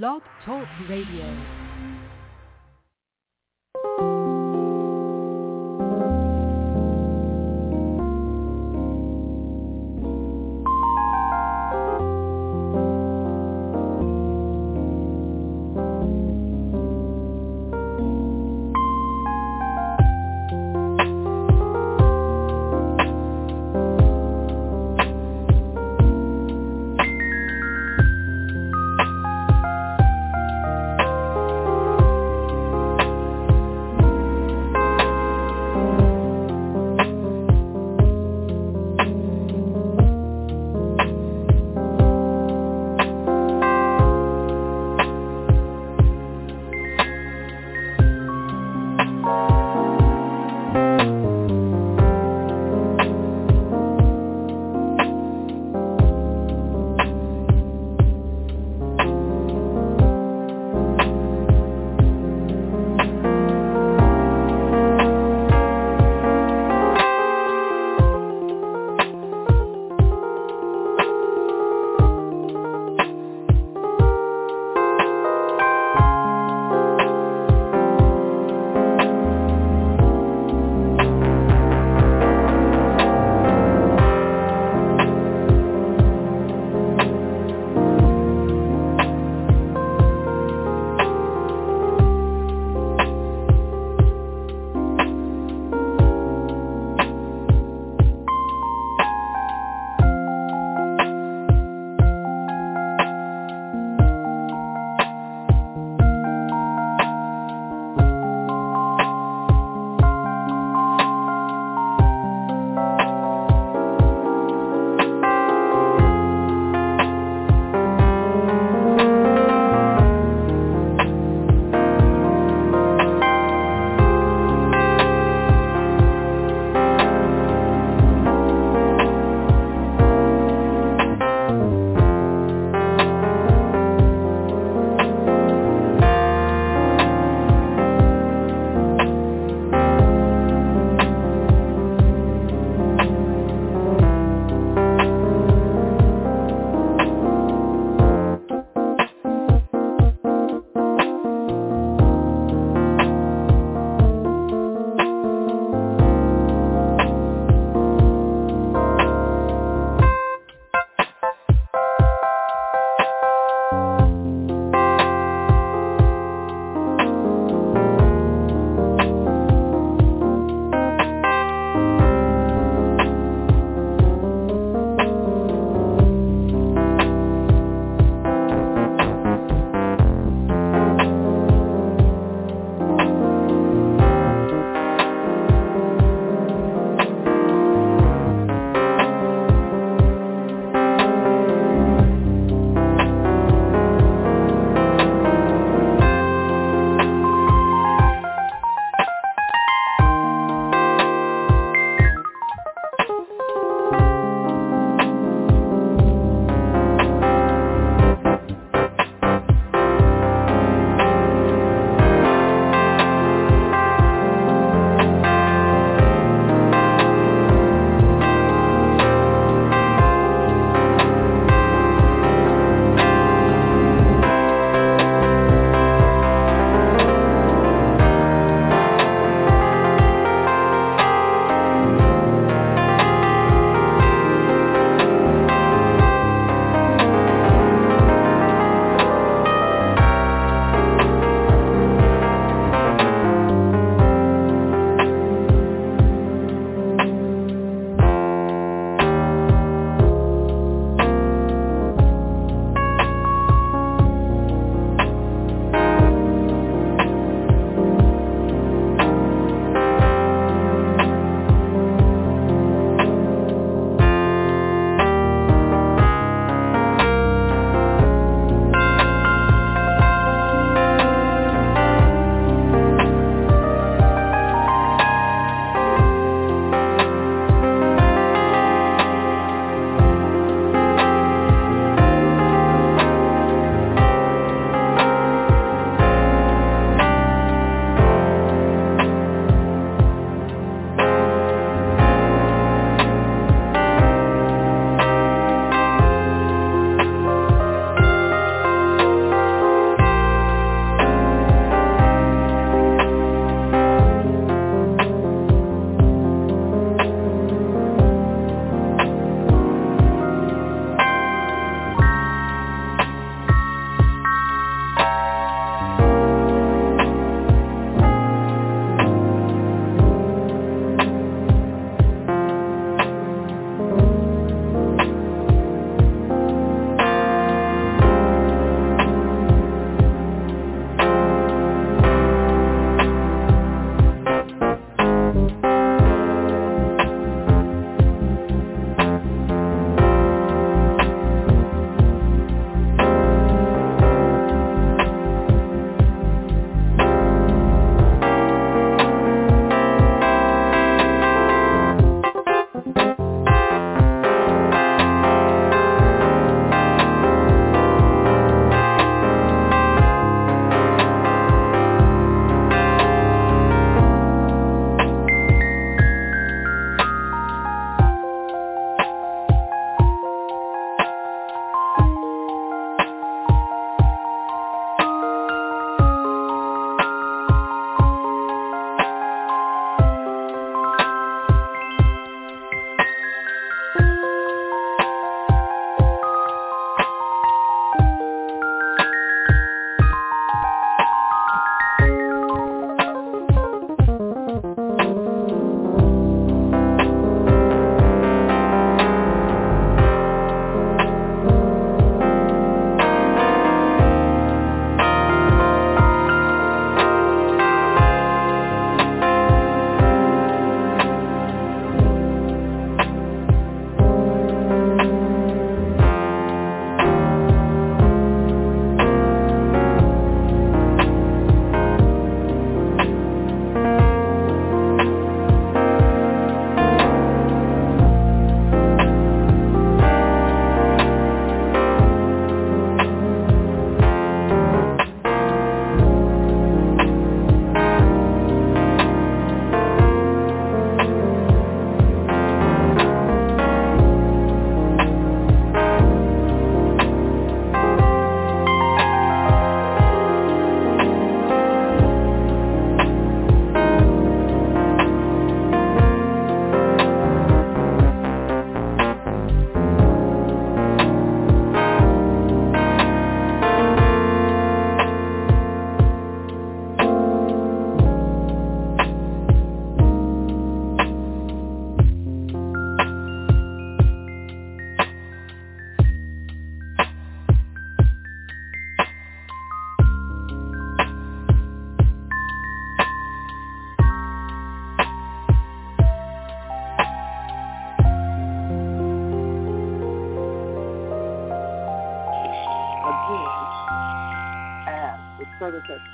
Blog 0.00 0.22
Talk 0.46 0.66
Radio. 0.88 1.61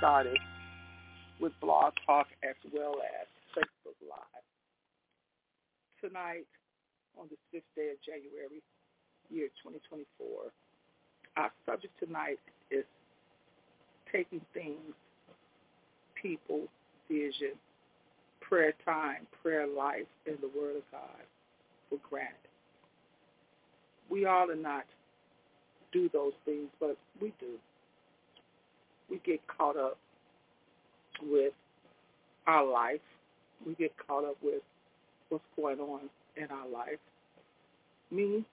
Started 0.08 0.38
with 1.38 1.52
Blog 1.60 1.92
Talk 2.06 2.28
as 2.42 2.56
well 2.72 2.94
as 3.20 3.26
Facebook 3.52 3.98
Live. 4.08 4.44
Tonight, 6.00 6.46
on 7.20 7.26
the 7.28 7.36
fifth 7.52 7.68
day 7.76 7.90
of 7.90 8.00
January, 8.00 8.62
year 9.28 9.48
2024, 9.62 10.48
our 11.36 11.50
subject 11.66 11.92
tonight 12.00 12.38
is 12.70 12.84
taking 14.10 14.40
things, 14.54 14.96
people, 16.14 16.62
vision, 17.10 17.52
prayer 18.40 18.72
time, 18.86 19.26
prayer 19.42 19.66
life, 19.66 20.08
and 20.26 20.38
the 20.40 20.48
Word 20.58 20.76
of 20.76 20.82
God 20.90 21.20
for 21.90 21.98
granted. 22.08 22.32
We 24.08 24.24
all 24.24 24.46
do 24.46 24.56
not 24.56 24.86
do 25.92 26.08
those 26.14 26.32
things, 26.46 26.68
but 26.80 26.96
we 27.20 27.34
do. 27.38 27.58
We 29.10 29.20
get 29.24 29.40
caught 29.46 29.76
up 29.76 29.96
with 31.22 31.52
our 32.46 32.64
life. 32.64 33.00
We 33.66 33.74
get 33.74 33.92
caught 34.06 34.24
up 34.24 34.36
with 34.42 34.62
what's 35.28 35.44
going 35.56 35.80
on 35.80 36.08
in 36.36 36.46
our 36.50 36.68
life. 36.68 37.00
Me, 38.10 38.44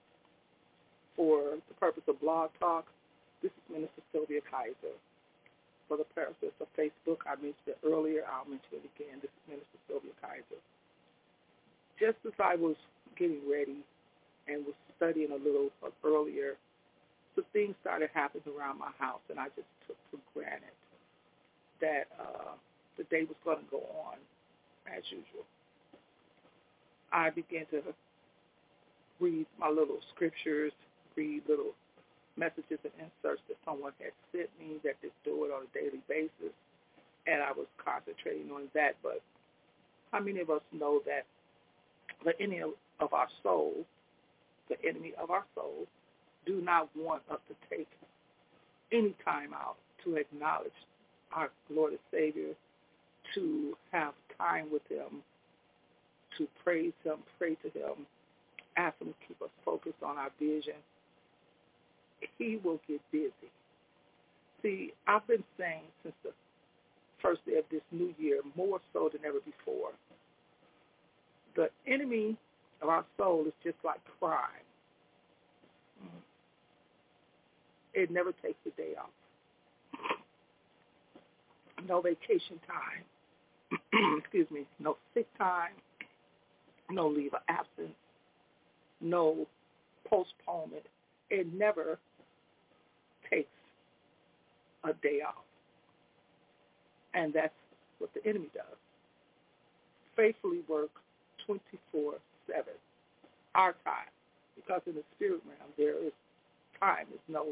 for 1.16 1.56
the 1.68 1.74
purpose 1.80 2.02
of 2.08 2.20
Blog 2.20 2.50
Talk, 2.60 2.86
this 3.42 3.50
is 3.50 3.72
Minister 3.72 4.02
Sylvia 4.12 4.40
Kaiser. 4.50 4.96
For 5.88 5.96
the 5.96 6.04
purpose 6.14 6.52
of 6.60 6.66
Facebook, 6.76 7.22
I 7.26 7.36
mentioned 7.36 7.68
it 7.68 7.78
earlier. 7.86 8.22
I'll 8.26 8.44
mention 8.44 8.82
it 8.82 8.90
again. 8.96 9.22
This 9.22 9.30
is 9.30 9.42
Minister 9.48 9.78
Sylvia 9.88 10.12
Kaiser. 10.20 10.60
Just 12.00 12.18
as 12.26 12.34
I 12.42 12.56
was 12.56 12.76
getting 13.16 13.40
ready 13.48 13.80
and 14.48 14.66
was 14.66 14.74
studying 14.96 15.30
a 15.30 15.36
little 15.36 15.70
earlier, 16.04 16.56
some 17.36 17.44
things 17.52 17.76
started 17.82 18.10
happening 18.12 18.42
around 18.48 18.78
my 18.78 18.90
house, 18.98 19.22
and 19.30 19.38
I 19.38 19.46
just 19.54 19.68
took 19.86 19.96
for 20.10 20.18
granted 20.34 20.74
that 21.80 22.08
uh, 22.18 22.56
the 22.96 23.04
day 23.04 23.22
was 23.28 23.36
going 23.44 23.58
to 23.58 23.70
go 23.70 23.84
on 24.08 24.16
as 24.88 25.04
usual. 25.10 25.44
I 27.12 27.30
began 27.30 27.66
to 27.70 27.82
read 29.20 29.46
my 29.60 29.68
little 29.68 30.00
scriptures, 30.14 30.72
read 31.14 31.42
little 31.48 31.72
messages 32.36 32.80
and 32.84 32.92
inserts 32.98 33.42
that 33.48 33.56
someone 33.64 33.92
had 34.00 34.12
sent 34.32 34.50
me 34.58 34.76
that 34.84 34.96
they 35.02 35.08
do 35.24 35.44
it 35.44 35.52
on 35.52 35.64
a 35.64 35.78
daily 35.78 36.02
basis, 36.08 36.52
and 37.26 37.42
I 37.42 37.52
was 37.52 37.66
concentrating 37.76 38.50
on 38.50 38.68
that. 38.74 38.96
But 39.02 39.20
how 40.12 40.20
many 40.20 40.40
of 40.40 40.50
us 40.50 40.62
know 40.72 41.00
that 41.06 41.24
the 42.24 42.38
enemy 42.40 42.62
of 43.00 43.12
our 43.12 43.28
soul, 43.42 43.84
the 44.68 44.76
enemy 44.86 45.12
of 45.20 45.30
our 45.30 45.44
soul, 45.54 45.86
do 46.46 46.60
not 46.60 46.88
want 46.96 47.22
us 47.30 47.40
to 47.48 47.54
take 47.76 47.88
any 48.92 49.14
time 49.24 49.52
out 49.52 49.76
to 50.04 50.16
acknowledge 50.16 50.70
our 51.32 51.50
Lord 51.70 51.92
and 51.92 52.00
Savior, 52.10 52.54
to 53.34 53.76
have 53.92 54.14
time 54.38 54.68
with 54.72 54.82
him, 54.88 55.22
to 56.38 56.46
praise 56.62 56.92
him, 57.04 57.16
pray 57.38 57.56
to 57.56 57.68
him, 57.78 58.06
ask 58.76 58.98
him 59.00 59.08
to 59.08 59.14
keep 59.26 59.42
us 59.42 59.50
focused 59.64 60.02
on 60.02 60.16
our 60.16 60.30
vision, 60.38 60.74
he 62.38 62.58
will 62.62 62.80
get 62.88 63.00
busy. 63.10 63.32
See, 64.62 64.92
I've 65.06 65.26
been 65.26 65.44
saying 65.58 65.82
since 66.02 66.14
the 66.24 66.30
first 67.22 67.44
day 67.46 67.56
of 67.58 67.64
this 67.70 67.82
new 67.90 68.14
year, 68.18 68.40
more 68.56 68.80
so 68.92 69.10
than 69.12 69.24
ever 69.26 69.38
before, 69.44 69.90
the 71.54 71.68
enemy 71.90 72.36
of 72.82 72.88
our 72.88 73.04
soul 73.16 73.44
is 73.46 73.52
just 73.64 73.76
like 73.84 74.00
crime. 74.20 74.65
It 77.96 78.10
never 78.10 78.30
takes 78.30 78.58
a 78.66 78.70
day 78.76 78.92
off. 79.00 79.08
No 81.88 82.02
vacation 82.02 82.60
time. 82.66 84.18
Excuse 84.18 84.50
me. 84.50 84.66
No 84.78 84.98
sick 85.14 85.26
time. 85.38 85.72
No 86.90 87.08
leave 87.08 87.32
of 87.32 87.40
absence. 87.48 87.96
No 89.00 89.46
postponement. 90.06 90.82
It 91.30 91.46
never 91.54 91.98
takes 93.30 93.48
a 94.84 94.92
day 95.02 95.20
off. 95.26 95.42
And 97.14 97.32
that's 97.32 97.54
what 97.98 98.10
the 98.12 98.28
enemy 98.28 98.48
does. 98.54 98.76
Faithfully 100.16 100.60
work 100.68 100.90
24-7, 101.48 101.62
our 103.54 103.72
time. 103.84 104.12
Because 104.54 104.82
in 104.86 104.94
the 104.94 105.02
spirit 105.16 105.40
realm, 105.46 105.70
there 105.78 105.96
is 106.04 106.12
time. 106.78 107.06
It's 107.12 107.22
no, 107.28 107.46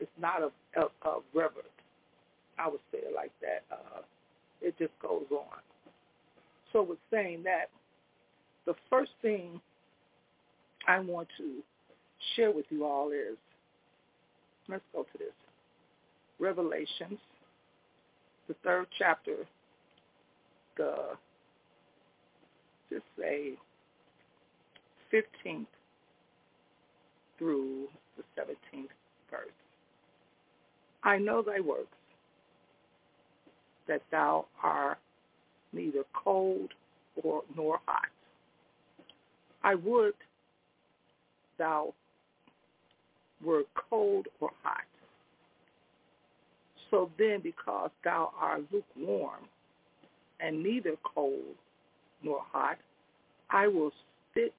it's 0.00 0.10
not 0.20 0.42
a, 0.42 0.80
a, 0.80 0.84
a. 1.08 1.20
I 2.58 2.68
would 2.68 2.80
say 2.92 2.98
it 2.98 3.12
like 3.14 3.32
that. 3.40 3.64
Uh, 3.70 4.02
it 4.60 4.76
just 4.78 4.92
goes 5.00 5.26
on. 5.30 5.60
So 6.72 6.82
with 6.82 6.98
saying 7.10 7.42
that, 7.44 7.70
the 8.66 8.74
first 8.90 9.12
thing 9.22 9.60
I 10.88 10.98
want 11.00 11.28
to 11.38 11.62
share 12.34 12.50
with 12.50 12.66
you 12.70 12.84
all 12.84 13.10
is, 13.10 13.36
let's 14.68 14.82
go 14.92 15.02
to 15.02 15.18
this. 15.18 15.28
Revelations, 16.38 17.18
the 18.48 18.54
third 18.64 18.86
chapter, 18.98 19.36
the, 20.76 20.94
just 22.90 23.04
say, 23.18 23.52
15th 25.12 25.66
through 27.38 27.86
the 28.16 28.24
17th 28.40 28.88
verse. 29.30 29.63
I 31.04 31.18
know 31.18 31.42
thy 31.42 31.60
works, 31.60 31.88
that 33.86 34.02
thou 34.10 34.46
art 34.62 34.98
neither 35.72 36.04
cold 36.14 36.70
or 37.22 37.42
nor 37.54 37.78
hot. 37.86 38.08
I 39.62 39.74
would 39.74 40.14
thou 41.58 41.92
were 43.44 43.64
cold 43.90 44.26
or 44.40 44.50
hot. 44.62 44.84
So 46.90 47.10
then 47.18 47.40
because 47.42 47.90
thou 48.02 48.32
art 48.40 48.62
lukewarm 48.72 49.48
and 50.40 50.62
neither 50.62 50.94
cold 51.02 51.54
nor 52.22 52.40
hot, 52.50 52.78
I 53.50 53.66
will 53.66 53.92
spit 54.30 54.54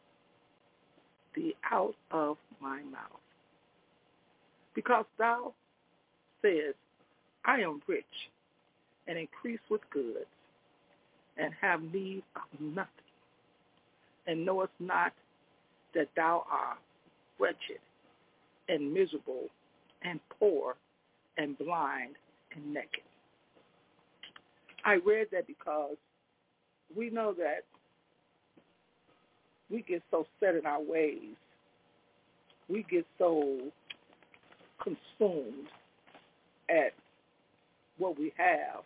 thee 1.36 1.56
out 1.72 1.96
of 2.12 2.38
my 2.62 2.82
mouth. 2.84 3.22
Because 4.76 5.06
thou 5.18 5.54
says, 6.46 6.76
I 7.46 7.60
am 7.60 7.82
rich 7.88 8.06
and 9.08 9.18
increase 9.18 9.60
with 9.70 9.82
goods 9.92 10.26
and 11.38 11.54
have 11.60 11.82
need 11.82 12.24
of 12.36 12.60
nothing, 12.62 12.90
and 14.28 14.46
knowest 14.46 14.72
not 14.80 15.14
that 15.94 16.08
thou 16.16 16.46
art 16.50 16.78
wretched 17.40 17.80
and 18.70 18.94
miserable 18.94 19.48
and 20.04 20.20
poor 20.40 20.76
and 21.38 21.58
blind 21.58 22.16
and 22.56 22.74
naked. 22.74 23.04
I 24.86 25.00
read 25.06 25.28
that 25.32 25.48
because 25.48 25.96
we 26.96 27.10
know 27.10 27.34
that 27.34 27.62
we 29.70 29.82
get 29.82 30.04
so 30.12 30.26
set 30.40 30.56
in 30.56 30.66
our 30.66 30.82
ways. 30.82 31.36
We 32.70 32.86
get 32.90 33.06
so 33.18 33.60
consumed 34.82 35.68
at 36.70 36.94
what 37.98 38.18
we 38.18 38.34
have 38.38 38.84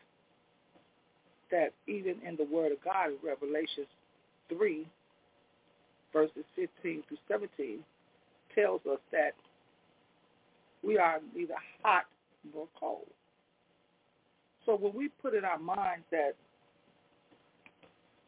that 1.52 1.74
even 1.88 2.16
in 2.26 2.36
the 2.36 2.46
Word 2.46 2.72
of 2.72 2.84
God 2.84 3.08
in 3.10 3.18
Revelation 3.24 3.86
3, 4.50 4.86
verses 6.14 6.44
15 6.56 7.04
through 7.08 7.18
17, 7.28 7.80
tells 8.54 8.82
us 8.92 9.00
that 9.12 9.34
we 10.84 10.98
are 10.98 11.20
neither 11.36 11.56
hot 11.84 12.06
nor 12.54 12.68
cold. 12.80 13.08
So 14.66 14.76
when 14.76 14.94
we 14.94 15.10
put 15.22 15.34
in 15.34 15.46
our 15.46 15.60
minds 15.60 16.06
that 16.12 16.34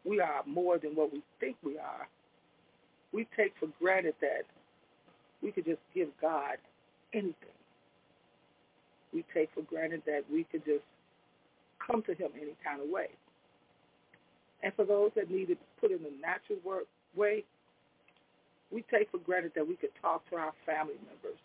we 0.04 0.20
are 0.20 0.42
more 0.46 0.80
than 0.80 0.92
what 0.92 1.14
we 1.14 1.22
think 1.40 1.56
we 1.64 1.78
are, 1.78 2.08
we 3.14 3.28
take 3.38 3.54
for 3.60 3.68
granted 3.80 4.16
that 4.22 4.44
we 5.44 5.52
could 5.52 5.66
just 5.66 5.82
give 5.94 6.10
God 6.22 6.58
anything. 7.14 7.36
We 9.14 9.26
take 9.34 9.50
for 9.54 9.62
granted 9.62 10.04
that 10.06 10.22
we 10.32 10.46
could 10.46 10.64
just 10.66 10.84
come 11.86 12.02
to 12.04 12.14
him 12.14 12.32
any 12.36 12.56
kind 12.64 12.82
of 12.82 12.90
way. 12.90 13.10
And 14.64 14.74
for 14.76 14.86
those 14.86 15.12
that 15.16 15.30
need 15.30 15.48
to 15.48 15.58
put 15.80 15.92
in 15.92 16.04
the 16.04 16.12
natural 16.22 16.60
work 16.64 16.86
way, 17.16 17.44
we 18.72 18.86
take 18.90 19.12
for 19.12 19.18
granted 19.18 19.52
that 19.56 19.68
we 19.68 19.76
could 19.76 19.90
talk 20.02 20.28
to 20.30 20.36
our 20.38 20.54
family 20.66 20.96
members 21.06 21.40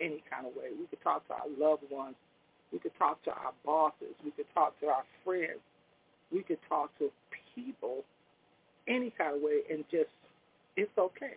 any 0.00 0.22
kind 0.30 0.46
of 0.46 0.54
way. 0.56 0.70
We 0.78 0.86
could 0.86 1.02
talk 1.02 1.26
to 1.28 1.34
our 1.34 1.48
loved 1.58 1.84
ones. 1.90 2.16
We 2.72 2.78
could 2.78 2.96
talk 2.98 3.22
to 3.24 3.30
our 3.30 3.52
bosses. 3.64 4.14
We 4.24 4.30
could 4.32 4.46
talk 4.54 4.78
to 4.80 4.86
our 4.86 5.04
friends. 5.24 5.60
We 6.32 6.42
could 6.42 6.58
talk 6.68 6.90
to 6.98 7.10
people 7.54 8.02
any 8.88 9.12
kind 9.16 9.36
of 9.36 9.42
way 9.42 9.60
and 9.70 9.84
just, 9.90 10.10
it's 10.76 10.90
okay. 10.98 11.34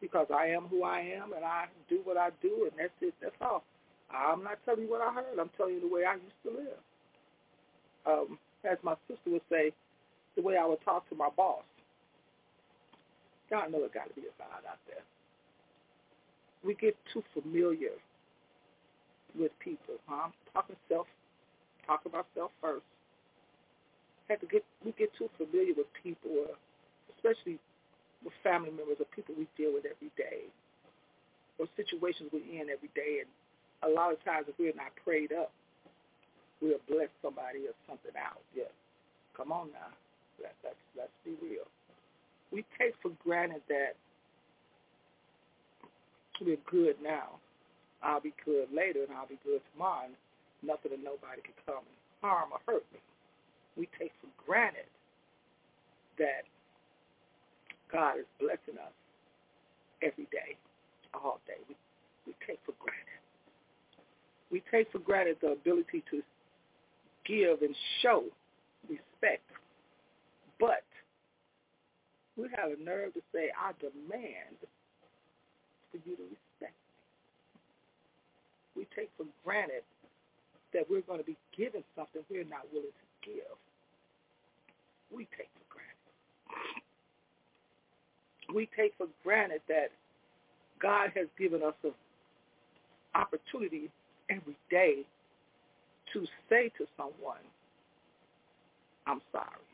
Because 0.00 0.26
I 0.34 0.46
am 0.48 0.64
who 0.64 0.84
I 0.84 1.00
am 1.00 1.32
and 1.32 1.44
I 1.44 1.66
do 1.88 2.00
what 2.04 2.16
I 2.16 2.30
do 2.42 2.68
and 2.70 2.72
that's 2.78 2.92
it. 3.00 3.14
That's 3.20 3.34
all. 3.40 3.64
I'm 4.12 4.42
not 4.44 4.58
telling 4.64 4.82
you 4.82 4.90
what 4.90 5.00
I 5.00 5.12
heard. 5.12 5.38
I'm 5.38 5.50
telling 5.56 5.74
you 5.74 5.80
the 5.80 5.92
way 5.92 6.04
I 6.04 6.14
used 6.14 6.42
to 6.44 6.50
live. 6.50 6.82
Um, 8.06 8.38
as 8.64 8.78
my 8.82 8.94
sister 9.08 9.30
would 9.30 9.42
say, 9.50 9.72
the 10.36 10.42
way 10.42 10.56
I 10.56 10.66
would 10.66 10.82
talk 10.84 11.08
to 11.08 11.14
my 11.14 11.28
boss. 11.36 11.62
God 13.50 13.70
know 13.70 13.84
it 13.84 13.94
got 13.94 14.08
to 14.08 14.14
be 14.14 14.22
a 14.22 14.34
God 14.38 14.64
out 14.68 14.80
there. 14.86 15.04
We 16.64 16.74
get 16.74 16.96
too 17.12 17.22
familiar 17.34 17.92
with 19.38 19.52
people. 19.60 20.00
Huh? 20.06 20.26
I'm 20.26 20.32
talking 20.52 20.76
self, 20.88 21.06
talk 21.86 22.02
about 22.06 22.26
self 22.34 22.50
first. 22.60 22.84
Had 24.28 24.40
to 24.40 24.46
get 24.46 24.64
we 24.84 24.92
get 24.96 25.12
too 25.18 25.28
familiar 25.36 25.74
with 25.76 25.86
people, 26.02 26.48
especially 27.16 27.60
with 28.24 28.32
family 28.42 28.70
members 28.70 28.96
or 28.98 29.06
people 29.14 29.34
we 29.36 29.46
deal 29.56 29.74
with 29.74 29.84
every 29.84 30.08
day, 30.16 30.48
or 31.58 31.66
situations 31.76 32.30
we're 32.32 32.40
in 32.40 32.72
every 32.72 32.88
day. 32.96 33.20
And 33.20 33.28
a 33.84 33.90
lot 33.90 34.12
of 34.12 34.22
times, 34.24 34.46
if 34.48 34.54
we're 34.58 34.74
not 34.74 34.92
prayed 35.04 35.32
up, 35.32 35.52
we'll 36.60 36.80
bless 36.88 37.12
somebody 37.22 37.68
or 37.68 37.76
something 37.86 38.12
out. 38.16 38.40
Yeah, 38.56 38.72
come 39.36 39.52
on 39.52 39.68
now. 39.72 39.92
Let, 40.40 40.54
let's 40.64 40.82
let's 40.96 41.16
be 41.24 41.36
real. 41.42 41.68
We 42.50 42.64
take 42.78 42.94
for 43.02 43.12
granted 43.22 43.62
that 43.68 43.94
we're 46.40 46.62
good 46.70 46.96
now. 47.02 47.38
I'll 48.02 48.20
be 48.20 48.34
good 48.44 48.68
later, 48.74 49.04
and 49.04 49.12
I'll 49.12 49.28
be 49.28 49.38
good 49.44 49.60
tomorrow. 49.72 50.06
And 50.06 50.14
nothing 50.62 50.92
and 50.92 51.04
nobody 51.04 51.40
can 51.42 51.56
come 51.66 51.84
and 51.84 51.98
harm 52.20 52.50
or 52.52 52.60
hurt 52.66 52.84
me. 52.92 53.00
We 53.76 53.88
take 53.98 54.12
for 54.20 54.30
granted 54.44 54.88
that 56.18 56.46
God 57.92 58.18
is 58.18 58.26
blessing 58.40 58.80
us 58.80 58.94
every 60.02 60.26
day, 60.30 60.56
all 61.12 61.40
day. 61.46 61.60
We 61.68 61.76
we 62.26 62.34
take 62.46 62.58
for 62.64 62.72
granted. 62.80 63.13
We 64.54 64.62
take 64.70 64.86
for 64.92 65.00
granted 65.00 65.38
the 65.42 65.48
ability 65.48 66.04
to 66.12 66.22
give 67.26 67.62
and 67.62 67.74
show 68.02 68.22
respect 68.88 69.42
but 70.60 70.84
we 72.36 72.48
have 72.56 72.70
a 72.72 72.82
nerve 72.82 73.14
to 73.14 73.20
say, 73.32 73.50
I 73.52 73.72
demand 73.80 74.56
for 75.90 75.98
you 76.08 76.16
to 76.16 76.22
respect 76.22 76.74
me. 76.74 77.60
We 78.76 78.86
take 78.96 79.10
for 79.16 79.26
granted 79.44 79.82
that 80.72 80.88
we're 80.90 81.02
going 81.02 81.20
to 81.20 81.26
be 81.26 81.36
given 81.56 81.84
something 81.94 82.22
we're 82.30 82.44
not 82.44 82.66
willing 82.72 82.88
to 82.88 83.30
give. 83.30 83.56
We 85.14 85.28
take 85.36 85.50
for 85.54 85.66
granted. 85.68 86.08
We 88.54 88.68
take 88.76 88.94
for 88.98 89.06
granted 89.22 89.60
that 89.68 89.90
God 90.80 91.12
has 91.14 91.26
given 91.38 91.62
us 91.62 91.74
an 91.84 91.92
opportunity 93.14 93.90
every 94.34 94.56
day 94.70 95.04
to 96.12 96.26
say 96.48 96.70
to 96.78 96.86
someone, 96.96 97.44
I'm 99.06 99.20
sorry 99.32 99.64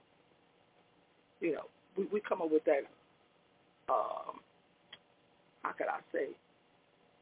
you 1.40 1.54
know, 1.54 1.64
we, 1.96 2.04
we 2.12 2.20
come 2.20 2.42
up 2.42 2.50
with 2.52 2.64
that, 2.64 2.84
um, 3.88 4.38
how 5.62 5.72
could 5.72 5.88
I 5.88 6.00
say, 6.12 6.28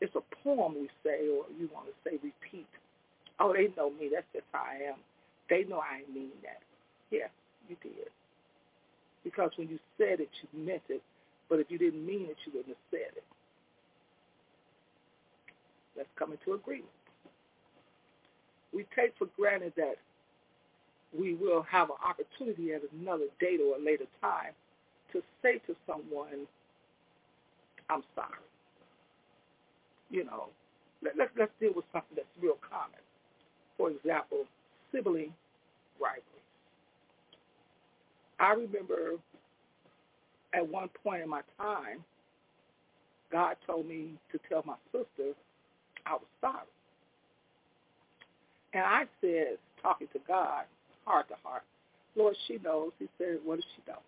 it's 0.00 0.14
a 0.14 0.22
poem 0.44 0.74
we 0.74 0.88
say, 1.02 1.26
or 1.28 1.46
you 1.58 1.68
want 1.72 1.86
to 1.86 1.94
say 2.04 2.18
repeat. 2.22 2.66
Oh, 3.40 3.52
they 3.52 3.68
know 3.76 3.90
me. 3.90 4.10
That's 4.12 4.26
just 4.32 4.46
how 4.52 4.62
I 4.62 4.90
am. 4.90 4.98
They 5.48 5.64
know 5.64 5.80
I 5.80 6.02
mean 6.12 6.30
that. 6.42 6.60
Yeah, 7.10 7.30
you 7.68 7.76
did. 7.82 8.10
Because 9.24 9.50
when 9.56 9.68
you 9.68 9.78
said 9.96 10.20
it, 10.20 10.28
you 10.42 10.64
meant 10.64 10.82
it. 10.88 11.02
But 11.48 11.58
if 11.60 11.70
you 11.70 11.78
didn't 11.78 12.04
mean 12.04 12.26
it, 12.30 12.36
you 12.46 12.52
wouldn't 12.54 12.68
have 12.68 12.90
said 12.90 13.16
it. 13.16 13.24
Let's 15.96 16.08
come 16.16 16.32
into 16.32 16.54
agreement. 16.54 16.90
We 18.72 18.86
take 18.94 19.14
for 19.18 19.28
granted 19.36 19.72
that 19.76 19.96
we 21.18 21.34
will 21.34 21.62
have 21.62 21.90
an 21.90 21.96
opportunity 22.04 22.74
at 22.74 22.82
another 23.00 23.26
date 23.40 23.60
or 23.60 23.76
a 23.76 23.84
later 23.84 24.06
time 24.20 24.52
to 25.12 25.22
say 25.42 25.58
to 25.66 25.74
someone, 25.86 26.46
I'm 27.88 28.02
sorry. 28.14 28.28
You 30.10 30.24
know, 30.24 30.48
let, 31.02 31.16
let, 31.16 31.30
let's 31.38 31.52
deal 31.60 31.72
with 31.74 31.84
something 31.92 32.16
that's 32.16 32.28
real 32.40 32.58
common. 32.68 33.00
For 33.76 33.90
example, 33.90 34.44
sibling 34.92 35.32
rivalries. 36.00 36.24
I 38.40 38.52
remember 38.52 39.12
at 40.54 40.68
one 40.68 40.88
point 41.02 41.22
in 41.22 41.28
my 41.28 41.42
time, 41.58 42.04
God 43.30 43.56
told 43.66 43.86
me 43.86 44.14
to 44.32 44.38
tell 44.48 44.62
my 44.66 44.74
sister 44.92 45.34
I 46.06 46.14
was 46.14 46.22
sorry. 46.40 46.66
And 48.72 48.82
I 48.82 49.04
said, 49.20 49.58
talking 49.82 50.08
to 50.12 50.20
God, 50.26 50.64
heart 51.04 51.28
to 51.28 51.34
heart. 51.42 51.62
Lord, 52.16 52.36
she 52.46 52.58
knows. 52.62 52.92
He 52.98 53.08
said, 53.18 53.38
what 53.44 53.56
does 53.56 53.64
she 53.76 53.82
know? 53.90 53.98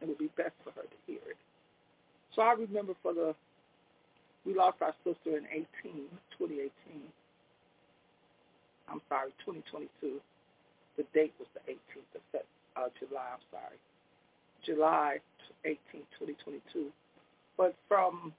It 0.00 0.08
would 0.08 0.18
be 0.18 0.30
best 0.36 0.52
for 0.62 0.70
her 0.72 0.82
to 0.82 0.98
hear 1.06 1.22
it. 1.30 1.36
So 2.34 2.42
I 2.42 2.52
remember 2.52 2.92
for 3.02 3.14
the, 3.14 3.34
we 4.44 4.54
lost 4.54 4.76
our 4.82 4.94
sister 5.02 5.38
in 5.38 5.46
18, 5.50 5.64
2018. 6.38 6.70
I'm 8.88 9.00
sorry, 9.08 9.30
2022. 9.44 10.20
The 10.96 11.04
date 11.12 11.34
was 11.38 11.48
the 11.54 11.72
18th 11.72 12.14
of 12.14 12.40
uh, 12.76 12.88
July, 13.00 13.26
I'm 13.32 13.44
sorry. 13.50 13.78
July 14.64 15.18
18, 15.64 15.78
2022. 16.20 16.92
But 17.56 17.74
from 17.88 18.32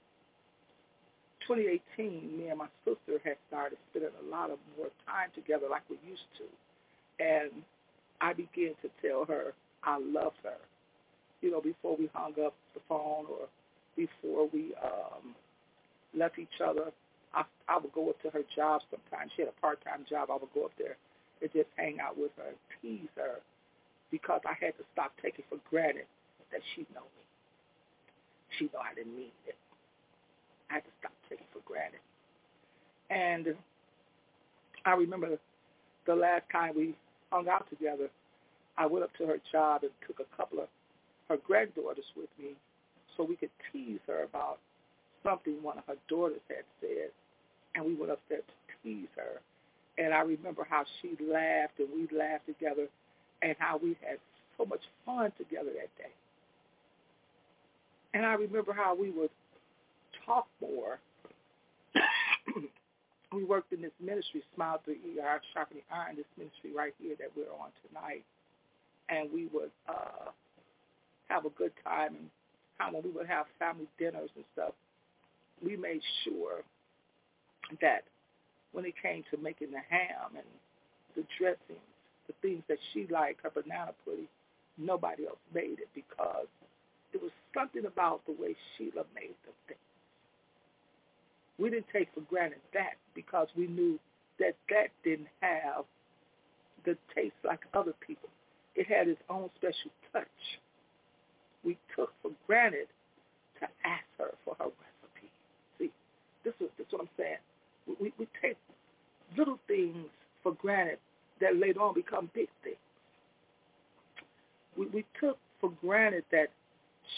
2018, 1.48 2.36
me 2.36 2.48
and 2.48 2.58
my 2.58 2.68
sister 2.84 3.18
had 3.24 3.40
started 3.48 3.78
spending 3.90 4.12
a 4.20 4.26
lot 4.30 4.50
of 4.50 4.58
more 4.76 4.92
time 5.08 5.32
together 5.34 5.66
like 5.68 5.82
we 5.88 5.96
used 6.06 6.28
to 6.36 6.44
and 7.18 7.50
I 8.20 8.32
began 8.32 8.74
to 8.82 8.90
tell 9.02 9.24
her 9.26 9.54
I 9.82 9.98
love 9.98 10.32
her. 10.42 10.58
You 11.40 11.50
know, 11.50 11.60
before 11.60 11.96
we 11.96 12.10
hung 12.14 12.34
up 12.44 12.54
the 12.74 12.80
phone 12.88 13.26
or 13.30 13.46
before 13.96 14.48
we 14.52 14.74
um, 14.82 15.34
left 16.16 16.38
each 16.38 16.60
other, 16.64 16.90
I, 17.34 17.44
I 17.68 17.78
would 17.78 17.92
go 17.92 18.10
up 18.10 18.20
to 18.22 18.30
her 18.30 18.42
job 18.56 18.82
sometimes. 18.90 19.30
She 19.36 19.42
had 19.42 19.48
a 19.48 19.60
part-time 19.60 20.04
job. 20.08 20.30
I 20.30 20.34
would 20.34 20.52
go 20.54 20.64
up 20.64 20.72
there 20.78 20.96
and 21.40 21.50
just 21.52 21.68
hang 21.76 22.00
out 22.00 22.18
with 22.18 22.32
her 22.36 22.48
and 22.48 22.58
tease 22.82 23.10
her 23.16 23.38
because 24.10 24.40
I 24.46 24.54
had 24.58 24.76
to 24.78 24.84
stop 24.92 25.12
taking 25.22 25.44
for 25.48 25.58
granted 25.70 26.06
that 26.50 26.60
she 26.74 26.82
know 26.94 27.02
me. 27.06 27.24
She 28.58 28.64
know 28.72 28.80
I 28.80 28.94
didn't 28.94 29.14
mean 29.14 29.34
it. 29.46 29.54
I 30.70 30.74
had 30.74 30.84
to 30.84 30.90
stop 31.00 31.12
taking 31.28 31.46
for 31.52 31.60
granted. 31.64 32.00
And 33.10 33.54
I 34.84 34.92
remember 34.92 35.38
the 36.06 36.14
last 36.14 36.44
time 36.52 36.74
we 36.76 36.94
hung 37.30 37.48
out 37.48 37.68
together, 37.70 38.08
I 38.76 38.86
went 38.86 39.04
up 39.04 39.14
to 39.18 39.26
her 39.26 39.38
job 39.50 39.82
and 39.82 39.92
took 40.06 40.20
a 40.20 40.36
couple 40.36 40.60
of 40.60 40.68
her 41.28 41.36
granddaughters 41.36 42.04
with 42.16 42.30
me 42.38 42.52
so 43.16 43.24
we 43.24 43.36
could 43.36 43.50
tease 43.72 44.00
her 44.06 44.24
about 44.24 44.58
something 45.22 45.62
one 45.62 45.78
of 45.78 45.84
her 45.86 45.96
daughters 46.08 46.40
had 46.48 46.64
said. 46.80 47.10
And 47.74 47.84
we 47.84 47.94
went 47.94 48.12
up 48.12 48.20
there 48.28 48.38
to 48.38 48.74
tease 48.82 49.08
her. 49.16 49.40
And 50.02 50.14
I 50.14 50.20
remember 50.20 50.66
how 50.68 50.84
she 51.00 51.10
laughed 51.22 51.78
and 51.78 51.88
we 51.92 52.16
laughed 52.16 52.46
together 52.46 52.86
and 53.42 53.54
how 53.58 53.78
we 53.82 53.96
had 54.00 54.18
so 54.56 54.64
much 54.64 54.80
fun 55.04 55.32
together 55.36 55.70
that 55.74 55.90
day. 55.98 56.12
And 58.14 58.24
I 58.24 58.34
remember 58.34 58.72
how 58.72 58.94
we 58.94 59.10
would 59.10 59.30
talk 60.28 60.46
more 60.60 61.00
we 63.32 63.44
worked 63.44 63.72
in 63.72 63.82
this 63.82 63.92
ministry, 64.00 64.42
Smile 64.54 64.80
Through 64.84 64.96
ER, 65.18 65.40
Sharpening 65.54 65.82
Iron, 65.92 66.16
this 66.16 66.26
ministry 66.36 66.70
right 66.74 66.94
here 67.00 67.16
that 67.18 67.30
we're 67.36 67.52
on 67.52 67.70
tonight. 67.86 68.24
And 69.08 69.30
we 69.32 69.46
would 69.52 69.70
uh, 69.88 70.30
have 71.28 71.44
a 71.46 71.50
good 71.50 71.72
time. 71.84 72.16
And 72.80 72.94
when 72.94 73.02
we 73.02 73.10
would 73.10 73.26
have 73.26 73.46
family 73.58 73.88
dinners 73.98 74.30
and 74.36 74.44
stuff, 74.52 74.72
we 75.64 75.76
made 75.76 76.02
sure 76.24 76.62
that 77.80 78.04
when 78.72 78.84
it 78.84 78.94
came 79.02 79.24
to 79.30 79.36
making 79.42 79.70
the 79.72 79.82
ham 79.88 80.36
and 80.36 80.46
the 81.16 81.24
dressings, 81.38 81.84
the 82.26 82.34
things 82.42 82.62
that 82.68 82.78
she 82.92 83.06
liked, 83.10 83.40
her 83.42 83.50
banana 83.50 83.92
pudding, 84.04 84.28
nobody 84.76 85.26
else 85.26 85.40
made 85.54 85.80
it 85.80 85.88
because 85.94 86.46
there 87.12 87.20
was 87.20 87.32
something 87.56 87.86
about 87.86 88.20
the 88.26 88.32
way 88.32 88.54
Sheila 88.76 89.04
made 89.14 89.34
the 89.44 89.52
things 89.66 89.87
we 91.58 91.70
didn't 91.70 91.86
take 91.92 92.08
for 92.14 92.20
granted 92.22 92.60
that 92.74 92.94
because 93.14 93.48
we 93.56 93.66
knew 93.66 93.98
that 94.38 94.54
that 94.70 94.88
didn't 95.04 95.28
have 95.40 95.84
the 96.84 96.96
taste 97.14 97.34
like 97.44 97.60
other 97.74 97.92
people. 98.06 98.28
It 98.76 98.86
had 98.86 99.08
its 99.08 99.20
own 99.28 99.50
special 99.56 99.90
touch. 100.12 100.26
We 101.64 101.76
took 101.96 102.12
for 102.22 102.30
granted 102.46 102.86
to 103.60 103.66
ask 103.84 104.04
her 104.18 104.30
for 104.44 104.54
her 104.58 104.66
recipe. 104.66 105.30
See, 105.78 105.90
this 106.44 106.54
is, 106.60 106.70
this 106.78 106.86
is 106.86 106.92
what 106.92 107.02
I'm 107.02 107.08
saying. 107.16 107.42
We, 107.88 107.94
we, 108.00 108.12
we 108.18 108.28
take 108.40 108.56
little 109.36 109.58
things 109.66 110.06
for 110.42 110.52
granted 110.54 110.98
that 111.40 111.56
later 111.56 111.80
on 111.80 111.94
become 111.94 112.30
big 112.34 112.48
things. 112.62 112.76
We, 114.76 114.86
we 114.86 115.04
took 115.20 115.38
for 115.60 115.72
granted 115.80 116.24
that 116.30 116.48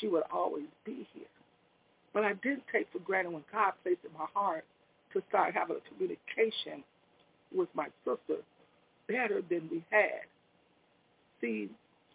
she 0.01 0.09
would 0.09 0.25
always 0.33 0.67
be 0.87 1.07
here. 1.15 1.25
But 2.13 2.25
I 2.25 2.35
didn't 2.35 2.65
take 2.73 2.89
for 2.93 2.99
granted 3.01 3.33
when 3.33 3.45
God 3.53 3.73
placed 3.83 4.01
in 4.05 4.13
my 4.19 4.27
heart 4.35 4.65
to 5.13 5.23
start 5.29 5.55
having 5.55 5.77
a 5.77 5.89
communication 5.95 6.83
with 7.55 7.69
my 7.75 7.87
sister 8.05 8.43
better 9.09 9.43
than 9.49 9.69
we 9.71 9.85
had. 9.91 10.23
See, 11.41 11.71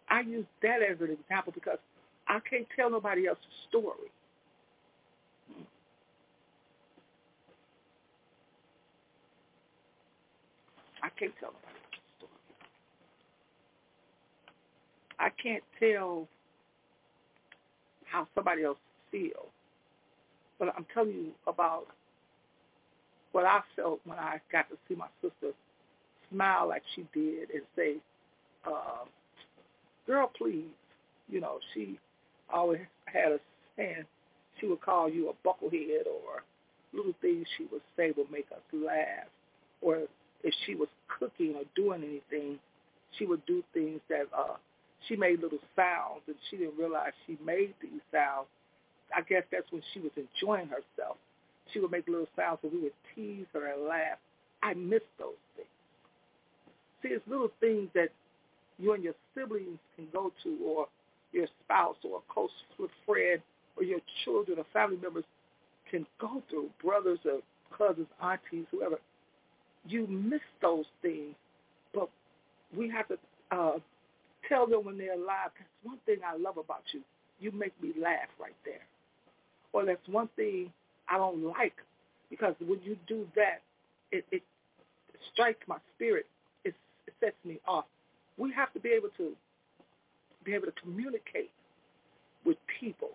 I 0.10 0.21
use 0.21 0.45
that 0.62 0.81
as 0.81 0.99
an 1.01 1.12
example 1.12 1.53
because 1.53 1.79
I 2.27 2.39
can't 2.49 2.67
tell 2.75 2.89
nobody 2.89 3.27
else's 3.27 3.43
story. 3.69 4.12
I 11.03 11.10
can't 11.19 11.34
tell 11.39 11.51
nobody 11.51 11.79
else's 11.93 12.03
story. 12.17 12.31
I 15.19 15.29
can't 15.41 15.63
tell 15.79 16.27
how 18.05 18.27
somebody 18.36 18.63
else 18.63 18.77
feels. 19.12 19.55
But 20.60 20.74
I'm 20.76 20.86
telling 20.94 21.12
you 21.12 21.32
about 21.48 21.88
what 23.32 23.46
I 23.46 23.60
felt 23.76 24.00
when 24.06 24.18
I 24.18 24.39
got 24.52 24.70
to 24.70 24.78
see 24.88 24.96
my 24.96 25.08
sister 25.22 25.54
smile 26.32 26.70
like 26.70 26.84
she 26.96 27.06
did 27.13 27.50
and 27.52 27.63
say, 27.76 27.96
uh, 28.65 29.06
girl, 30.08 30.32
please. 30.38 30.72
You 31.28 31.41
know, 31.41 31.60
she 31.74 32.00
always 32.54 32.82
had 33.06 33.32
a 33.32 33.39
saying 33.76 34.06
she 34.60 34.68
would 34.68 34.82
call 34.82 35.10
you 35.10 35.30
a 35.30 35.48
bucklehead 35.48 36.06
or 36.06 36.44
little 36.94 37.13
things 37.22 37.46
she 37.58 37.65
would 37.72 37.82
say 37.98 38.13
would 38.15 38.32
make 38.32 38.46
us 38.52 38.62
laugh. 38.72 39.28
Or 39.82 40.04
if 40.44 40.54
she 40.65 40.76
was 40.76 40.88
cooking 41.20 41.56
or 41.56 41.63
doing 41.76 42.04
anything, 42.04 42.60
she 43.18 43.26
would 43.26 43.46
do 43.46 43.63
things 43.74 44.00
that 44.10 44.28
uh, 44.38 44.56
she 45.08 45.15
made 45.15 45.41
little 45.41 45.60
sounds 45.76 46.22
and 46.28 46.36
she 46.50 46.58
didn't 46.58 46.78
realize 46.78 47.12
she 47.28 47.38
made 47.44 47.74
these 47.82 48.02
sounds. 48.12 48.48
I 49.15 49.22
guess 49.22 49.44
that's 49.52 49.70
when 49.72 49.82
she 49.94 50.00
was 50.00 50.12
enjoying 50.15 50.68
herself. 50.68 51.18
She 51.74 51.80
would 51.80 51.91
make 51.91 52.08
little 52.08 52.28
sounds 52.36 52.60
and 52.63 52.72
we 52.72 52.80
would 52.80 52.94
tease 53.15 53.46
her 53.54 53.68
and 53.74 53.88
laugh. 53.88 54.18
I 54.63 54.74
miss 54.74 55.02
those 55.20 55.36
things. 55.56 55.68
See, 57.02 57.10
it's 57.10 57.28
little 57.28 57.52
things 57.60 57.89
that 57.94 58.10
you 58.78 58.94
and 58.94 59.04
your 59.04 59.13
siblings 59.34 59.80
can 59.96 60.08
go 60.12 60.32
to 60.44 60.58
or 60.65 60.88
your 61.32 61.48
spouse 61.63 61.98
or 62.04 62.20
a 62.20 62.34
close 62.34 62.50
friend 63.06 63.41
or 63.78 63.84
your 63.84 64.00
children 64.24 64.60
or 64.60 64.65
family 64.74 64.98
members 65.02 65.26
can 65.89 66.06
go 66.20 66.41
through, 66.50 66.70
brothers 66.84 67.20
or 67.26 67.39
cousins, 67.78 68.08
aunties, 68.22 68.65
whoever. 68.72 68.98
You 69.88 70.08
miss 70.08 70.41
those 70.62 70.86
things, 71.02 71.36
but 71.94 72.10
we 72.76 72.89
have 72.89 73.08
to 73.10 73.18
uh, 73.52 73.80
tell 74.50 74.68
them 74.68 74.84
when 74.86 74.98
they're 74.98 75.13
alive, 75.13 75.52
that's 75.58 75.70
one 75.84 76.00
thing 76.06 76.18
I 76.26 76.38
love 76.38 76.58
about 76.58 76.84
you. 76.94 77.02
You 77.39 77.52
make 77.52 77.74
me 77.82 77.94
laugh 78.02 78.30
right 78.39 78.56
there. 78.63 78.82
Or 79.76 79.84
that's 79.84 80.08
one 80.08 80.30
thing 80.38 80.72
I 81.10 81.18
don't 81.18 81.44
like 81.44 81.76
because 82.30 82.56
when 82.66 82.80
you 82.82 82.96
do 83.10 83.28
that, 83.36 83.62
it, 84.10 84.24
it 84.32 84.42
strikes 85.34 85.68
my 85.68 85.76
spirit. 85.94 86.28
It, 86.64 86.74
it 87.08 87.14
sets 87.20 87.36
me 87.44 87.60
off. 87.68 87.84
We 88.38 88.54
have 88.54 88.72
to 88.72 88.80
be 88.80 88.92
able 88.92 89.10
to 89.18 89.34
be 90.46 90.54
able 90.54 90.68
to 90.68 90.72
communicate 90.82 91.52
with 92.46 92.56
people. 92.80 93.10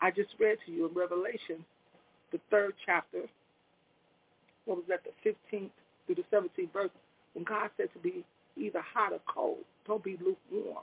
I 0.00 0.10
just 0.10 0.30
read 0.40 0.58
to 0.66 0.72
you 0.72 0.88
in 0.88 0.92
Revelation, 0.92 1.64
the 2.32 2.40
third 2.50 2.74
chapter, 2.84 3.20
what 4.64 4.78
was 4.78 4.86
that, 4.88 5.02
the 5.04 5.30
15th 5.30 5.70
through 6.06 6.16
the 6.16 6.24
17th 6.36 6.72
verse, 6.72 6.90
when 7.34 7.44
God 7.44 7.70
said 7.76 7.92
to 7.92 8.00
be 8.00 8.24
either 8.56 8.82
hot 8.92 9.12
or 9.12 9.20
cold. 9.32 9.58
Don't 9.86 10.02
be 10.02 10.18
lukewarm. 10.18 10.82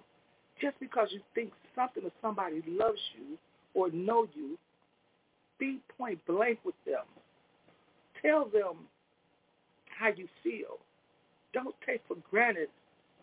Just 0.61 0.79
because 0.79 1.09
you 1.11 1.19
think 1.35 1.51
something 1.75 2.05
or 2.05 2.11
somebody 2.21 2.63
loves 2.65 3.01
you 3.17 3.37
or 3.73 3.89
know 3.91 4.29
you, 4.33 4.57
be 5.59 5.79
point 5.97 6.25
blank 6.25 6.59
with 6.63 6.75
them. 6.85 7.03
Tell 8.21 8.45
them 8.45 8.77
how 9.89 10.09
you 10.15 10.27
feel. 10.43 10.79
Don't 11.53 11.75
take 11.85 12.01
for 12.07 12.17
granted 12.31 12.69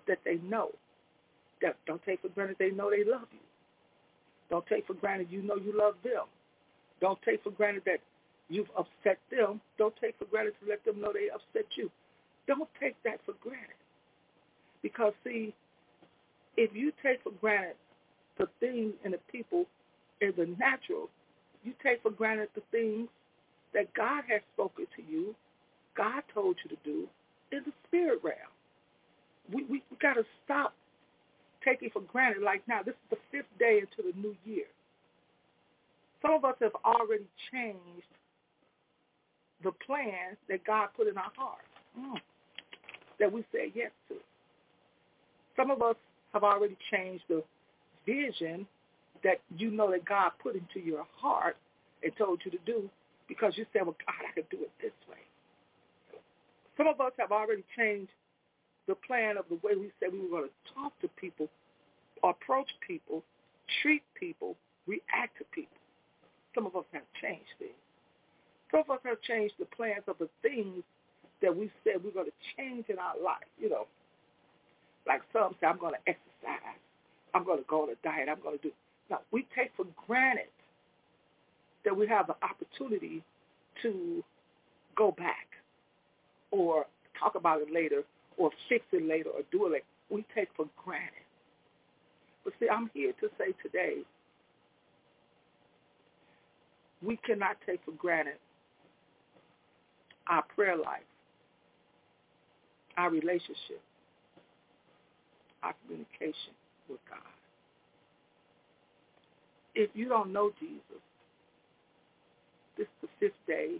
that 0.07 0.19
they 0.25 0.37
know. 0.49 0.71
Don't 1.87 2.03
take 2.05 2.23
for 2.23 2.29
granted 2.29 2.57
they 2.59 2.71
know 2.71 2.91
they 2.91 3.05
love 3.05 3.29
you. 3.33 3.39
Don't 4.51 4.67
take 4.67 4.87
for 4.87 4.95
granted 4.95 5.29
you 5.31 5.43
know 5.43 5.57
you 5.57 5.77
love 5.77 5.95
them. 6.03 6.25
Don't 7.01 7.21
take 7.23 7.43
for 7.43 7.51
granted 7.51 7.83
that 7.87 8.01
you've 8.49 8.71
upset 8.77 9.19
them. 9.31 9.61
Don't 9.79 9.95
take 10.01 10.19
for 10.19 10.25
granted 10.27 10.55
to 10.63 10.69
let 10.69 10.85
them 10.85 11.01
know 11.01 11.13
they 11.13 11.29
upset 11.31 11.67
you. 11.77 11.91
Don't 12.47 12.69
take 12.81 12.97
that 13.05 13.21
for 13.25 13.35
granted. 13.43 13.77
Because 14.83 15.13
see, 15.25 15.55
if 16.57 16.75
you 16.75 16.93
take 17.03 17.23
for 17.23 17.33
granted 17.41 17.77
the 18.39 18.49
things 18.59 18.95
and 19.05 19.15
the 19.15 19.21
people 19.31 19.67
in 20.21 20.33
the 20.37 20.47
natural, 20.59 21.09
you 21.63 21.73
take 21.83 22.03
for 22.03 22.11
granted 22.11 22.49
the 22.55 22.63
things 22.71 23.09
that 23.75 23.93
God 23.95 24.25
has 24.29 24.41
spoken 24.55 24.87
to 24.97 25.03
you, 25.03 25.35
God 25.97 26.23
told 26.33 26.57
you 26.65 26.77
to 26.77 26.83
do 26.85 27.09
in 27.53 27.63
the 27.65 27.73
spirit 27.87 28.21
realm. 28.23 28.37
We 29.53 29.65
we, 29.65 29.83
we 29.91 29.97
got 30.01 30.15
to 30.15 30.25
stop 30.45 30.75
taking 31.65 31.91
for 31.91 32.03
granted. 32.03 32.43
Like 32.43 32.63
now, 32.69 32.83
this 32.83 32.95
is 32.95 33.11
the 33.11 33.19
fifth 33.31 33.59
day 33.59 33.81
into 33.81 34.11
the 34.13 34.19
new 34.19 34.37
year. 34.45 34.67
Some 36.23 36.33
of 36.33 36.45
us 36.45 36.57
have 36.61 36.75
already 36.85 37.27
changed 37.53 38.07
the 39.63 39.73
plan 39.87 40.37
that 40.49 40.65
God 40.65 40.89
put 40.97 41.07
in 41.07 41.17
our 41.17 41.33
heart 41.37 41.65
mm. 41.99 42.19
that 43.19 43.31
we 43.31 43.45
said 43.53 43.73
yes 43.75 43.91
to. 44.09 44.17
Some 45.57 45.71
of 45.71 45.83
us 45.83 45.97
have 46.33 46.45
already 46.45 46.77
changed 46.91 47.25
the 47.29 47.43
vision 48.07 48.67
that 49.25 49.41
you 49.57 49.71
know 49.71 49.91
that 49.91 50.05
God 50.05 50.33
put 50.43 50.55
into 50.55 50.81
your 50.81 51.07
heart 51.17 51.57
and 52.03 52.13
told 52.17 52.41
you 52.45 52.51
to 52.51 52.59
do 52.65 52.89
because 53.29 53.55
you 53.57 53.67
said, 53.73 53.83
well, 53.83 53.97
God, 54.07 54.27
I 54.29 54.33
could 54.35 54.49
do 54.51 54.59
it 54.61 54.71
this 54.81 54.93
way. 55.09 55.19
Some 56.77 56.87
of 56.87 57.01
us 57.01 57.13
have 57.19 57.31
already 57.33 57.65
changed 57.77 58.11
the 58.89 58.95
plan 58.95 59.37
of 59.37 59.45
the 59.49 59.57
way 59.57 59.77
we 59.77 59.91
said 60.01 60.13
we 60.13 60.21
were 60.21 60.41
going 60.41 60.49
to 60.49 60.75
talk 60.75 60.99
to 61.01 61.09
people, 61.21 61.49
approach 62.25 62.69
people, 62.87 63.23
treat 63.83 64.03
people, 64.19 64.57
react 64.87 65.39
to 65.39 65.45
people. 65.53 65.77
Some 66.55 66.67
of 66.67 66.75
us 66.75 66.85
have 66.93 67.05
changed 67.21 67.53
things. 67.59 67.79
Some 68.71 68.81
of 68.81 68.91
us 68.91 69.01
have 69.05 69.21
changed 69.23 69.55
the 69.59 69.67
plans 69.67 70.05
of 70.09 70.17
the 70.19 70.29
things 70.43 70.83
that 71.43 71.55
we 71.55 71.71
said 71.85 72.03
we're 72.03 72.11
going 72.11 72.27
to 72.27 72.41
change 72.57 72.87
in 72.89 72.99
our 72.99 73.15
life. 73.23 73.47
You 73.59 73.71
know, 73.71 73.87
like 75.07 75.23
some 75.33 75.55
say, 75.61 75.67
I'm 75.67 75.79
going 75.79 75.95
to 75.95 76.01
exercise. 76.09 76.81
I'm 77.35 77.45
going 77.45 77.59
to 77.59 77.65
go 77.69 77.83
on 77.83 77.91
a 77.91 77.99
diet. 78.03 78.29
I'm 78.29 78.43
going 78.43 78.59
to 78.59 78.63
do. 78.63 78.73
Now, 79.11 79.21
we 79.33 79.47
take 79.57 79.73
for 79.77 79.87
granted 80.07 80.45
that 81.85 81.97
we 81.97 82.07
have 82.07 82.29
the 82.29 82.37
opportunity 82.43 83.23
to 83.83 84.23
go 84.97 85.13
back 85.13 85.49
or 86.51 86.87
talk 87.19 87.35
about 87.35 87.61
it 87.61 87.73
later 87.73 88.03
or 88.37 88.51
fix 88.69 88.85
it 88.93 89.07
later 89.07 89.31
or 89.31 89.41
do 89.51 89.67
it 89.67 89.73
later. 89.73 89.85
We 90.11 90.25
take 90.35 90.49
for 90.57 90.67
granted. 90.83 91.11
But 92.45 92.53
see, 92.61 92.69
I'm 92.69 92.91
here 92.95 93.13
to 93.21 93.29
say 93.39 93.53
today, 93.63 93.99
we 97.03 97.17
cannot 97.19 97.57
take 97.67 97.81
for 97.85 97.93
granted 97.93 98.35
our 100.29 100.45
prayer 100.55 100.77
life, 100.77 101.01
our 102.97 103.11
relationship, 103.11 103.81
our 105.63 105.75
communication 105.87 106.55
with 106.89 107.01
God. 107.09 107.40
If 109.81 109.89
you 109.95 110.11
don't 110.11 110.31
know 110.31 110.53
Jesus, 110.61 111.01
this 112.77 112.85
is 112.85 113.09
the 113.09 113.09
fifth 113.19 113.47
day 113.47 113.77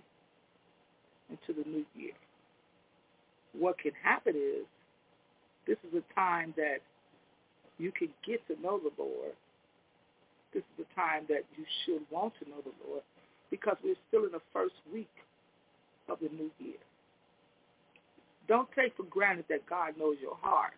into 1.29 1.53
the 1.53 1.69
new 1.69 1.85
year. 1.95 2.15
What 3.53 3.77
can 3.79 3.93
happen 4.03 4.35
is 4.35 4.65
this 5.67 5.77
is 5.87 6.01
a 6.01 6.15
time 6.15 6.55
that 6.57 6.79
you 7.77 7.93
can 7.93 8.09
get 8.27 8.41
to 8.49 8.57
know 8.63 8.81
the 8.81 8.91
Lord. 8.97 9.37
This 10.55 10.63
is 10.63 10.87
the 10.87 10.95
time 10.97 11.25
that 11.29 11.45
you 11.59 11.65
should 11.85 12.01
want 12.11 12.33
to 12.43 12.49
know 12.49 12.63
the 12.65 12.73
Lord 12.89 13.03
because 13.51 13.77
we're 13.85 14.01
still 14.09 14.25
in 14.25 14.33
the 14.33 14.41
first 14.55 14.75
week 14.91 15.13
of 16.09 16.17
the 16.21 16.31
new 16.35 16.51
year. 16.59 16.81
Don't 18.49 18.69
take 18.73 18.97
for 18.97 19.03
granted 19.03 19.45
that 19.51 19.69
God 19.69 19.99
knows 19.99 20.17
your 20.23 20.39
heart. 20.41 20.73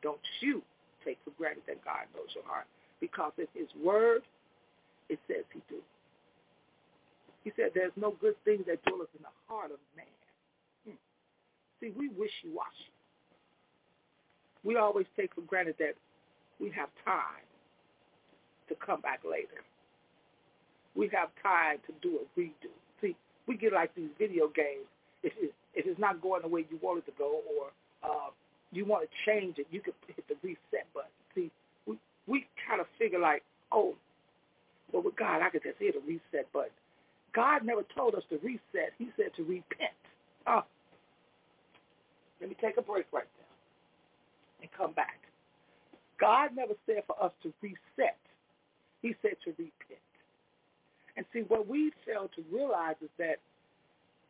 Don't 0.00 0.22
you 0.40 0.62
take 1.04 1.18
for 1.24 1.32
granted 1.36 1.64
that 1.66 1.84
God 1.84 2.06
knows 2.14 2.28
your 2.36 2.44
heart. 2.44 2.66
Because 3.00 3.32
in 3.38 3.46
his 3.54 3.68
word, 3.82 4.22
it 5.08 5.18
says 5.28 5.44
he 5.52 5.60
do. 5.68 5.80
He 7.44 7.52
said 7.56 7.70
there's 7.74 7.92
no 7.96 8.14
good 8.20 8.34
thing 8.44 8.64
that 8.66 8.82
dwelleth 8.84 9.08
in 9.16 9.22
the 9.22 9.34
heart 9.46 9.70
of 9.70 9.78
man. 9.96 10.06
Hmm. 10.86 10.98
See, 11.80 11.92
we 11.96 12.08
wishy-washy. 12.08 12.90
We 14.64 14.76
always 14.76 15.06
take 15.16 15.34
for 15.34 15.42
granted 15.42 15.76
that 15.78 15.94
we 16.58 16.70
have 16.70 16.88
time 17.04 17.46
to 18.68 18.74
come 18.84 19.00
back 19.00 19.20
later. 19.28 19.62
We 20.96 21.08
have 21.12 21.28
time 21.42 21.78
to 21.86 21.92
do 22.02 22.18
a 22.18 22.40
redo. 22.40 22.72
See, 23.00 23.14
we 23.46 23.56
get 23.56 23.72
like 23.72 23.94
these 23.94 24.10
video 24.18 24.48
games. 24.48 24.86
If, 25.22 25.32
it, 25.38 25.54
if 25.74 25.86
it's 25.86 26.00
not 26.00 26.20
going 26.20 26.42
the 26.42 26.48
way 26.48 26.66
you 26.68 26.78
want 26.82 26.98
it 26.98 27.06
to 27.06 27.12
go 27.16 27.42
or 27.46 27.70
uh, 28.02 28.30
you 28.72 28.84
want 28.84 29.08
to 29.08 29.30
change 29.30 29.58
it, 29.58 29.66
you 29.70 29.80
can 29.80 29.92
hit 30.08 30.26
the 30.28 30.34
reset 30.42 30.86
button. 30.94 31.10
See, 31.34 31.42
we 31.42 31.50
we 31.50 31.65
kind 32.66 32.80
of 32.80 32.86
figure 32.98 33.18
like, 33.18 33.42
oh, 33.72 33.94
well 34.92 35.02
with 35.02 35.16
God, 35.16 35.42
I 35.42 35.50
could 35.50 35.62
just 35.62 35.78
hit 35.78 35.94
a 35.96 36.00
reset 36.06 36.50
button. 36.52 36.70
God 37.34 37.64
never 37.64 37.82
told 37.94 38.14
us 38.14 38.22
to 38.30 38.38
reset. 38.38 38.92
He 38.98 39.10
said 39.16 39.30
to 39.36 39.42
repent. 39.44 39.92
Oh. 40.46 40.64
Let 42.40 42.50
me 42.50 42.56
take 42.60 42.76
a 42.76 42.82
break 42.82 43.06
right 43.12 43.28
there 43.36 43.46
and 44.62 44.70
come 44.76 44.92
back. 44.92 45.20
God 46.18 46.50
never 46.54 46.74
said 46.86 47.02
for 47.06 47.22
us 47.22 47.32
to 47.42 47.52
reset. 47.62 48.16
He 49.02 49.14
said 49.22 49.36
to 49.44 49.50
repent. 49.50 50.00
And 51.16 51.24
see, 51.32 51.40
what 51.48 51.66
we 51.66 51.92
fail 52.06 52.30
to 52.36 52.44
realize 52.52 52.96
is 53.02 53.10
that 53.18 53.36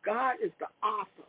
God 0.05 0.35
is 0.43 0.51
the 0.59 0.67
author 0.85 1.27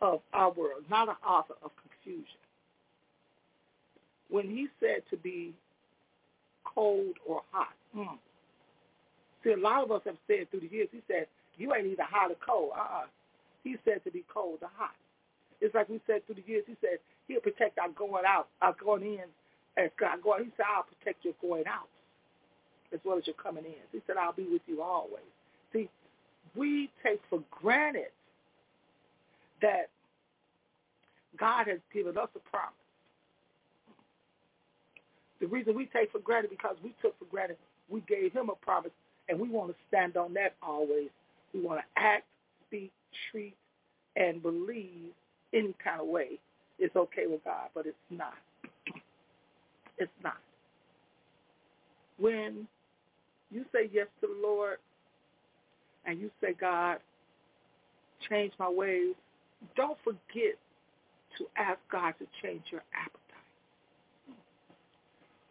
of 0.00 0.20
our 0.32 0.50
world, 0.52 0.84
not 0.90 1.08
an 1.08 1.16
author 1.26 1.54
of 1.62 1.70
confusion. 1.76 2.41
When 4.32 4.48
he 4.48 4.68
said 4.80 5.04
to 5.10 5.16
be 5.18 5.52
cold 6.64 7.20
or 7.28 7.42
hot, 7.52 7.76
mm. 7.94 8.16
see, 9.44 9.52
a 9.52 9.56
lot 9.60 9.84
of 9.84 9.92
us 9.92 10.00
have 10.06 10.16
said 10.26 10.50
through 10.50 10.60
the 10.60 10.72
years, 10.72 10.88
he 10.90 11.02
said, 11.06 11.26
you 11.58 11.74
ain't 11.74 11.86
either 11.86 12.08
hot 12.08 12.30
or 12.30 12.36
cold. 12.40 12.72
Uh-uh. 12.74 13.06
He 13.62 13.76
said 13.84 14.02
to 14.04 14.10
be 14.10 14.24
cold 14.32 14.58
or 14.62 14.70
hot. 14.74 14.96
It's 15.60 15.74
like 15.74 15.90
we 15.90 16.00
said 16.06 16.24
through 16.24 16.36
the 16.36 16.50
years, 16.50 16.64
he 16.66 16.76
said 16.80 16.98
he'll 17.28 17.40
protect 17.42 17.78
our 17.78 17.90
going 17.90 18.24
out, 18.26 18.48
our 18.62 18.74
going 18.82 19.02
in, 19.02 19.28
as 19.76 19.90
God 20.00 20.22
going. 20.22 20.44
He 20.44 20.50
said, 20.56 20.66
I'll 20.74 20.84
protect 20.84 21.24
your 21.24 21.34
going 21.42 21.66
out 21.66 21.88
as 22.92 23.00
well 23.04 23.18
as 23.18 23.26
your 23.26 23.36
coming 23.36 23.64
in. 23.64 23.84
He 23.92 24.00
said, 24.06 24.16
I'll 24.16 24.32
be 24.32 24.46
with 24.50 24.62
you 24.66 24.82
always. 24.82 25.28
See, 25.72 25.88
we 26.56 26.90
take 27.02 27.20
for 27.30 27.42
granted 27.50 28.10
that 29.60 29.88
God 31.38 31.68
has 31.68 31.78
given 31.92 32.18
us 32.18 32.28
a 32.34 32.50
promise. 32.50 32.74
The 35.42 35.48
reason 35.48 35.74
we 35.74 35.86
take 35.86 36.10
for 36.12 36.20
granted 36.20 36.50
because 36.50 36.76
we 36.82 36.94
took 37.02 37.18
for 37.18 37.26
granted 37.26 37.58
we 37.90 38.00
gave 38.08 38.32
him 38.32 38.48
a 38.48 38.54
promise 38.64 38.92
and 39.28 39.38
we 39.38 39.50
want 39.50 39.70
to 39.70 39.76
stand 39.88 40.16
on 40.16 40.32
that 40.34 40.54
always. 40.62 41.10
We 41.52 41.60
want 41.60 41.80
to 41.80 42.00
act, 42.02 42.24
speak, 42.66 42.90
treat, 43.30 43.54
and 44.16 44.42
believe 44.42 45.10
any 45.52 45.74
kind 45.84 46.00
of 46.00 46.06
way 46.06 46.38
it's 46.78 46.96
okay 46.96 47.26
with 47.28 47.44
God, 47.44 47.68
but 47.74 47.86
it's 47.86 47.96
not. 48.10 48.34
It's 49.98 50.10
not. 50.22 50.38
When 52.18 52.66
you 53.50 53.64
say 53.72 53.90
yes 53.92 54.06
to 54.20 54.26
the 54.26 54.46
Lord 54.46 54.78
and 56.06 56.18
you 56.20 56.30
say, 56.40 56.54
God, 56.58 56.98
change 58.28 58.52
my 58.58 58.68
ways, 58.68 59.14
don't 59.76 59.98
forget 60.02 60.56
to 61.38 61.46
ask 61.56 61.78
God 61.90 62.14
to 62.18 62.26
change 62.42 62.62
your 62.70 62.82
appetite. 62.94 63.21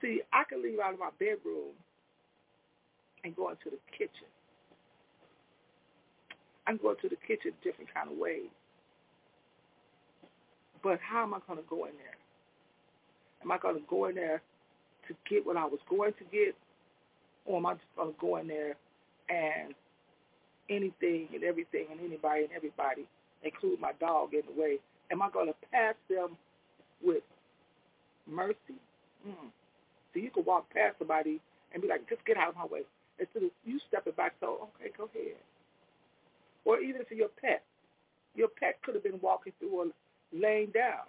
See, 0.02 0.22
I 0.34 0.44
can 0.50 0.64
leave 0.64 0.80
out 0.80 0.94
of 0.94 1.00
my 1.00 1.12
bedroom 1.20 1.78
and 3.24 3.36
go 3.36 3.50
into 3.50 3.70
the 3.70 3.78
kitchen. 3.92 4.28
I 6.66 6.72
can 6.72 6.80
go 6.82 6.92
into 6.92 7.10
the 7.10 7.18
kitchen 7.28 7.54
a 7.60 7.64
different 7.64 7.94
kind 7.94 8.10
of 8.12 8.18
ways. 8.18 8.50
But 10.84 11.00
how 11.00 11.24
am 11.24 11.34
I 11.34 11.40
going 11.48 11.60
to 11.60 11.70
go 11.70 11.86
in 11.86 11.92
there? 11.98 12.18
Am 13.44 13.52
I 13.52 13.58
going 13.58 13.76
to 13.76 13.84
go 13.90 14.06
in 14.06 14.16
there 14.16 14.42
to 15.08 15.16
get 15.30 15.46
what 15.46 15.58
I 15.58 15.66
was 15.66 15.80
going 15.90 16.14
to 16.14 16.24
get? 16.32 16.56
Or 17.46 17.58
am 17.58 17.66
I 17.66 17.74
just 17.74 17.86
going 17.96 18.14
to 18.14 18.20
go 18.20 18.38
in 18.38 18.48
there 18.48 18.76
and 19.30 19.74
anything 20.70 21.28
and 21.34 21.44
everything 21.44 21.86
and 21.92 22.00
anybody 22.00 22.44
and 22.44 22.54
everybody, 22.56 23.06
include 23.44 23.80
my 23.80 23.92
dog 24.00 24.34
in 24.34 24.42
the 24.46 24.60
way, 24.60 24.78
am 25.12 25.22
I 25.22 25.30
going 25.30 25.48
to 25.48 25.56
pass 25.72 25.96
them 26.10 26.38
with 27.04 27.24
mercy? 28.28 28.80
Mm. 29.28 29.52
So 30.14 30.20
you 30.20 30.30
can 30.30 30.44
walk 30.46 30.72
past 30.74 30.96
somebody 31.00 31.40
and 31.74 31.82
be 31.82 31.88
like, 31.88 32.08
just 32.10 32.26
get 32.26 32.38
out 32.38 32.50
of 32.50 32.56
my 32.56 32.66
way. 32.66 32.82
Instead 33.20 33.44
of 33.44 33.52
you 33.66 33.80
stepping 33.88 34.14
back, 34.14 34.34
so, 34.40 34.70
okay, 34.80 34.92
go 34.98 35.10
ahead. 35.14 35.38
Or 36.66 36.80
even 36.80 37.04
for 37.08 37.16
your 37.16 37.30
pet. 37.42 37.64
Your 38.36 38.48
pet 38.48 38.82
could 38.84 38.96
have 38.96 39.04
been 39.04 39.20
walking 39.22 39.54
through 39.60 39.82
a 39.82 39.86
laying 40.34 40.72
down. 40.72 41.06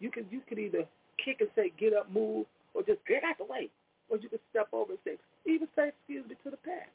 You 0.00 0.10
can 0.10 0.26
you 0.30 0.40
can 0.48 0.58
either 0.58 0.84
kick 1.24 1.40
and 1.40 1.48
say, 1.54 1.72
get 1.78 1.92
up, 1.92 2.10
move, 2.12 2.46
or 2.74 2.82
just 2.82 2.98
get 3.06 3.22
out 3.22 3.38
the 3.38 3.44
way. 3.44 3.68
Or 4.08 4.18
you 4.18 4.28
can 4.28 4.40
step 4.50 4.68
over 4.72 4.92
and 4.92 4.98
say, 5.04 5.16
even 5.46 5.68
say 5.76 5.88
excuse 5.88 6.28
me 6.28 6.34
to 6.44 6.50
the 6.50 6.56
pet. 6.56 6.88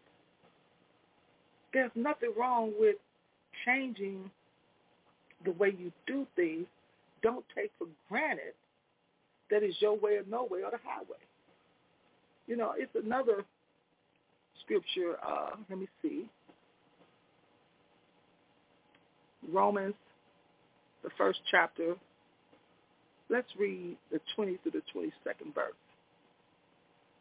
There's 1.74 1.92
nothing 1.96 2.32
wrong 2.38 2.74
with 2.78 2.96
changing 3.66 4.30
the 5.46 5.52
way 5.52 5.74
you 5.78 5.92
do 6.06 6.28
things. 6.36 6.66
Don't 7.22 7.46
take 7.56 7.72
for 7.78 7.88
granted 8.10 8.54
that 9.52 9.64
is 9.64 9.76
your 9.80 9.98
way 9.98 10.14
or 10.14 10.24
no 10.30 10.48
way 10.50 10.60
or 10.64 10.72
the 10.72 10.80
highway. 10.84 11.18
You 12.48 12.58
know, 12.58 12.74
it's 12.78 12.96
another 12.96 13.44
scripture. 14.64 15.18
Uh, 15.26 15.52
let 15.70 15.80
me 15.80 15.88
see. 16.02 16.30
Romans, 19.52 19.96
the 21.04 21.10
first 21.18 21.40
chapter. 21.50 21.96
Let's 23.30 23.48
read 23.60 23.98
the 24.12 24.20
20 24.36 24.54
to 24.64 24.72
the 24.72 24.82
22nd 24.96 25.54
verse. 25.54 25.74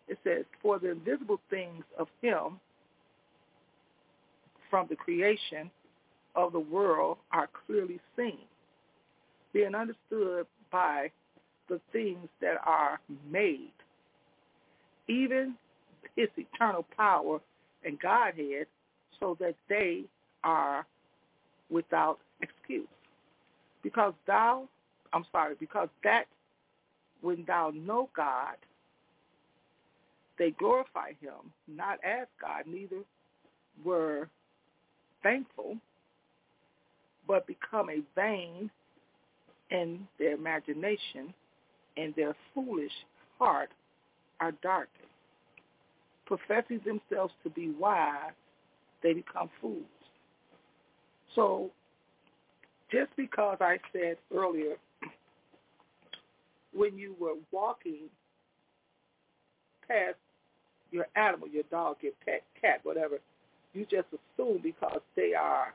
It 0.09 0.19
says, 0.23 0.45
For 0.63 0.79
the 0.79 0.93
invisible 0.93 1.41
things 1.51 1.85
of 1.99 2.07
him 2.23 2.61
from 4.71 4.87
the 4.89 4.97
creation 4.97 5.71
of 6.37 6.53
the 6.53 6.61
world 6.61 7.19
are 7.33 7.49
clearly 7.67 7.99
seen, 8.17 8.39
being 9.53 9.75
understood 9.75 10.47
by 10.71 11.11
the 11.69 11.81
things 11.93 12.29
that 12.41 12.57
are 12.65 13.01
made, 13.31 13.73
even 15.09 15.55
his 16.17 16.29
eternal 16.37 16.87
power 16.97 17.41
and 17.85 17.99
Godhead, 18.01 18.67
so 19.21 19.37
that 19.41 19.55
they 19.69 20.03
are 20.45 20.87
without 21.71 22.19
excuse. 22.41 22.89
Because 23.83 24.15
thou, 24.27 24.69
I'm 25.13 25.25
sorry, 25.33 25.55
because 25.59 25.89
that 26.05 26.27
when 27.21 27.45
thou 27.47 27.73
know 27.75 28.09
God, 28.17 28.57
they 30.39 30.51
glorify 30.53 31.11
him, 31.21 31.53
not 31.67 31.99
as 32.05 32.27
God, 32.41 32.65
neither 32.67 33.03
were 33.85 34.29
thankful, 35.23 35.77
but 37.27 37.47
become 37.47 37.91
a 37.91 38.03
vain 38.15 38.71
in 39.71 40.07
their 40.19 40.35
imagination, 40.35 41.35
and 41.97 42.15
their 42.15 42.35
foolish 42.55 42.93
heart 43.39 43.71
are 44.41 44.53
darkened. 44.63 44.91
Professing 46.27 46.81
themselves 46.85 47.33
to 47.43 47.51
be 47.51 47.71
wise, 47.71 48.33
they 49.03 49.13
become 49.13 49.49
fools. 49.61 49.85
So 51.35 51.71
just 52.91 53.11
because 53.17 53.59
I 53.61 53.79
said 53.93 54.17
earlier, 54.35 54.77
when 56.73 56.99
you 56.99 57.15
were 57.19 57.35
walking 57.53 58.09
past 59.87 60.17
your 60.91 61.07
animal, 61.17 61.49
your 61.49 61.65
dog, 61.71 61.97
your 62.01 62.13
pet, 62.25 62.43
cat, 62.61 62.81
whatever, 62.83 63.19
you 63.73 63.87
just 63.91 64.07
assume 64.09 64.61
because 64.63 65.01
they 65.15 65.33
are 65.35 65.75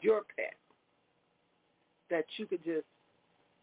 your 0.00 0.22
pet 0.36 0.54
that 2.10 2.24
you 2.36 2.46
could 2.46 2.64
just 2.64 2.86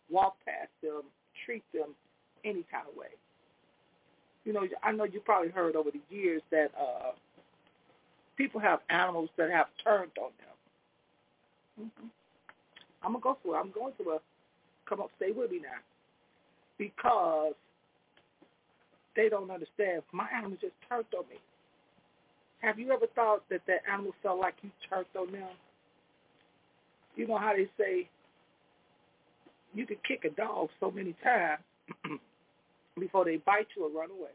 walk 0.09 0.35
past 0.45 0.69
them, 0.81 1.03
treat 1.45 1.63
them 1.73 1.95
any 2.43 2.65
kind 2.71 2.87
of 2.89 2.97
way. 2.97 3.13
You 4.45 4.53
know, 4.53 4.65
I 4.83 4.91
know 4.91 5.03
you 5.03 5.19
probably 5.19 5.49
heard 5.49 5.75
over 5.75 5.91
the 5.91 6.01
years 6.15 6.41
that 6.51 6.71
uh, 6.79 7.11
people 8.37 8.59
have 8.59 8.79
animals 8.89 9.29
that 9.37 9.51
have 9.51 9.67
turned 9.83 10.11
on 10.19 10.31
them. 10.39 11.87
Mm-hmm. 11.87 12.07
I'm 13.03 13.13
gonna 13.13 13.21
go 13.21 13.37
through 13.41 13.55
it. 13.55 13.59
I'm 13.59 13.71
going 13.71 13.93
to 13.97 14.09
a 14.11 14.17
come 14.87 14.99
up, 14.99 15.09
stay 15.17 15.31
with 15.31 15.51
me 15.51 15.59
now, 15.59 15.79
because 16.77 17.53
they 19.15 19.29
don't 19.29 19.49
understand. 19.49 20.01
My 20.11 20.27
animal 20.35 20.57
just 20.59 20.73
turned 20.89 21.05
on 21.17 21.23
me. 21.29 21.37
Have 22.59 22.77
you 22.77 22.91
ever 22.91 23.07
thought 23.15 23.43
that 23.49 23.61
that 23.67 23.81
animal 23.91 24.13
felt 24.21 24.39
like 24.39 24.55
you 24.61 24.69
turned 24.89 25.05
on 25.17 25.31
them? 25.31 25.49
You 27.15 27.27
know 27.27 27.37
how 27.37 27.53
they 27.55 27.67
say 27.77 28.09
you 29.73 29.85
can 29.85 29.97
kick 30.07 30.25
a 30.25 30.29
dog 30.29 30.69
so 30.79 30.91
many 30.91 31.15
times 31.23 31.61
before 32.99 33.25
they 33.25 33.37
bite 33.37 33.67
you 33.75 33.85
or 33.85 33.99
run 33.99 34.11
away. 34.11 34.31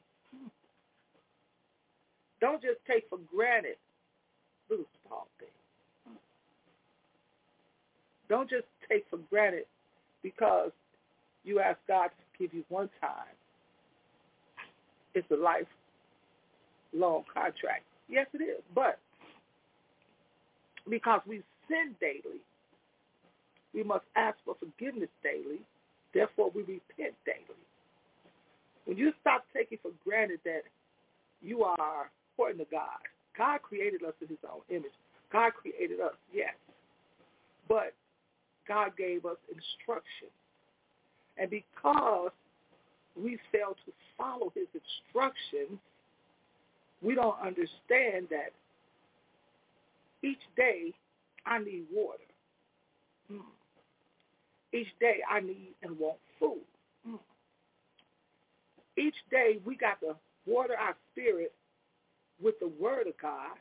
Don't 2.41 2.61
just 2.61 2.79
take 2.87 3.09
for 3.09 3.19
granted 3.35 3.77
little 4.69 4.85
small 5.07 5.27
things. 5.39 5.51
Don't 8.29 8.51
just 8.51 8.67
take 8.89 9.05
for 9.09 9.19
granted 9.31 9.65
because 10.23 10.71
you 11.45 11.61
ask 11.61 11.79
God 11.87 12.09
to 12.09 12.39
give 12.39 12.53
you 12.53 12.65
one 12.69 12.91
time. 13.01 13.35
It's 15.15 15.31
a 15.31 15.37
lifelong 15.37 17.25
contract. 17.33 17.85
Yes, 18.09 18.27
it 18.35 18.43
is. 18.43 18.63
But 18.75 18.99
because 20.89 21.21
we 21.27 21.43
sin 21.69 21.95
daily, 22.01 22.41
we 23.77 23.85
must 23.85 24.05
ask 24.17 24.37
for 24.45 24.57
forgiveness 24.59 25.11
daily. 25.23 25.61
Therefore, 26.15 26.51
we 26.55 26.63
repent 26.63 27.15
daily. 27.27 27.61
When 28.87 28.97
you 28.97 29.13
stop 29.21 29.45
taking 29.55 29.79
for 29.83 29.91
granted 30.05 30.41
that 30.45 30.63
you 31.43 31.63
are 31.63 32.11
important 32.33 32.69
to 32.69 32.75
God. 32.75 32.99
God 33.37 33.63
created 33.63 34.03
us 34.03 34.15
in 34.21 34.29
his 34.29 34.39
own 34.45 34.61
image. 34.71 34.93
God 35.33 35.53
created 35.55 36.01
us, 36.01 36.15
yes. 36.33 36.55
But 37.69 37.93
God 38.67 38.93
gave 38.97 39.27
us 39.27 39.37
instruction. 39.49 40.29
And 41.37 41.51
because 41.51 42.31
we 43.21 43.39
fail 43.53 43.77
to 43.87 43.93
follow 44.17 44.53
his 44.55 44.67
instructions, 44.73 45.79
we 47.03 47.15
don't 47.15 47.39
understand 47.41 48.29
that 48.31 48.53
each 50.23 50.41
day 50.57 50.93
I 51.45 51.59
need 51.59 51.85
water. 51.93 52.19
Mm. 53.33 53.41
Each 54.77 54.89
day 55.01 55.21
I 55.31 55.41
need 55.41 55.75
and 55.83 55.99
want 55.99 56.19
food. 56.39 56.61
Mm. 57.09 57.19
Each 58.99 59.15
day 59.31 59.59
we 59.65 59.77
got 59.77 60.01
to 60.01 60.17
water 60.47 60.75
our 60.79 60.95
spirit 61.13 61.53
with 62.43 62.59
the 62.61 62.71
word 62.81 63.07
of 63.07 63.15
God, 63.21 63.57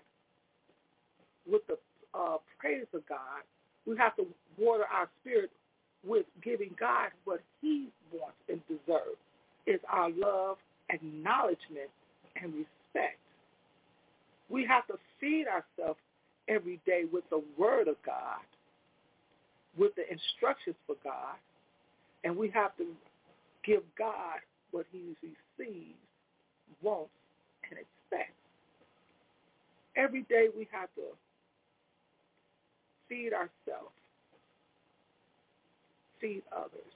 with 1.50 1.62
the 1.68 1.78
uh, 2.14 2.38
praise 2.60 2.86
of 2.94 3.08
God. 3.08 3.44
We 3.86 3.96
have 3.98 4.16
to 4.18 4.26
water 4.58 4.84
our 4.92 5.08
spirit 5.22 5.52
with 6.06 6.26
giving 6.44 6.76
God 6.80 7.10
what 7.24 7.42
he 7.62 7.88
wants 8.12 8.38
and 8.50 8.62
deserves 8.68 9.18
is 9.66 9.80
our 9.90 10.10
love, 10.10 10.58
acknowledgement, 10.90 11.90
and 12.42 12.54
respect. 12.54 13.20
We 14.50 14.66
have 14.66 14.86
to 14.88 14.96
feed 15.20 15.46
ourselves 15.48 16.00
every 16.48 16.80
day 16.86 17.04
with 17.12 17.24
the 17.30 17.42
word 17.58 17.88
of 17.88 17.96
God, 18.06 18.42
with 19.78 19.94
the 19.96 20.04
instructions 20.12 20.76
for 20.88 20.96
God, 21.04 21.36
and 22.24 22.36
we 22.36 22.50
have 22.50 22.76
to 22.78 22.86
give 23.64 23.82
God 23.98 24.40
what 24.72 24.86
he 24.92 25.16
receives, 25.22 25.96
wants, 26.82 27.12
and 27.70 27.80
expects. 27.80 28.34
Every 29.96 30.24
day 30.24 30.48
we 30.56 30.68
have 30.72 30.90
to 30.96 31.04
feed 33.08 33.34
ourselves, 33.34 33.96
feed 36.20 36.44
others, 36.56 36.94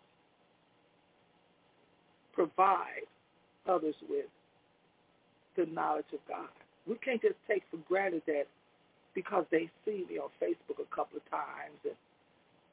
provide 2.34 3.08
others 3.68 3.96
with 4.10 4.26
the 5.56 5.66
knowledge 5.68 6.06
of 6.14 6.20
God. 6.28 6.50
We 6.88 6.96
can't 7.04 7.22
just 7.22 7.36
take 7.48 7.64
for 7.70 7.78
granted 7.88 8.24
that 8.28 8.48
because 9.14 9.46
they 9.52 9.70
see 9.86 10.06
me 10.10 10.18
on 10.18 10.30
Facebook 10.42 10.82
a 10.82 10.96
couple 10.96 11.18
of 11.18 11.30
times 11.30 11.78
and 11.84 11.96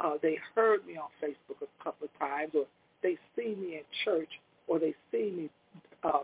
uh, 0.00 0.14
they 0.22 0.38
heard 0.54 0.86
me 0.86 0.96
on 0.96 1.08
Facebook 1.22 1.62
a 1.62 1.84
couple 1.84 2.06
of 2.06 2.18
times 2.18 2.52
or 2.54 2.66
they 3.02 3.16
see 3.34 3.54
me 3.54 3.76
in 3.76 3.82
church 4.04 4.28
or 4.66 4.78
they 4.78 4.94
see 5.10 5.30
me 5.30 5.50
uh, 6.04 6.20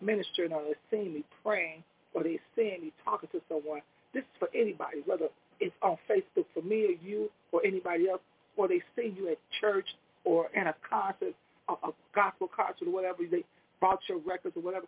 ministering 0.00 0.52
or 0.52 0.62
they 0.62 0.74
see 0.90 1.08
me 1.08 1.24
praying 1.42 1.82
or 2.14 2.22
they 2.22 2.38
see 2.56 2.76
me 2.80 2.92
talking 3.04 3.28
to 3.32 3.40
someone. 3.48 3.80
This 4.12 4.22
is 4.22 4.38
for 4.38 4.48
anybody, 4.54 5.02
whether 5.06 5.26
it's 5.60 5.74
on 5.82 5.96
Facebook 6.08 6.46
for 6.54 6.62
me 6.62 6.84
or 6.84 7.06
you 7.06 7.30
or 7.52 7.64
anybody 7.64 8.08
else, 8.08 8.20
or 8.56 8.68
they 8.68 8.82
see 8.96 9.14
you 9.16 9.28
at 9.30 9.38
church 9.60 9.86
or 10.24 10.48
in 10.54 10.66
a 10.66 10.74
concert, 10.88 11.34
a, 11.68 11.72
a 11.72 11.92
gospel 12.14 12.48
concert 12.54 12.86
or 12.86 12.92
whatever, 12.92 13.18
they 13.30 13.44
brought 13.80 14.00
your 14.08 14.18
records 14.18 14.56
or 14.56 14.62
whatever, 14.62 14.86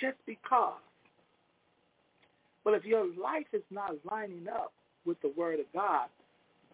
just 0.00 0.16
because. 0.26 0.80
But 2.64 2.74
if 2.74 2.84
your 2.84 3.06
life 3.06 3.46
is 3.52 3.62
not 3.70 3.92
lining 4.10 4.46
up 4.52 4.72
with 5.04 5.20
the 5.22 5.32
word 5.36 5.60
of 5.60 5.66
God, 5.72 6.08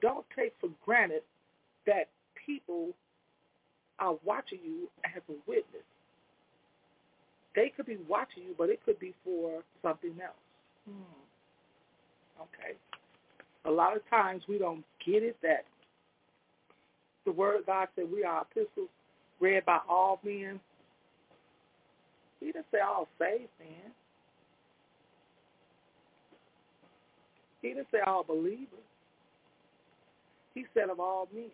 don't 0.02 0.26
take 0.36 0.52
for 0.60 0.68
granted 0.84 1.22
that 1.86 2.08
people 2.46 2.90
are 3.98 4.16
watching 4.24 4.58
you 4.64 4.88
as 5.04 5.22
a 5.28 5.34
witness. 5.46 5.82
They 7.54 7.72
could 7.74 7.86
be 7.86 7.98
watching 8.08 8.42
you, 8.44 8.54
but 8.58 8.68
it 8.68 8.80
could 8.84 8.98
be 8.98 9.14
for 9.24 9.62
something 9.82 10.14
else. 10.22 10.34
Hmm. 10.88 12.42
Okay. 12.42 12.76
A 13.64 13.70
lot 13.70 13.96
of 13.96 14.02
times 14.10 14.42
we 14.48 14.58
don't 14.58 14.84
get 15.06 15.22
it 15.22 15.36
that 15.42 15.64
the 17.24 17.32
word 17.32 17.60
of 17.60 17.66
God 17.66 17.88
said 17.94 18.06
we 18.12 18.24
are 18.24 18.42
epistles 18.50 18.88
read 19.40 19.64
by 19.64 19.78
all 19.88 20.20
men. 20.24 20.58
He 22.40 22.46
didn't 22.46 22.66
say 22.72 22.78
all 22.80 23.08
saved 23.18 23.50
men. 23.60 23.92
He 27.60 27.68
didn't 27.68 27.86
say 27.92 27.98
all 28.04 28.24
believers. 28.24 28.66
He 30.54 30.66
said 30.74 30.90
of 30.90 31.00
all 31.00 31.28
men. 31.34 31.50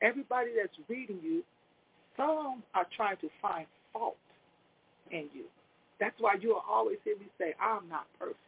Everybody 0.00 0.50
that's 0.56 0.76
reading 0.88 1.18
you, 1.22 1.42
some 2.16 2.62
are 2.74 2.86
trying 2.96 3.16
to 3.18 3.28
find 3.40 3.66
fault 3.92 4.16
in 5.10 5.28
you. 5.34 5.44
That's 6.00 6.14
why 6.18 6.34
you'll 6.40 6.62
always 6.68 6.98
hear 7.04 7.16
me 7.16 7.26
say, 7.38 7.54
I'm 7.60 7.88
not 7.88 8.06
perfect. 8.18 8.38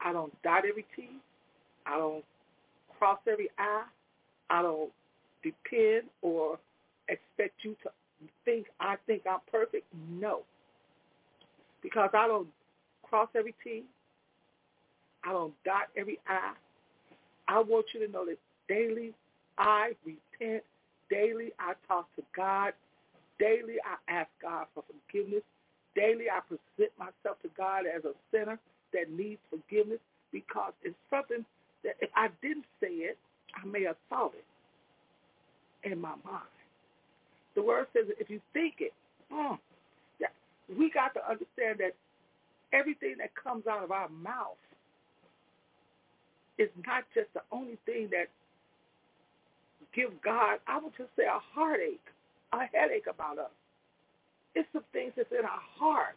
I 0.00 0.12
don't 0.12 0.32
dot 0.42 0.62
every 0.68 0.86
T. 0.94 1.08
I 1.86 1.98
don't 1.98 2.24
cross 2.98 3.18
every 3.30 3.48
I. 3.58 3.82
I 4.50 4.62
don't 4.62 4.90
depend 5.42 6.04
or 6.22 6.58
expect 7.08 7.54
you 7.62 7.76
to 7.82 7.90
think 8.44 8.66
I 8.80 8.96
think 9.06 9.22
I'm 9.28 9.40
perfect. 9.50 9.86
No. 10.08 10.42
Because 11.82 12.10
I 12.14 12.26
don't 12.26 12.48
cross 13.02 13.28
every 13.36 13.54
T. 13.64 13.84
I 15.24 15.32
don't 15.32 15.52
dot 15.64 15.88
every 15.96 16.18
I. 16.28 16.52
I 17.48 17.60
want 17.60 17.86
you 17.94 18.06
to 18.06 18.12
know 18.12 18.26
that 18.26 18.38
daily 18.68 19.14
I 19.56 19.92
repent. 20.04 20.62
Daily 21.10 21.52
I 21.58 21.72
talk 21.88 22.06
to 22.16 22.22
God. 22.36 22.72
Daily 23.40 23.76
I 23.84 24.12
ask 24.12 24.28
God 24.42 24.66
for 24.74 24.84
forgiveness. 24.86 25.42
Daily 25.96 26.26
I 26.30 26.40
present 26.40 26.92
myself 26.98 27.40
to 27.42 27.48
God 27.56 27.84
as 27.86 28.04
a 28.04 28.12
sinner 28.30 28.58
that 28.92 29.10
needs 29.10 29.40
forgiveness 29.50 30.00
because 30.32 30.72
it's 30.82 30.94
something 31.10 31.44
that 31.84 31.96
if 32.00 32.10
I 32.14 32.28
didn't 32.42 32.66
say 32.80 32.88
it, 33.08 33.18
I 33.54 33.66
may 33.66 33.84
have 33.84 33.96
thought 34.10 34.34
it 34.34 35.90
in 35.90 36.00
my 36.00 36.14
mind. 36.24 36.52
The 37.54 37.62
word 37.62 37.86
says 37.92 38.04
if 38.20 38.28
you 38.28 38.40
think 38.52 38.74
it, 38.80 38.92
mm, 39.32 39.58
yeah, 40.20 40.28
we 40.78 40.90
got 40.90 41.14
to 41.14 41.20
understand 41.24 41.78
that 41.78 41.94
everything 42.72 43.16
that 43.18 43.30
comes 43.34 43.66
out 43.66 43.82
of 43.82 43.90
our 43.90 44.08
mouth 44.10 44.58
is 46.58 46.70
not 46.86 47.04
just 47.14 47.32
the 47.34 47.42
only 47.52 47.78
thing 47.86 48.08
that 48.12 48.28
give 49.94 50.10
God, 50.22 50.58
I 50.68 50.78
would 50.80 50.92
just 50.98 51.10
say 51.16 51.24
a 51.24 51.40
heartache, 51.54 52.04
a 52.52 52.60
headache 52.72 53.06
about 53.08 53.38
us. 53.38 53.54
It's 54.54 54.68
the 54.74 54.82
things 54.92 55.12
that's 55.16 55.32
in 55.32 55.44
our 55.44 55.64
heart. 55.78 56.16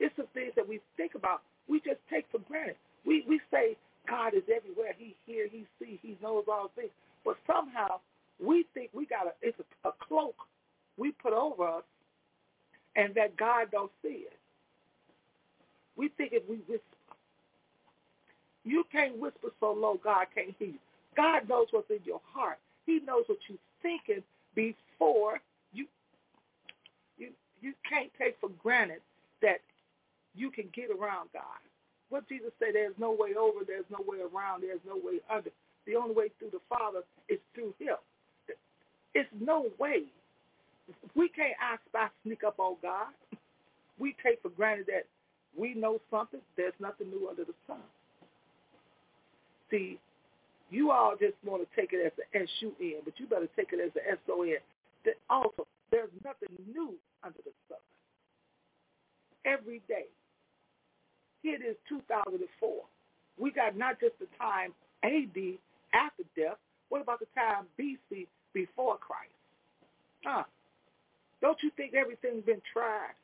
It's 0.00 0.16
the 0.16 0.26
things 0.34 0.52
that 0.56 0.68
we 0.68 0.80
think 0.96 1.14
about. 1.16 1.42
We 1.68 1.80
just 1.80 2.00
take 2.10 2.26
for 2.32 2.40
granted. 2.40 2.76
We 3.06 3.24
we 3.28 3.40
say 3.52 3.76
God 4.08 4.34
is 4.34 4.44
everywhere. 4.54 4.94
He 4.98 5.16
hears, 5.26 5.50
he 5.52 5.66
sees, 5.80 5.98
he 6.02 6.18
knows 6.22 6.44
all 6.48 6.70
things. 6.76 6.90
But 7.24 7.36
somehow 7.46 8.00
we 8.44 8.66
think 8.74 8.90
we 8.94 9.06
got 9.06 9.28
a 9.28 9.32
it's 9.42 9.58
a, 9.84 9.90
a 9.90 9.92
cloak 10.08 10.36
we 10.98 11.12
put 11.12 11.32
over 11.32 11.68
us 11.68 11.84
and 12.96 13.14
that 13.16 13.36
God 13.36 13.68
don't 13.72 13.92
see 14.02 14.26
it. 14.28 14.38
We 15.96 16.10
think 16.16 16.32
if 16.34 16.48
we 16.48 16.56
whisper. 16.68 16.93
You 18.64 18.84
can't 18.90 19.18
whisper 19.18 19.48
so 19.60 19.72
low 19.72 20.00
God 20.02 20.26
can't 20.34 20.54
hear 20.58 20.68
you. 20.68 20.78
God 21.16 21.48
knows 21.48 21.66
what's 21.70 21.90
in 21.90 22.00
your 22.04 22.20
heart. 22.32 22.58
He 22.86 23.00
knows 23.06 23.24
what 23.26 23.38
you're 23.48 23.58
thinking 23.82 24.22
before 24.54 25.40
you 25.72 25.86
you 27.18 27.28
you 27.60 27.74
can't 27.88 28.10
take 28.18 28.36
for 28.40 28.50
granted 28.62 29.00
that 29.42 29.60
you 30.34 30.50
can 30.50 30.68
get 30.74 30.90
around 30.90 31.28
God. 31.32 31.60
What 32.10 32.28
Jesus 32.28 32.50
said, 32.58 32.70
there's 32.74 32.94
no 32.98 33.12
way 33.12 33.34
over, 33.38 33.64
there's 33.66 33.88
no 33.90 33.98
way 34.06 34.18
around, 34.18 34.62
there's 34.62 34.80
no 34.86 34.96
way 34.96 35.20
under. 35.30 35.50
The 35.86 35.96
only 35.96 36.14
way 36.14 36.30
through 36.38 36.50
the 36.50 36.60
Father 36.68 37.00
is 37.28 37.38
through 37.54 37.74
him. 37.78 37.96
It's 39.14 39.28
no 39.40 39.66
way. 39.78 40.04
We 41.14 41.28
can't 41.28 41.56
ask 41.62 41.80
by 41.92 42.08
sneak 42.24 42.44
up 42.44 42.58
on 42.58 42.76
God. 42.82 43.08
We 43.98 44.16
take 44.24 44.42
for 44.42 44.48
granted 44.50 44.86
that 44.86 45.06
we 45.56 45.74
know 45.74 46.00
something. 46.10 46.40
There's 46.56 46.74
nothing 46.80 47.10
new 47.10 47.28
under 47.28 47.44
the 47.44 47.54
sun. 47.66 47.78
See, 49.74 49.98
you 50.70 50.92
all 50.92 51.16
just 51.18 51.34
want 51.44 51.66
to 51.66 51.80
take 51.80 51.92
it 51.92 52.06
as 52.06 52.12
the 52.16 52.38
S-U-N, 52.38 53.02
but 53.04 53.14
you 53.18 53.26
better 53.26 53.48
take 53.56 53.72
it 53.72 53.80
as 53.84 53.92
the 53.94 54.08
S-O-N. 54.08 54.58
Also, 55.28 55.66
there's 55.90 56.10
nothing 56.24 56.48
new 56.72 56.94
under 57.24 57.38
the 57.44 57.50
sun. 57.68 57.78
Every 59.44 59.82
day. 59.88 60.06
Here 61.42 61.56
it 61.56 61.66
is 61.66 61.76
2004. 61.88 62.70
We 63.38 63.50
got 63.50 63.76
not 63.76 63.98
just 63.98 64.14
the 64.20 64.26
time 64.38 64.72
AD 65.02 65.58
after 65.92 66.22
death. 66.36 66.56
What 66.88 67.02
about 67.02 67.18
the 67.18 67.26
time 67.34 67.66
BC 67.78 68.28
before 68.54 68.96
Christ? 68.98 69.34
Huh? 70.24 70.44
Don't 71.42 71.58
you 71.62 71.70
think 71.76 71.94
everything's 71.94 72.44
been 72.44 72.62
tried? 72.72 73.18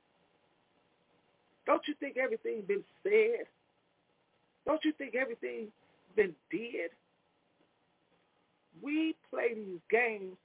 Don't 1.65 1.83
you 1.87 1.95
think 2.01 2.17
everything's 2.17 2.67
been 2.67 2.85
said? 3.05 3.47
Don't 4.67 4.85
you 4.85 4.93
think 4.99 5.15
everything's 5.15 5.71
been 6.17 6.35
did? 6.51 6.91
We 8.83 9.15
play 9.31 9.55
these 9.55 9.81
games 9.91 10.37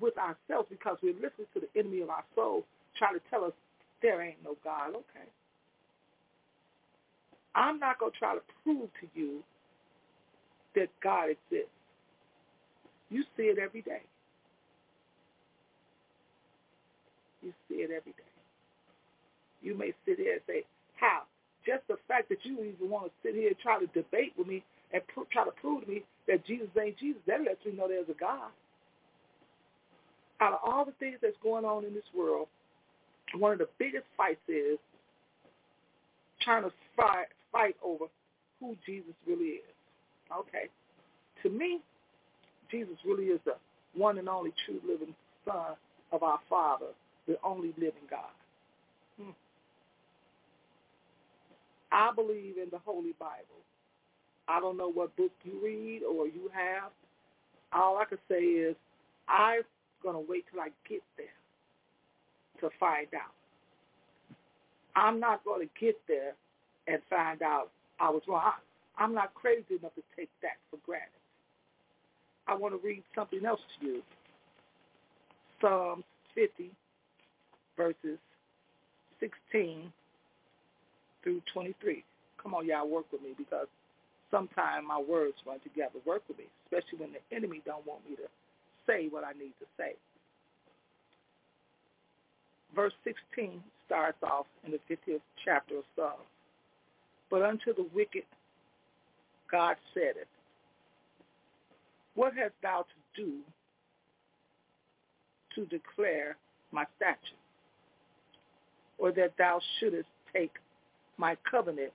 with 0.00 0.14
ourselves 0.18 0.68
because 0.70 0.98
we're 1.02 1.14
listening 1.14 1.48
to 1.54 1.60
the 1.60 1.68
enemy 1.78 2.00
of 2.02 2.10
our 2.10 2.24
soul 2.34 2.64
trying 2.98 3.14
to 3.14 3.20
tell 3.30 3.44
us 3.44 3.52
there 4.02 4.22
ain't 4.22 4.42
no 4.44 4.56
God. 4.62 4.90
Okay. 4.90 5.28
I'm 7.54 7.78
not 7.78 7.98
going 7.98 8.12
to 8.12 8.18
try 8.18 8.34
to 8.34 8.40
prove 8.62 8.88
to 9.00 9.08
you 9.14 9.42
that 10.74 10.88
God 11.02 11.30
exists. 11.30 11.72
You 13.10 13.24
see 13.36 13.44
it 13.44 13.58
every 13.58 13.82
day. 13.82 14.02
You 17.42 17.52
see 17.68 17.76
it 17.76 17.90
every 17.90 18.12
day. 18.12 18.24
You 19.62 19.76
may 19.76 19.92
sit 20.06 20.18
here 20.18 20.34
and 20.34 20.42
say, 20.46 20.64
how? 20.96 21.22
Just 21.68 21.86
the 21.86 21.96
fact 22.08 22.30
that 22.30 22.38
you 22.44 22.54
even 22.64 22.88
want 22.88 23.04
to 23.04 23.12
sit 23.22 23.34
here 23.34 23.48
and 23.48 23.58
try 23.58 23.78
to 23.78 23.86
debate 23.88 24.32
with 24.38 24.46
me 24.46 24.64
and 24.94 25.02
pr- 25.08 25.28
try 25.30 25.44
to 25.44 25.50
prove 25.60 25.84
to 25.84 25.90
me 25.90 26.02
that 26.26 26.46
Jesus 26.46 26.68
ain't 26.80 26.96
Jesus, 26.96 27.20
that 27.26 27.44
lets 27.44 27.62
me 27.66 27.72
know 27.72 27.86
there's 27.86 28.08
a 28.08 28.18
God. 28.18 28.48
Out 30.40 30.54
of 30.54 30.60
all 30.64 30.86
the 30.86 30.92
things 30.92 31.18
that's 31.20 31.36
going 31.42 31.66
on 31.66 31.84
in 31.84 31.92
this 31.92 32.08
world, 32.16 32.48
one 33.36 33.52
of 33.52 33.58
the 33.58 33.68
biggest 33.78 34.04
fights 34.16 34.40
is 34.48 34.78
trying 36.40 36.62
to 36.62 36.72
fight, 36.96 37.26
fight 37.52 37.76
over 37.84 38.06
who 38.60 38.74
Jesus 38.86 39.12
really 39.26 39.60
is. 39.60 39.74
Okay. 40.32 40.72
To 41.42 41.50
me, 41.50 41.80
Jesus 42.70 42.96
really 43.04 43.24
is 43.24 43.40
the 43.44 43.56
one 43.94 44.16
and 44.16 44.28
only 44.28 44.54
true 44.64 44.80
living 44.88 45.14
Son 45.44 45.76
of 46.12 46.22
our 46.22 46.38
Father, 46.48 46.92
the 47.26 47.36
only 47.44 47.74
living 47.76 48.08
God. 48.10 48.32
Hmm. 49.20 49.30
I 51.92 52.10
believe 52.14 52.58
in 52.58 52.68
the 52.70 52.78
Holy 52.84 53.14
Bible. 53.18 53.62
I 54.48 54.60
don't 54.60 54.76
know 54.76 54.90
what 54.90 55.16
book 55.16 55.32
you 55.44 55.58
read 55.62 56.02
or 56.02 56.26
you 56.26 56.50
have. 56.52 56.90
All 57.72 57.98
I 57.98 58.04
can 58.04 58.18
say 58.28 58.42
is 58.42 58.76
I'm 59.28 59.62
going 60.02 60.14
to 60.14 60.30
wait 60.30 60.44
till 60.50 60.60
I 60.60 60.68
get 60.88 61.02
there 61.16 61.26
to 62.60 62.70
find 62.80 63.08
out. 63.14 63.34
I'm 64.96 65.20
not 65.20 65.44
going 65.44 65.66
to 65.66 65.80
get 65.80 65.96
there 66.08 66.34
and 66.86 67.00
find 67.08 67.42
out 67.42 67.70
I 68.00 68.10
was 68.10 68.22
wrong. 68.26 68.52
I'm 68.96 69.14
not 69.14 69.34
crazy 69.34 69.76
enough 69.78 69.94
to 69.94 70.02
take 70.16 70.30
that 70.42 70.56
for 70.70 70.78
granted. 70.84 71.08
I 72.48 72.54
want 72.54 72.74
to 72.74 72.86
read 72.86 73.02
something 73.14 73.44
else 73.44 73.60
to 73.80 73.86
you. 73.86 74.02
Psalms 75.60 76.04
50, 76.34 76.70
verses 77.76 78.18
16 79.20 79.92
through 81.28 81.42
23. 81.52 82.02
Come 82.42 82.54
on, 82.54 82.66
y'all, 82.66 82.88
work 82.88 83.04
with 83.12 83.20
me 83.20 83.34
because 83.36 83.66
sometimes 84.30 84.86
my 84.88 84.98
words 84.98 85.34
run 85.46 85.60
together. 85.60 86.00
Work 86.06 86.22
with 86.26 86.38
me, 86.38 86.44
especially 86.64 86.98
when 86.98 87.12
the 87.12 87.36
enemy 87.36 87.60
don't 87.66 87.86
want 87.86 88.00
me 88.08 88.16
to 88.16 88.22
say 88.86 89.08
what 89.10 89.24
I 89.24 89.32
need 89.32 89.52
to 89.60 89.66
say. 89.76 89.92
Verse 92.74 92.94
16 93.04 93.62
starts 93.84 94.16
off 94.22 94.46
in 94.64 94.72
the 94.72 94.80
50th 94.88 95.20
chapter 95.44 95.78
of 95.78 95.84
Psalms. 95.94 96.24
But 97.30 97.42
unto 97.42 97.74
the 97.74 97.86
wicked 97.94 98.24
God 99.50 99.76
said 99.92 100.16
it, 100.16 100.28
What 102.14 102.32
hast 102.34 102.54
thou 102.62 102.84
to 103.16 103.22
do 103.22 103.32
to 105.54 105.66
declare 105.66 106.36
my 106.72 106.84
statute? 106.96 107.18
Or 108.98 109.12
that 109.12 109.32
thou 109.38 109.60
shouldest 109.78 110.08
take 110.32 110.52
my 111.18 111.36
covenant 111.50 111.92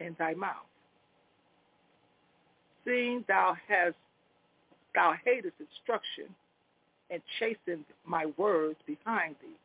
in 0.00 0.16
thy 0.18 0.34
mouth? 0.34 0.66
Seeing 2.84 3.24
thou 3.28 3.56
hast 3.68 3.96
thou 4.94 5.14
hatest 5.24 5.54
instruction 5.58 6.34
and 7.10 7.20
chastened 7.38 7.84
my 8.06 8.26
words 8.36 8.76
behind 8.86 9.36
thee. 9.42 9.56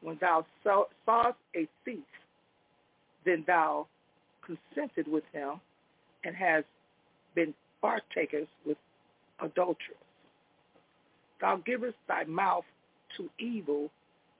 When 0.00 0.16
thou 0.20 0.46
sawest 0.64 1.36
a 1.54 1.68
thief, 1.84 1.98
then 3.24 3.44
thou 3.46 3.86
consented 4.42 5.06
with 5.06 5.24
him 5.32 5.60
and 6.24 6.34
hast 6.34 6.66
been 7.34 7.54
partakers 7.80 8.48
with 8.66 8.78
adulterers. 9.40 9.96
Thou 11.40 11.56
givest 11.64 11.96
thy 12.08 12.24
mouth 12.24 12.64
to 13.16 13.28
evil, 13.38 13.90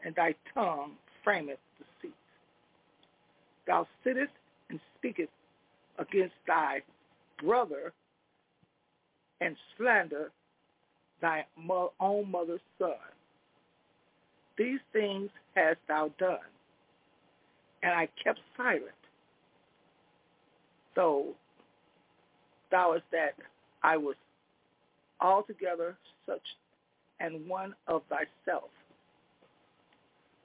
and 0.04 0.14
thy 0.14 0.34
tongue 0.54 0.92
frameth. 1.24 1.58
Thou 3.70 3.86
sittest 4.02 4.32
and 4.68 4.80
speakest 4.98 5.30
against 6.00 6.34
thy 6.44 6.82
brother, 7.40 7.92
and 9.40 9.56
slander 9.76 10.32
thy 11.20 11.46
own 12.00 12.28
mother's 12.32 12.60
son. 12.80 12.96
These 14.58 14.80
things 14.92 15.30
hast 15.54 15.78
thou 15.86 16.10
done, 16.18 16.50
and 17.84 17.92
I 17.92 18.08
kept 18.24 18.40
silent. 18.56 18.82
Though 20.96 21.36
thou 22.72 22.90
was 22.90 23.02
that 23.12 23.34
I 23.84 23.96
was 23.96 24.16
altogether 25.20 25.96
such 26.26 26.42
and 27.20 27.48
one 27.48 27.76
of 27.86 28.02
thyself. 28.08 28.70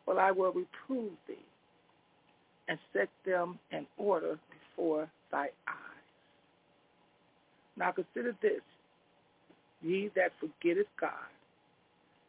But 0.06 0.20
I 0.20 0.30
will 0.30 0.54
reprove 0.54 1.14
thee 1.28 1.40
and 2.68 2.80
set 2.94 3.10
them 3.26 3.60
in 3.72 3.86
order 3.98 4.40
before 4.76 5.08
thy 5.32 5.46
eyes. 5.68 6.06
Now 7.78 7.92
consider 7.92 8.36
this, 8.42 8.62
ye 9.82 10.10
that 10.16 10.32
forgetteth 10.40 10.88
God, 11.00 11.12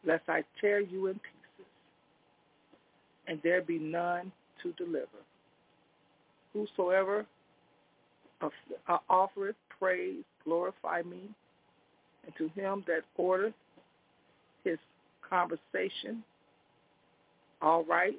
lest 0.05 0.24
I 0.28 0.43
tear 0.61 0.80
you 0.80 1.07
in 1.07 1.14
pieces, 1.14 1.70
and 3.26 3.41
there 3.43 3.62
be 3.62 3.78
none 3.78 4.32
to 4.62 4.72
deliver. 4.72 5.07
Whosoever 6.53 7.26
uh, 8.41 8.99
offereth 9.09 9.57
praise, 9.78 10.24
glorify 10.45 11.03
me, 11.03 11.28
and 12.24 12.34
to 12.39 12.49
him 12.61 12.84
that 12.87 13.03
ordereth 13.18 13.55
his 14.64 14.78
conversation, 15.28 16.24
all 17.62 17.84
right, 17.84 18.16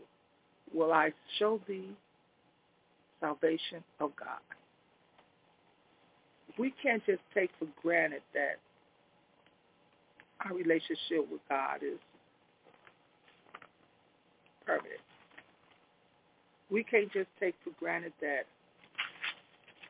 will 0.74 0.94
I 0.94 1.12
show 1.38 1.60
thee 1.68 1.90
salvation 3.20 3.84
of 4.00 4.12
God. 4.16 4.40
We 6.58 6.74
can't 6.82 7.06
just 7.06 7.22
take 7.34 7.52
for 7.60 7.68
granted 7.82 8.22
that 8.34 8.58
our 10.46 10.56
relationship 10.56 11.30
with 11.32 11.42
God 11.50 11.78
is 11.84 12.00
permanent. 14.66 15.02
We 16.70 16.84
can't 16.84 17.12
just 17.12 17.30
take 17.40 17.56
for 17.64 17.72
granted 17.80 18.14
that 18.22 18.46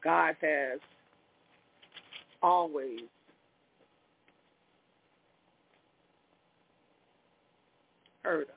God 0.04 0.36
has 0.42 0.80
always 2.42 3.02
heard 8.24 8.48
us. 8.48 8.54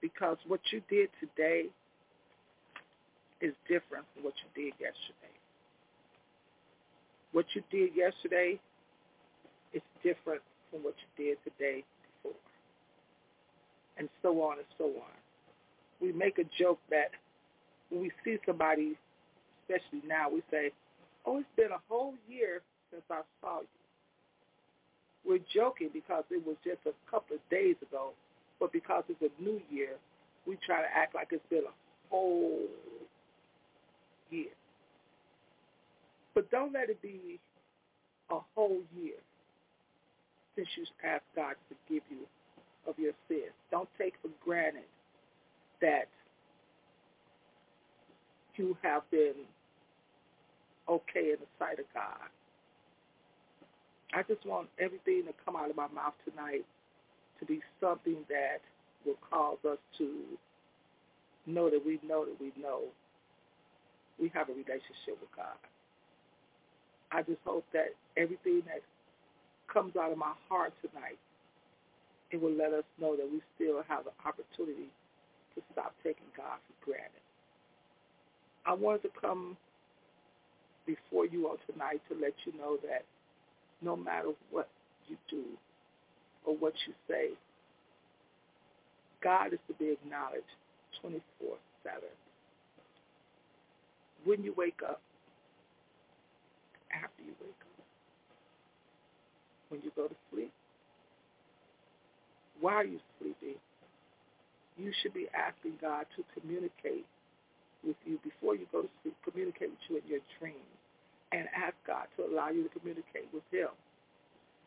Because 0.00 0.36
what 0.46 0.60
you 0.70 0.82
did 0.90 1.08
today 1.20 1.66
is 3.40 3.54
different 3.68 4.04
from 4.14 4.24
what 4.24 4.34
you 4.42 4.64
did 4.64 4.74
yesterday. 4.80 5.34
What 7.32 7.46
you 7.54 7.62
did 7.70 7.94
yesterday 7.94 8.58
is 9.72 9.82
different 10.02 10.40
from 10.70 10.82
what 10.84 10.94
you 10.96 11.24
did 11.24 11.38
today 11.44 11.84
before. 12.22 12.40
And 13.98 14.08
so 14.22 14.42
on 14.42 14.58
and 14.58 14.66
so 14.78 14.84
on. 14.86 15.16
We 16.00 16.12
make 16.12 16.38
a 16.38 16.44
joke 16.58 16.78
that 16.90 17.10
when 17.90 18.02
we 18.02 18.10
see 18.24 18.38
somebody 18.46 18.96
especially 19.68 20.06
now, 20.06 20.30
we 20.30 20.42
say, 20.50 20.70
oh, 21.24 21.38
it's 21.38 21.48
been 21.56 21.72
a 21.72 21.82
whole 21.88 22.14
year 22.28 22.62
since 22.90 23.02
I 23.10 23.20
saw 23.40 23.60
you. 23.60 23.66
We're 25.26 25.44
joking 25.52 25.90
because 25.92 26.24
it 26.30 26.46
was 26.46 26.56
just 26.64 26.78
a 26.86 26.94
couple 27.10 27.36
of 27.36 27.42
days 27.50 27.74
ago, 27.82 28.12
but 28.60 28.72
because 28.72 29.02
it's 29.08 29.22
a 29.22 29.42
new 29.42 29.60
year, 29.70 29.98
we 30.46 30.56
try 30.64 30.82
to 30.82 30.88
act 30.94 31.14
like 31.14 31.28
it's 31.32 31.42
been 31.50 31.64
a 31.66 31.76
whole 32.10 32.60
year. 34.30 34.50
But 36.34 36.50
don't 36.50 36.72
let 36.72 36.90
it 36.90 37.00
be 37.00 37.40
a 38.30 38.38
whole 38.54 38.80
year 38.94 39.16
since 40.54 40.68
you 40.76 40.84
asked 41.04 41.24
God 41.34 41.54
to 41.68 41.76
forgive 41.86 42.02
you 42.10 42.26
of 42.86 42.98
your 42.98 43.12
sins. 43.28 43.52
Don't 43.70 43.88
take 43.98 44.14
for 44.22 44.28
granted 44.44 44.82
that 45.80 46.08
you 48.56 48.76
have 48.82 49.08
been 49.10 49.34
okay 50.88 51.32
in 51.32 51.36
the 51.40 51.46
sight 51.58 51.78
of 51.78 51.84
God. 51.92 52.28
I 54.14 54.22
just 54.22 54.46
want 54.46 54.68
everything 54.78 55.24
to 55.26 55.34
come 55.44 55.56
out 55.56 55.68
of 55.68 55.76
my 55.76 55.88
mouth 55.88 56.14
tonight 56.28 56.64
to 57.38 57.44
be 57.44 57.60
something 57.80 58.16
that 58.28 58.60
will 59.04 59.18
cause 59.30 59.58
us 59.68 59.78
to 59.98 60.10
know 61.46 61.68
that 61.70 61.84
we 61.84 62.00
know 62.06 62.24
that 62.24 62.40
we 62.40 62.52
know 62.60 62.84
we 64.20 64.30
have 64.34 64.48
a 64.48 64.52
relationship 64.52 65.20
with 65.20 65.32
God. 65.36 65.58
I 67.12 67.22
just 67.22 67.40
hope 67.44 67.64
that 67.72 67.94
everything 68.16 68.62
that 68.66 68.82
comes 69.72 69.96
out 69.96 70.12
of 70.12 70.18
my 70.18 70.32
heart 70.48 70.72
tonight, 70.82 71.18
it 72.30 72.40
will 72.40 72.52
let 72.52 72.72
us 72.72 72.84
know 73.00 73.16
that 73.16 73.28
we 73.30 73.40
still 73.54 73.82
have 73.88 74.04
the 74.04 74.12
opportunity 74.26 74.90
to 75.54 75.62
stop 75.72 75.94
taking 76.02 76.26
God 76.36 76.58
for 76.66 76.90
granted. 76.90 77.22
I 78.66 78.74
wanted 78.74 79.02
to 79.02 79.10
come 79.20 79.56
before 80.86 81.26
you 81.26 81.46
all 81.48 81.58
tonight 81.70 82.00
to 82.08 82.18
let 82.20 82.34
you 82.44 82.52
know 82.58 82.78
that 82.82 83.04
no 83.82 83.96
matter 83.96 84.30
what 84.50 84.68
you 85.08 85.16
do 85.30 85.44
or 86.44 86.56
what 86.56 86.72
you 86.86 86.94
say, 87.08 87.30
God 89.22 89.52
is 89.52 89.58
to 89.68 89.74
be 89.74 89.90
acknowledged 89.90 90.44
24-7. 91.04 91.16
When 94.26 94.42
you 94.42 94.52
wake 94.56 94.80
up, 94.82 95.00
after 96.92 97.22
you 97.22 97.32
wake 97.40 97.62
up, 97.62 97.86
when 99.68 99.80
you 99.82 99.92
go 99.94 100.08
to 100.08 100.14
sleep, 100.32 100.52
while 102.60 102.84
you're 102.84 103.06
sleeping, 103.20 103.54
you 104.76 104.92
should 105.00 105.14
be 105.14 105.28
asking 105.32 105.78
God 105.80 106.06
to 106.16 106.24
communicate 106.40 107.06
with 107.86 107.94
you 108.04 108.18
before 108.24 108.56
you 108.56 108.66
go 108.72 108.82
to 108.82 108.88
sleep, 109.02 109.14
communicate 109.22 109.70
with 109.70 109.78
you 109.88 109.96
in 109.98 110.02
your 110.08 110.20
dreams, 110.40 110.74
and 111.30 111.46
ask 111.54 111.74
God 111.86 112.06
to 112.16 112.26
allow 112.26 112.50
you 112.50 112.64
to 112.64 112.70
communicate 112.70 113.28
with 113.32 113.44
him. 113.52 113.68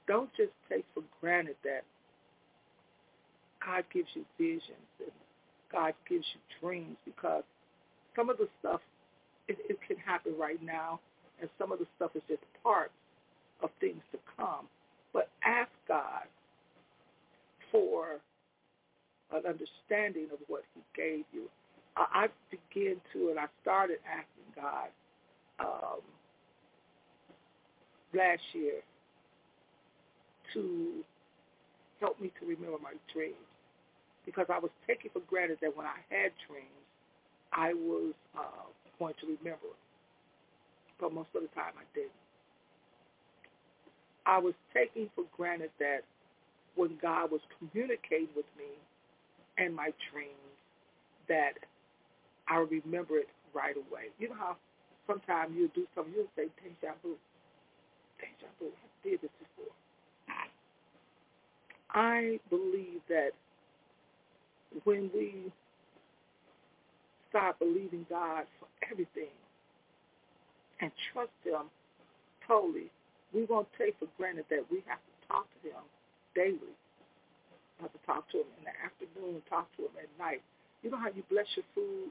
Don't 0.07 0.29
just 0.37 0.55
take 0.71 0.85
for 0.93 1.03
granted 1.19 1.55
that 1.65 1.83
God 3.63 3.83
gives 3.93 4.07
you 4.15 4.23
visions 4.37 4.89
and 4.99 5.11
God 5.71 5.93
gives 6.07 6.25
you 6.33 6.39
dreams 6.61 6.95
because 7.03 7.43
some 8.15 8.29
of 8.29 8.37
the 8.37 8.47
stuff, 8.59 8.81
it, 9.49 9.57
it 9.67 9.79
can 9.87 9.97
happen 9.97 10.33
right 10.39 10.61
now, 10.63 10.99
and 11.41 11.49
some 11.57 11.71
of 11.71 11.79
the 11.79 11.85
stuff 11.95 12.11
is 12.15 12.21
just 12.29 12.41
part 12.63 12.91
of 13.61 13.69
things 13.81 14.01
to 14.11 14.19
come. 14.37 14.67
But 15.11 15.29
ask 15.43 15.71
God 15.87 16.23
for 17.71 18.19
an 19.31 19.43
understanding 19.45 20.27
of 20.31 20.39
what 20.47 20.63
he 20.73 20.81
gave 20.95 21.25
you. 21.33 21.49
I, 21.97 22.25
I 22.25 22.27
began 22.49 22.97
to, 23.13 23.29
and 23.29 23.39
I 23.39 23.45
started 23.61 23.97
asking 24.05 24.53
God 24.55 24.89
um, 25.59 26.01
last 28.13 28.41
year 28.53 28.81
to 30.53 31.03
help 31.99 32.19
me 32.21 32.31
to 32.39 32.45
remember 32.45 32.77
my 32.81 32.93
dreams 33.13 33.35
because 34.25 34.45
I 34.49 34.59
was 34.59 34.71
taking 34.87 35.11
for 35.11 35.21
granted 35.29 35.57
that 35.61 35.75
when 35.75 35.85
I 35.85 35.97
had 36.09 36.31
dreams, 36.47 36.85
I 37.51 37.73
was 37.73 38.13
uh, 38.37 38.69
going 38.99 39.15
to 39.21 39.27
remember. 39.27 39.71
But 40.99 41.13
most 41.13 41.29
of 41.35 41.41
the 41.41 41.47
time 41.55 41.73
I 41.79 41.87
didn't. 41.95 42.11
I 44.25 44.37
was 44.37 44.53
taking 44.73 45.09
for 45.15 45.23
granted 45.35 45.71
that 45.79 46.01
when 46.75 46.97
God 47.01 47.31
was 47.31 47.41
communicating 47.57 48.29
with 48.35 48.45
me 48.57 48.69
and 49.57 49.75
my 49.75 49.91
dreams, 50.11 50.35
that 51.27 51.53
I 52.47 52.59
would 52.59 52.71
remember 52.71 53.17
it 53.17 53.29
right 53.53 53.75
away. 53.75 54.11
You 54.19 54.29
know 54.29 54.35
how 54.35 54.57
sometimes 55.07 55.55
you 55.55 55.69
do 55.73 55.87
something, 55.95 56.13
you'll 56.15 56.27
say, 56.35 56.49
deja 56.61 56.93
vu. 57.01 57.15
Deja 58.19 58.49
vu. 58.59 58.67
I 58.67 59.07
did 59.07 59.21
this 59.21 59.31
before. 59.39 59.73
I 61.91 62.39
believe 62.49 63.01
that 63.09 63.31
when 64.83 65.09
we 65.13 65.51
start 67.29 67.57
believing 67.59 68.05
God 68.09 68.45
for 68.59 68.67
everything 68.91 69.33
and 70.81 70.91
trust 71.11 71.35
him 71.43 71.69
totally, 72.47 72.89
we 73.33 73.45
won't 73.45 73.67
take 73.77 73.93
for 73.99 74.07
granted 74.17 74.45
that 74.49 74.65
we 74.71 74.81
have 74.87 74.99
to 74.99 75.13
talk 75.27 75.45
to 75.61 75.69
him 75.69 75.83
daily. 76.33 76.73
We 77.77 77.79
have 77.85 77.93
to 77.93 78.03
talk 78.05 78.25
to 78.33 78.41
him 78.41 78.49
in 78.59 78.63
the 78.65 78.75
afternoon, 78.81 79.41
talk 79.49 79.69
to 79.77 79.85
him 79.85 79.95
at 80.01 80.09
night. 80.17 80.41
You 80.81 80.89
know 80.89 80.97
how 80.97 81.13
you 81.13 81.23
bless 81.29 81.45
your 81.55 81.67
food? 81.75 82.09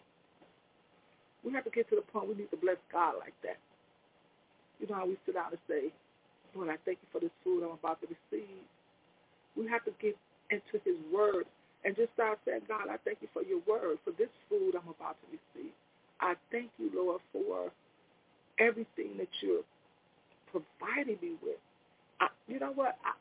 We 1.42 1.52
have 1.52 1.64
to 1.64 1.70
get 1.70 1.88
to 1.90 1.96
the 1.96 2.06
point 2.06 2.28
we 2.28 2.34
need 2.34 2.50
to 2.50 2.60
bless 2.60 2.78
God 2.92 3.18
like 3.20 3.34
that. 3.42 3.58
You 4.78 4.86
know 4.86 4.94
how 4.94 5.06
we 5.06 5.18
sit 5.26 5.34
down 5.34 5.50
and 5.50 5.62
say, 5.66 5.90
Lord, 6.54 6.70
I 6.70 6.78
thank 6.84 6.98
you 7.02 7.08
for 7.10 7.20
this 7.20 7.34
food 7.42 7.62
I'm 7.64 7.74
about 7.74 8.00
to 8.02 8.08
receive. 8.08 8.62
We 9.56 9.66
have 9.68 9.84
to 9.84 9.92
get 10.00 10.16
into 10.50 10.78
his 10.84 10.96
word 11.12 11.46
and 11.84 11.96
just 11.96 12.12
start 12.14 12.38
saying, 12.44 12.62
God, 12.68 12.86
I 12.90 12.96
thank 13.04 13.18
you 13.20 13.28
for 13.32 13.42
your 13.42 13.60
word, 13.66 13.98
for 14.04 14.12
this 14.18 14.30
food 14.48 14.74
I'm 14.74 14.88
about 14.88 15.16
to 15.22 15.26
receive. 15.30 15.74
I 16.20 16.34
thank 16.50 16.70
you, 16.78 16.90
Lord, 16.94 17.20
for 17.32 17.70
everything 18.58 19.16
that 19.18 19.28
you're 19.40 19.62
providing 20.50 21.18
me 21.22 21.34
with. 21.42 21.58
I, 22.20 22.28
you 22.48 22.58
know 22.58 22.72
what? 22.74 22.96
I, 23.04 23.12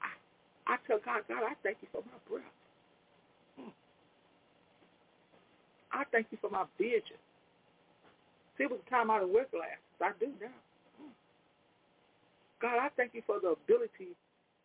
I, 0.71 0.73
I 0.73 0.77
tell 0.87 0.99
God, 1.03 1.21
God, 1.27 1.43
I 1.43 1.53
thank 1.63 1.77
you 1.81 1.87
for 1.91 2.01
my 2.01 2.17
breath. 2.29 2.55
Hmm. 3.59 3.75
I 5.91 6.03
thank 6.11 6.27
you 6.31 6.37
for 6.41 6.49
my 6.49 6.65
vision. 6.77 7.21
See, 8.57 8.63
it 8.63 8.71
was 8.71 8.79
a 8.85 8.89
time 8.89 9.11
I 9.11 9.19
didn't 9.19 9.33
wear 9.33 9.45
glasses. 9.51 9.77
I 10.01 10.11
do 10.19 10.27
now. 10.41 10.57
Hmm. 10.99 11.13
God, 12.61 12.79
I 12.81 12.89
thank 12.97 13.13
you 13.13 13.21
for 13.27 13.39
the 13.39 13.49
ability 13.49 14.17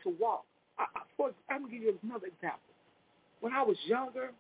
to 0.04 0.14
walk. 0.18 0.44
I, 0.78 0.84
I, 0.96 1.00
for, 1.16 1.30
I'm 1.50 1.62
going 1.62 1.70
to 1.72 1.76
give 1.76 1.84
you 1.84 1.98
another 2.02 2.26
example. 2.26 2.60
When 3.40 3.52
I 3.52 3.62
was 3.62 3.76
younger, 3.86 4.30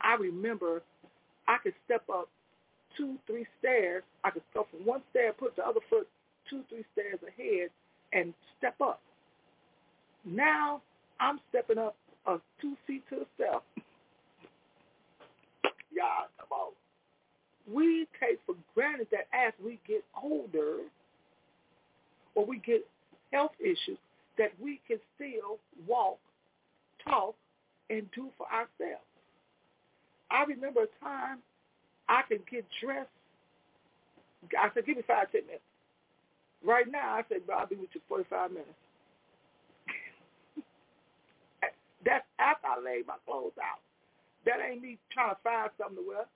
I 0.00 0.14
remember 0.14 0.82
I 1.48 1.56
could 1.62 1.74
step 1.84 2.02
up 2.12 2.28
two, 2.96 3.16
three 3.26 3.46
stairs. 3.58 4.02
I 4.24 4.30
could 4.30 4.42
go 4.54 4.66
from 4.70 4.84
one 4.86 5.02
stair, 5.10 5.32
put 5.32 5.56
the 5.56 5.66
other 5.66 5.80
foot 5.90 6.08
two, 6.48 6.62
three 6.68 6.84
stairs 6.92 7.18
ahead, 7.26 7.70
and 8.12 8.34
step 8.58 8.74
up. 8.80 9.00
Now 10.24 10.82
I'm 11.20 11.40
stepping 11.50 11.78
up 11.78 11.96
a 12.26 12.38
two 12.60 12.76
feet 12.86 13.02
to 13.10 13.16
the 13.16 13.26
step. 13.34 13.62
Y'all, 15.92 16.28
come 16.38 16.48
on. 16.50 16.72
We 17.72 18.06
take 18.20 18.40
for 18.46 18.54
granted 18.74 19.08
that 19.12 19.28
as 19.32 19.52
we 19.64 19.78
get 19.86 20.04
older 20.20 20.78
or 22.34 22.44
we 22.44 22.58
get 22.58 22.86
health 23.32 23.52
issues, 23.60 23.98
that 24.38 24.52
we 24.60 24.80
can 24.88 24.98
still 25.16 25.58
walk, 25.86 26.18
talk, 27.04 27.34
and 27.90 28.06
do 28.14 28.28
for 28.38 28.46
ourselves. 28.46 29.04
I 30.30 30.44
remember 30.44 30.84
a 30.84 31.04
time 31.04 31.38
I 32.12 32.20
could 32.28 32.44
get 32.50 32.66
dressed. 32.84 33.08
I 34.52 34.68
said, 34.74 34.84
give 34.84 34.98
me 34.98 35.02
five, 35.06 35.32
ten 35.32 35.46
minutes. 35.46 35.64
Right 36.62 36.84
now, 36.90 37.16
I 37.16 37.22
said, 37.28 37.40
I'll 37.48 37.66
be 37.66 37.76
with 37.76 37.88
you 37.94 38.02
45 38.08 38.50
minutes. 38.52 38.68
That's 42.04 42.26
after 42.38 42.68
I 42.68 42.84
laid 42.84 43.06
my 43.06 43.16
clothes 43.24 43.56
out. 43.56 43.80
That 44.44 44.60
ain't 44.60 44.82
me 44.82 44.98
trying 45.12 45.34
to 45.34 45.40
find 45.42 45.70
something 45.78 46.04
to 46.04 46.08
wear. 46.08 46.26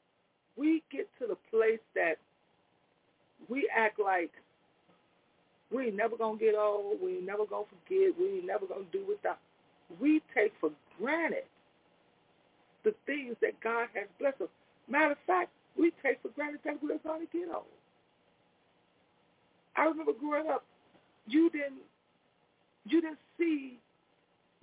We 0.57 0.83
get 0.91 1.09
to 1.21 1.27
the 1.29 1.37
place 1.51 1.83
that 1.95 2.17
we 3.49 3.69
act 3.77 4.01
like 4.01 4.33
we 5.71 5.89
ain't 5.89 5.97
never 5.97 6.17
gonna 6.17 6.39
get 6.39 6.55
old. 6.55 7.03
We 7.03 7.17
ain't 7.19 7.27
never 7.27 7.45
gonna 7.45 7.67
forget. 7.69 8.17
We 8.19 8.39
ain't 8.39 8.47
never 8.47 8.67
gonna 8.67 8.89
do 8.93 9.05
without. 9.07 9.39
We 10.01 10.23
take 10.35 10.53
for 10.61 10.71
granted 10.99 11.45
the 12.85 12.95
things 13.05 13.37
that 13.43 13.61
God 13.61 13.89
has 13.95 14.07
blessed 14.19 14.43
us. 14.43 14.49
Matter 14.89 15.13
of 15.13 15.19
fact, 15.27 15.51
we 15.87 15.93
take 16.03 16.21
for 16.21 16.29
granted 16.35 16.61
that 16.65 16.83
we're 16.83 16.99
gonna 16.99 17.27
get 17.33 17.49
old. 17.55 17.65
I 19.77 19.85
remember 19.85 20.13
growing 20.19 20.51
up, 20.51 20.65
you 21.29 21.49
didn't 21.51 21.87
you 22.87 23.01
didn't 23.01 23.19
see 23.39 23.79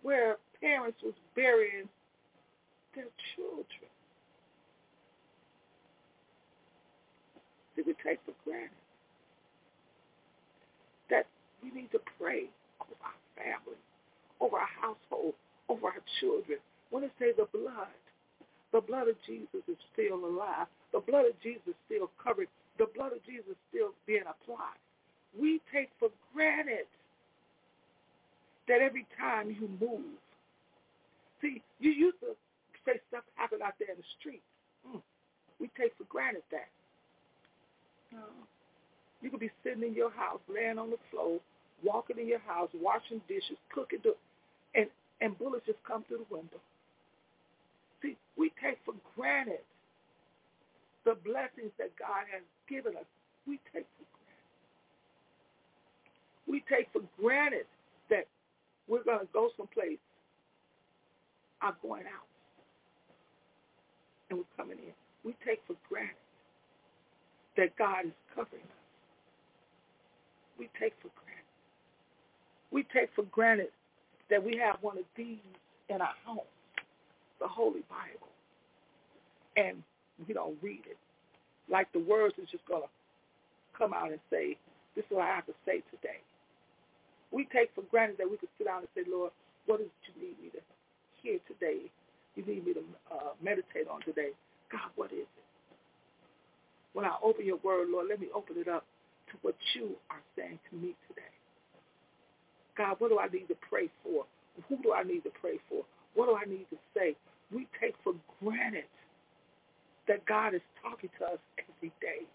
where 0.01 0.37
parents 0.59 0.99
was 1.03 1.13
burying 1.35 1.87
their 2.95 3.07
children. 3.35 3.89
Did 7.75 7.87
we 7.87 7.95
take 8.05 8.19
for 8.25 8.33
granted 8.43 8.69
that 11.09 11.25
we 11.63 11.71
need 11.71 11.91
to 11.91 11.99
pray 12.19 12.45
over 12.81 12.99
our 13.03 13.19
family, 13.35 13.79
over 14.41 14.57
our 14.57 14.69
household, 14.81 15.33
over 15.69 15.87
our 15.87 16.03
children. 16.19 16.59
When 16.91 17.03
it 17.03 17.11
says 17.17 17.35
the 17.37 17.47
blood, 17.57 17.87
the 18.73 18.81
blood 18.81 19.07
of 19.07 19.15
Jesus 19.25 19.63
is 19.67 19.77
still 19.93 20.25
alive. 20.25 20.67
The 20.91 20.99
blood 20.99 21.25
of 21.25 21.39
Jesus 21.41 21.73
still 21.85 22.09
covered. 22.21 22.47
The 22.77 22.87
blood 22.93 23.13
of 23.13 23.23
Jesus 23.23 23.55
still 23.69 23.93
being 24.05 24.25
applied 24.27 24.81
we 25.37 25.61
take 25.73 25.89
for 25.99 26.09
granted 26.33 26.87
that 28.67 28.81
every 28.81 29.05
time 29.19 29.49
you 29.49 29.67
move. 29.81 30.17
See, 31.41 31.61
you 31.79 31.91
used 31.91 32.19
to 32.21 32.35
say 32.85 32.99
stuff 33.09 33.23
happen 33.35 33.59
out 33.63 33.73
there 33.79 33.91
in 33.91 33.97
the 33.97 34.09
street. 34.19 34.41
Mm. 34.87 35.01
We 35.59 35.69
take 35.77 35.93
for 35.97 36.05
granted 36.05 36.43
that. 36.51 36.69
You 39.21 39.31
could 39.31 39.39
be 39.39 39.49
sitting 39.63 39.83
in 39.83 39.95
your 39.95 40.11
house, 40.11 40.39
laying 40.47 40.77
on 40.77 40.91
the 40.91 41.01
floor, 41.09 41.39
walking 41.83 42.19
in 42.19 42.27
your 42.27 42.43
house, 42.45 42.69
washing 42.75 43.21
dishes, 43.27 43.57
cooking, 43.73 43.99
and 44.75 44.87
and 45.21 45.37
bullets 45.37 45.65
just 45.65 45.79
come 45.87 46.03
through 46.07 46.25
the 46.29 46.35
window. 46.35 46.59
See, 48.03 48.17
we 48.37 48.51
take 48.63 48.79
for 48.85 48.95
granted 49.17 49.61
the 51.05 51.15
blessings 51.25 51.71
that 51.79 51.91
God 51.97 52.25
has 52.31 52.43
given 52.69 52.97
us. 52.97 53.05
We 53.47 53.59
take 53.73 53.87
for 53.97 54.05
granted. 54.05 54.43
we 56.47 56.63
take 56.69 56.89
for 56.93 57.01
granted 57.21 57.65
that 58.09 58.27
we're 58.87 59.03
going 59.03 59.19
to 59.21 59.27
go 59.33 59.49
someplace. 59.57 59.99
I'm 61.61 61.75
going 61.81 62.03
out. 62.03 62.27
And 64.29 64.39
we're 64.39 64.57
coming 64.57 64.77
in. 64.79 64.93
We 65.23 65.35
take 65.45 65.61
for 65.67 65.75
granted 65.89 66.15
that 67.57 67.75
God 67.77 68.07
is 68.07 68.13
covering 68.35 68.63
us. 68.63 68.83
We 70.59 70.69
take 70.79 70.93
for 71.01 71.09
granted. 71.23 71.47
We 72.71 72.83
take 72.93 73.09
for 73.15 73.23
granted 73.23 73.69
that 74.29 74.43
we 74.43 74.57
have 74.57 74.77
one 74.81 74.97
of 74.97 75.05
these 75.15 75.37
in 75.89 76.01
our 76.01 76.15
home, 76.25 76.39
the 77.43 77.51
Holy 77.51 77.83
Bible, 77.91 78.31
and 79.59 79.83
we 80.27 80.33
don't 80.33 80.55
read 80.63 80.87
it. 80.87 80.97
Like 81.67 81.91
the 81.91 81.99
words 81.99 82.35
is 82.39 82.47
just 82.49 82.65
going 82.65 82.83
to 82.87 82.89
come 83.77 83.93
out 83.93 84.11
and 84.15 84.19
say, 84.31 84.55
this 84.95 85.03
is 85.03 85.11
what 85.11 85.27
I 85.27 85.35
have 85.35 85.45
to 85.51 85.57
say 85.67 85.83
today. 85.91 86.23
We 87.31 87.43
take 87.51 87.75
for 87.75 87.83
granted 87.91 88.17
that 88.23 88.31
we 88.31 88.37
could 88.37 88.49
sit 88.57 88.65
down 88.65 88.87
and 88.87 88.91
say, 88.95 89.03
Lord, 89.11 89.31
what 89.65 89.81
is 89.81 89.87
it 89.91 90.03
you 90.07 90.13
need 90.23 90.37
me 90.39 90.49
to 90.55 90.61
hear 91.19 91.37
today? 91.51 91.91
You 92.35 92.45
need 92.47 92.65
me 92.65 92.73
to 92.79 92.83
uh, 93.11 93.35
meditate 93.43 93.91
on 93.91 94.01
today. 94.07 94.31
God, 94.71 94.87
what 94.95 95.11
is 95.11 95.27
it? 95.27 95.43
When 96.93 97.05
I 97.05 97.15
open 97.23 97.45
your 97.45 97.59
word, 97.63 97.89
Lord, 97.91 98.07
let 98.09 98.21
me 98.21 98.27
open 98.33 98.55
it 98.57 98.67
up 98.69 98.85
to 99.31 99.37
what 99.41 99.55
you 99.75 99.97
are 100.11 100.23
saying 100.37 100.59
to 100.69 100.75
me 100.77 100.95
today. 101.09 101.33
God, 102.77 102.95
what 102.99 103.09
do 103.09 103.19
I 103.19 103.27
need 103.27 103.47
to 103.49 103.57
pray 103.67 103.89
for? 104.03 104.25
Who 104.69 104.77
do 104.81 104.93
I 104.93 105.03
need 105.03 105.23
to 105.23 105.31
pray 105.41 105.59
for? 105.69 105.83
What 106.13 106.27
do 106.27 106.37
I 106.37 106.45
need 106.45 106.67
to 106.69 106.77
say? 106.95 107.15
We 107.53 107.67
take 107.79 107.95
for 108.03 108.13
granted 108.43 108.89
that 110.07 110.25
God 110.25 110.53
is 110.53 110.61
talking 110.81 111.09
to 111.19 111.25
us 111.25 111.39
every 111.59 111.93
day. 112.01 112.25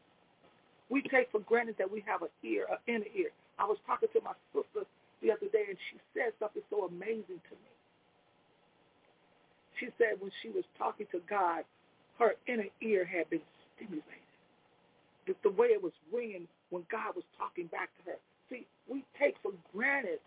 We 0.91 1.03
take 1.03 1.31
for 1.31 1.41
granted 1.41 1.77
that 1.79 1.91
we 1.91 2.03
have 2.07 2.23
an 2.23 2.29
ear, 2.43 2.67
an 2.71 2.79
inner 2.87 3.11
ear. 3.15 3.31
I 3.59 3.65
was 3.65 3.79
talking 3.87 4.09
to 4.15 4.21
my 4.23 4.33
sister 4.55 4.87
the 5.21 5.31
other 5.33 5.49
day, 5.53 5.67
and 5.69 5.77
she 5.91 5.99
said 6.15 6.33
something 6.39 6.63
so 6.71 6.87
amazing 6.87 7.43
to 7.51 7.55
me. 7.59 7.73
She 9.81 9.89
said 9.99 10.21
when 10.21 10.31
she 10.43 10.49
was 10.51 10.65
talking 10.79 11.07
to 11.13 11.21
God, 11.29 11.65
her 12.19 12.35
inner 12.47 12.71
ear 12.83 13.05
had 13.05 13.29
been 13.31 13.43
stimulated. 13.77 14.27
The, 15.27 15.35
the 15.43 15.51
way 15.51 15.69
it 15.69 15.83
was 15.83 15.93
ringing 16.13 16.49
when 16.71 16.85
God 16.91 17.15
was 17.15 17.25
talking 17.37 17.67
back 17.67 17.91
to 17.99 18.13
her. 18.13 18.19
See, 18.51 18.67
we 18.89 19.05
take 19.19 19.37
for 19.43 19.53
granted 19.75 20.19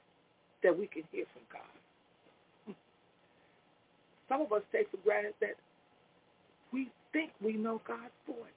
that 0.64 0.78
we 0.78 0.88
can 0.88 1.04
hear 1.12 1.26
from 1.34 1.44
God. 1.52 1.81
Some 4.32 4.40
of 4.40 4.54
us 4.54 4.62
take 4.72 4.90
for 4.90 4.98
granted 5.04 5.34
that 5.42 5.60
we 6.72 6.88
think 7.12 7.32
we 7.44 7.52
know 7.52 7.82
God's 7.86 8.16
voice. 8.26 8.56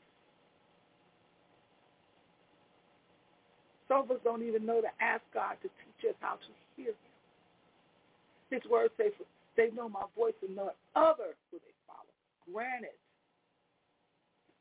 Some 3.89 4.03
of 4.03 4.11
us 4.12 4.18
don't 4.22 4.47
even 4.47 4.64
know 4.64 4.81
to 4.81 4.87
ask 5.03 5.22
God 5.35 5.59
to 5.62 5.68
teach 5.83 6.11
us 6.11 6.14
how 6.20 6.35
to 6.35 6.51
hear 6.77 6.95
him. 6.95 7.12
His 8.51 8.62
word 8.70 8.91
says, 8.97 9.11
they 9.57 9.70
know 9.75 9.89
my 9.89 10.07
voice 10.14 10.39
and 10.47 10.55
no 10.55 10.70
other 10.95 11.35
will 11.51 11.59
they 11.59 11.75
follow. 11.91 12.14
Granted, 12.55 12.95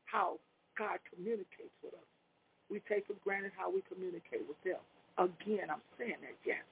how 0.06 0.38
God 0.76 0.98
communicates 1.14 1.78
with 1.84 1.94
us. 1.94 2.10
We 2.70 2.82
take 2.90 3.06
for 3.06 3.14
granted 3.22 3.52
how 3.56 3.70
we 3.70 3.84
communicate 3.86 4.42
with 4.48 4.58
them. 4.66 4.82
Again, 5.14 5.70
I'm 5.70 5.82
saying 5.96 6.18
that, 6.26 6.34
yes. 6.44 6.66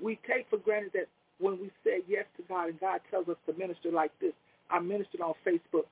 We 0.00 0.18
take 0.26 0.48
for 0.48 0.56
granted 0.56 0.92
that 0.94 1.08
when 1.38 1.58
we 1.60 1.70
say 1.84 2.02
yes 2.08 2.24
to 2.36 2.42
God 2.48 2.68
and 2.68 2.80
God 2.80 3.00
tells 3.10 3.28
us 3.28 3.36
to 3.46 3.52
minister 3.58 3.90
like 3.90 4.12
this, 4.20 4.32
I 4.70 4.80
ministered 4.80 5.20
on 5.20 5.34
Facebook. 5.46 5.84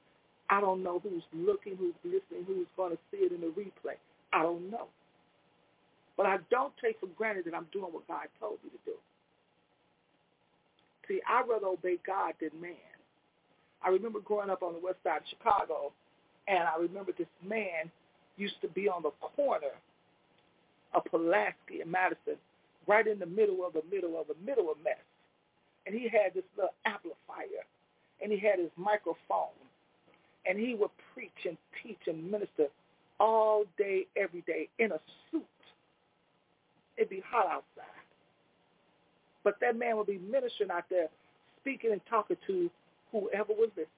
I 0.51 0.61
don't 0.61 0.83
know 0.83 1.01
who's 1.03 1.23
looking, 1.33 1.77
who's 1.77 1.95
listening, 2.05 2.45
who's 2.47 2.67
going 2.77 2.93
to 2.93 2.99
see 3.11 3.19
it 3.19 3.33
in 3.33 3.41
the 3.41 3.49
replay. 3.49 3.97
I 4.33 4.43
don't 4.43 4.71
know. 4.71 4.89
But 6.17 6.27
I 6.27 6.39
don't 6.51 6.73
take 6.83 7.01
for 7.01 7.07
granted 7.17 7.47
that 7.47 7.55
I'm 7.55 7.67
doing 7.73 7.93
what 7.93 8.07
God 8.07 8.27
told 8.39 8.59
me 8.63 8.71
to 8.71 8.79
do. 8.85 8.97
See, 11.09 11.21
I'd 11.29 11.49
rather 11.49 11.67
obey 11.67 11.97
God 12.07 12.35
than 12.41 12.51
man. 12.61 12.75
I 13.85 13.91
remember 13.91 14.21
growing 14.21 14.51
up 14.51 14.63
on 14.63 14.73
the 14.73 14.79
west 14.79 14.99
side 15.05 15.19
of 15.19 15.29
Chicago, 15.29 15.93
and 16.49 16.65
I 16.65 16.81
remember 16.81 17.13
this 17.17 17.29
man 17.47 17.91
used 18.37 18.61
to 18.63 18.69
be 18.69 18.89
on 18.89 19.03
the 19.03 19.11
corner 19.37 19.75
of 20.95 21.05
Pulaski 21.05 21.81
and 21.83 21.91
Madison, 21.91 22.37
right 22.87 23.07
in 23.07 23.19
the 23.19 23.27
middle 23.27 23.67
of 23.67 23.73
the 23.73 23.83
middle 23.91 24.19
of 24.19 24.29
the 24.29 24.37
middle 24.45 24.71
of 24.71 24.79
mess. 24.83 25.03
And 25.87 25.95
he 25.95 26.09
had 26.09 26.33
this 26.35 26.45
little 26.57 26.73
amplifier, 26.87 27.65
and 28.23 28.33
he 28.33 28.39
had 28.39 28.59
his 28.59 28.71
microphone, 28.77 29.53
and 30.47 30.59
he 30.59 30.75
would 30.75 30.91
preach 31.13 31.31
and 31.47 31.59
teach 31.83 31.99
and 32.07 32.31
minister 32.31 32.69
all 33.21 33.65
day, 33.77 34.07
every 34.17 34.41
day 34.43 34.69
in 34.79 34.93
a 34.93 34.99
suit. 35.31 35.45
It'd 36.97 37.11
be 37.11 37.23
hot 37.27 37.47
outside. 37.47 37.91
But 39.43 39.57
that 39.61 39.77
man 39.77 39.97
would 39.97 40.07
be 40.07 40.19
ministering 40.19 40.71
out 40.71 40.85
there, 40.89 41.09
speaking 41.61 41.93
and 41.93 42.01
talking 42.09 42.37
to 42.47 42.71
whoever 43.13 43.53
would 43.59 43.71
listen. 43.77 43.91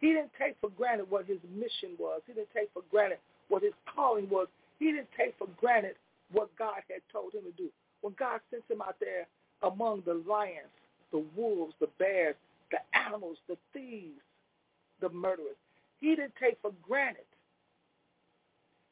He 0.00 0.08
didn't 0.08 0.30
take 0.38 0.56
for 0.60 0.68
granted 0.70 1.10
what 1.10 1.24
his 1.24 1.38
mission 1.54 1.96
was. 1.98 2.20
He 2.26 2.34
didn't 2.34 2.52
take 2.54 2.70
for 2.74 2.82
granted 2.90 3.18
what 3.48 3.62
his 3.62 3.72
calling 3.94 4.28
was. 4.28 4.46
He 4.78 4.92
didn't 4.92 5.08
take 5.16 5.34
for 5.38 5.48
granted 5.58 5.94
what 6.32 6.50
God 6.58 6.82
had 6.88 7.00
told 7.10 7.32
him 7.32 7.42
to 7.44 7.52
do. 7.56 7.70
When 8.06 8.14
God 8.16 8.38
sent 8.52 8.62
him 8.70 8.80
out 8.82 8.94
there 9.00 9.26
among 9.64 10.04
the 10.06 10.22
lions, 10.30 10.70
the 11.10 11.24
wolves, 11.34 11.74
the 11.80 11.88
bears, 11.98 12.36
the 12.70 12.78
animals, 12.96 13.36
the 13.48 13.56
thieves, 13.72 14.22
the 15.00 15.08
murderers, 15.08 15.56
he 15.98 16.14
didn't 16.14 16.34
take 16.40 16.56
for 16.62 16.70
granted 16.86 17.26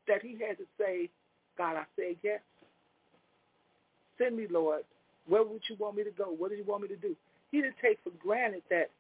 that 0.09 0.21
he 0.21 0.33
had 0.33 0.59
to 0.59 0.65
say, 0.77 1.09
God, 1.57 1.77
I 1.77 1.85
say 1.97 2.17
yes. 2.25 2.41
Send 4.19 4.37
me, 4.37 4.49
Lord. 4.51 4.83
Where 5.29 5.45
would 5.45 5.63
you 5.69 5.77
want 5.79 5.97
me 5.97 6.03
to 6.03 6.11
go? 6.11 6.35
What 6.37 6.51
did 6.51 6.59
you 6.59 6.65
want 6.65 6.83
me 6.83 6.89
to 6.89 6.97
do? 6.97 7.15
He 7.53 7.61
didn't 7.61 7.77
take 7.81 8.01
for 8.03 8.11
granted 8.21 8.63
that 8.69 8.91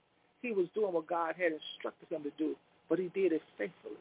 he 0.43 0.53
was 0.53 0.69
doing 0.77 0.93
what 0.93 1.09
God 1.09 1.35
had 1.37 1.51
instructed 1.51 2.15
him 2.15 2.23
to 2.23 2.31
do, 2.39 2.55
but 2.89 3.01
he 3.01 3.09
did 3.17 3.33
it 3.33 3.43
faithfully. 3.59 3.99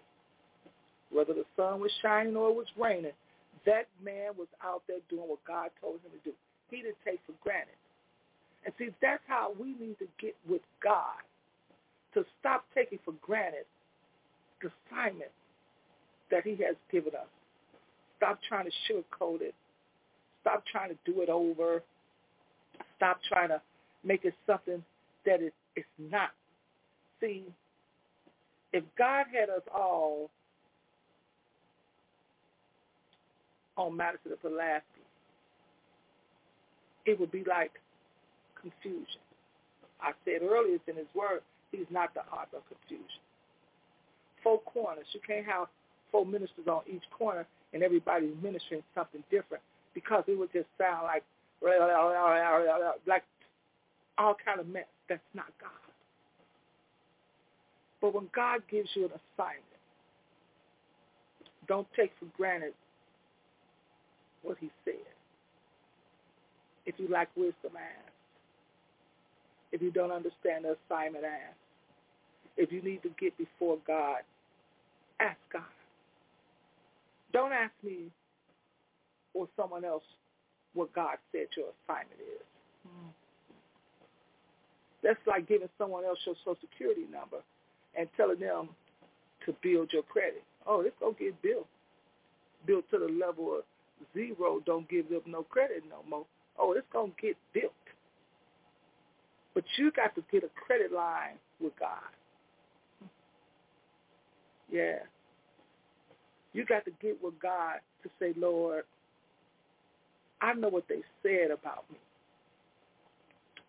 Whether 1.12 1.34
the 1.34 1.46
sun 1.56 1.80
was 1.80 1.92
shining 2.04 2.36
or 2.36 2.50
it 2.50 2.56
was 2.56 2.68
raining, 2.78 3.14
that 3.66 3.88
man 4.04 4.32
was 4.38 4.48
out 4.64 4.84
there 4.88 5.00
doing 5.10 5.28
what 5.28 5.44
God 5.46 5.70
told 5.80 5.96
him 5.96 6.12
to 6.12 6.30
do. 6.30 6.36
He 6.70 6.78
didn't 6.78 6.98
take 7.06 7.20
for 7.26 7.34
granted. 7.44 7.76
And 8.66 8.74
see, 8.78 8.90
that's 9.02 9.24
how 9.28 9.52
we 9.60 9.76
need 9.80 9.98
to 10.00 10.08
get 10.20 10.36
with 10.48 10.62
God, 10.84 11.20
to 12.14 12.26
stop 12.40 12.66
taking 12.74 13.00
for 13.04 13.14
granted 13.22 13.66
the 14.62 14.72
assignment 14.90 15.32
that 16.32 16.44
he 16.44 16.52
has 16.64 16.76
given 16.92 17.14
us. 17.14 17.28
Stop 18.18 18.40
trying 18.48 18.66
to 18.66 18.72
sugarcoat 18.88 19.42
it. 19.42 19.54
Stop 20.42 20.64
trying 20.72 20.90
to 20.90 20.98
do 21.06 21.22
it 21.22 21.30
over. 21.30 21.84
Stop 22.98 23.20
trying 23.28 23.50
to 23.50 23.62
make 24.04 24.26
it 24.26 24.34
something 24.48 24.84
that 25.26 25.42
it, 25.42 25.54
it's 25.76 25.86
not. 26.00 26.32
See, 27.20 27.44
if 28.72 28.84
God 28.98 29.26
had 29.32 29.50
us 29.50 29.62
all 29.74 30.30
on 33.78 33.96
matters 33.96 34.20
Madison 34.26 34.32
and 34.32 34.42
Pulaski, 34.42 35.04
it 37.06 37.20
would 37.20 37.32
be 37.32 37.44
like 37.44 37.72
confusion. 38.60 39.22
I 40.02 40.12
said 40.26 40.42
earlier, 40.44 40.76
it's 40.76 40.88
in 40.88 40.96
his 40.96 41.08
word, 41.16 41.42
he's 41.72 41.88
not 41.90 42.14
the 42.14 42.22
author 42.22 42.58
of 42.58 42.64
confusion. 42.68 43.22
Four 44.44 44.60
corners. 44.62 45.06
You 45.14 45.22
can't 45.26 45.46
have 45.46 45.68
four 46.12 46.26
ministers 46.26 46.68
on 46.68 46.82
each 46.88 47.04
corner 47.18 47.46
and 47.74 47.82
everybody's 47.84 48.36
ministering 48.42 48.84
something 48.94 49.24
different 49.32 49.64
because 49.94 50.24
it 50.28 50.38
would 50.38 50.52
just 50.52 50.68
sound 50.78 51.04
like 51.04 51.24
like 53.08 53.24
all 54.18 54.36
kind 54.46 54.60
of 54.60 54.68
mess. 54.68 54.84
That's 55.08 55.22
not 55.34 55.48
God. 55.60 55.72
But 58.02 58.14
when 58.14 58.30
God 58.36 58.62
gives 58.70 58.90
you 58.96 59.06
an 59.06 59.12
assignment, 59.12 59.64
don't 61.68 61.88
take 61.96 62.12
for 62.20 62.26
granted 62.36 62.74
what 64.44 64.58
he 64.60 64.70
said. 64.86 64.94
If 66.86 66.96
you 66.98 67.08
lack 67.08 67.30
wisdom, 67.36 67.72
ask. 67.76 68.12
If 69.72 69.82
you 69.82 69.92
don't 69.92 70.12
understand 70.12 70.66
the 70.66 70.76
assignment, 70.86 71.26
ask. 71.26 71.58
If 72.58 72.72
you 72.72 72.82
need 72.82 73.02
to 73.04 73.10
get 73.20 73.36
before 73.38 73.78
God, 73.88 74.20
ask 75.20 75.38
God. 75.52 75.64
Don't 77.32 77.52
ask 77.52 77.72
me 77.84 78.12
or 79.34 79.48
someone 79.58 79.84
else 79.84 80.04
what 80.74 80.94
God 80.94 81.18
said 81.32 81.48
your 81.58 81.68
assignment 81.84 82.20
is. 82.20 82.46
Mm. 82.88 83.10
That's 85.02 85.20
like 85.26 85.48
giving 85.48 85.70
someone 85.78 86.06
else 86.06 86.20
your 86.26 86.36
social 86.40 86.58
security 86.62 87.06
number 87.12 87.38
and 87.98 88.08
telling 88.16 88.40
them 88.40 88.70
to 89.46 89.56
build 89.62 89.92
your 89.92 90.04
credit. 90.04 90.44
Oh, 90.66 90.82
it's 90.82 90.96
going 91.00 91.16
to 91.16 91.24
get 91.24 91.42
built. 91.42 91.68
Built 92.66 92.86
to 92.92 93.00
the 93.00 93.12
level 93.12 93.58
of 93.58 93.64
zero, 94.14 94.62
don't 94.66 94.90
give 94.90 95.10
them 95.10 95.22
no 95.28 95.44
credit 95.44 95.84
no 95.90 96.08
more. 96.10 96.26
Oh, 96.60 96.74
it's 96.74 96.86
going 96.92 97.12
to 97.12 97.22
get 97.22 97.38
built. 97.54 97.74
But 99.54 99.64
you 99.78 99.92
got 99.92 100.16
to 100.16 100.24
get 100.32 100.44
a 100.44 100.50
credit 100.66 100.92
line 100.92 101.38
with 101.60 101.74
God. 101.80 103.10
Yeah. 104.72 105.00
You 106.54 106.66
got 106.66 106.86
to 106.86 106.92
get 107.02 107.22
with 107.24 107.40
God 107.40 107.80
to 108.04 108.10
say, 108.20 108.34
Lord, 108.38 108.84
I 110.42 110.54
know 110.54 110.70
what 110.70 110.86
they 110.90 111.02
said 111.22 111.52
about 111.52 111.86
me. 111.92 111.98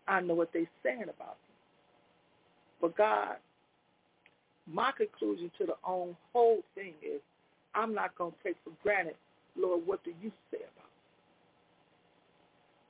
I 0.07 0.21
know 0.21 0.35
what 0.35 0.49
they're 0.53 0.69
saying 0.83 1.03
about 1.03 1.37
me. 1.43 1.49
But 2.81 2.97
God, 2.97 3.37
my 4.71 4.91
conclusion 4.91 5.51
to 5.57 5.65
the 5.65 5.75
own 5.87 6.15
whole 6.33 6.61
thing 6.75 6.93
is 7.01 7.21
I'm 7.73 7.93
not 7.93 8.15
going 8.17 8.31
to 8.31 8.37
take 8.43 8.57
for 8.63 8.71
granted, 8.83 9.15
Lord, 9.57 9.85
what 9.85 10.03
do 10.03 10.11
you 10.21 10.31
say 10.51 10.57
about 10.57 10.69
it? 10.69 10.95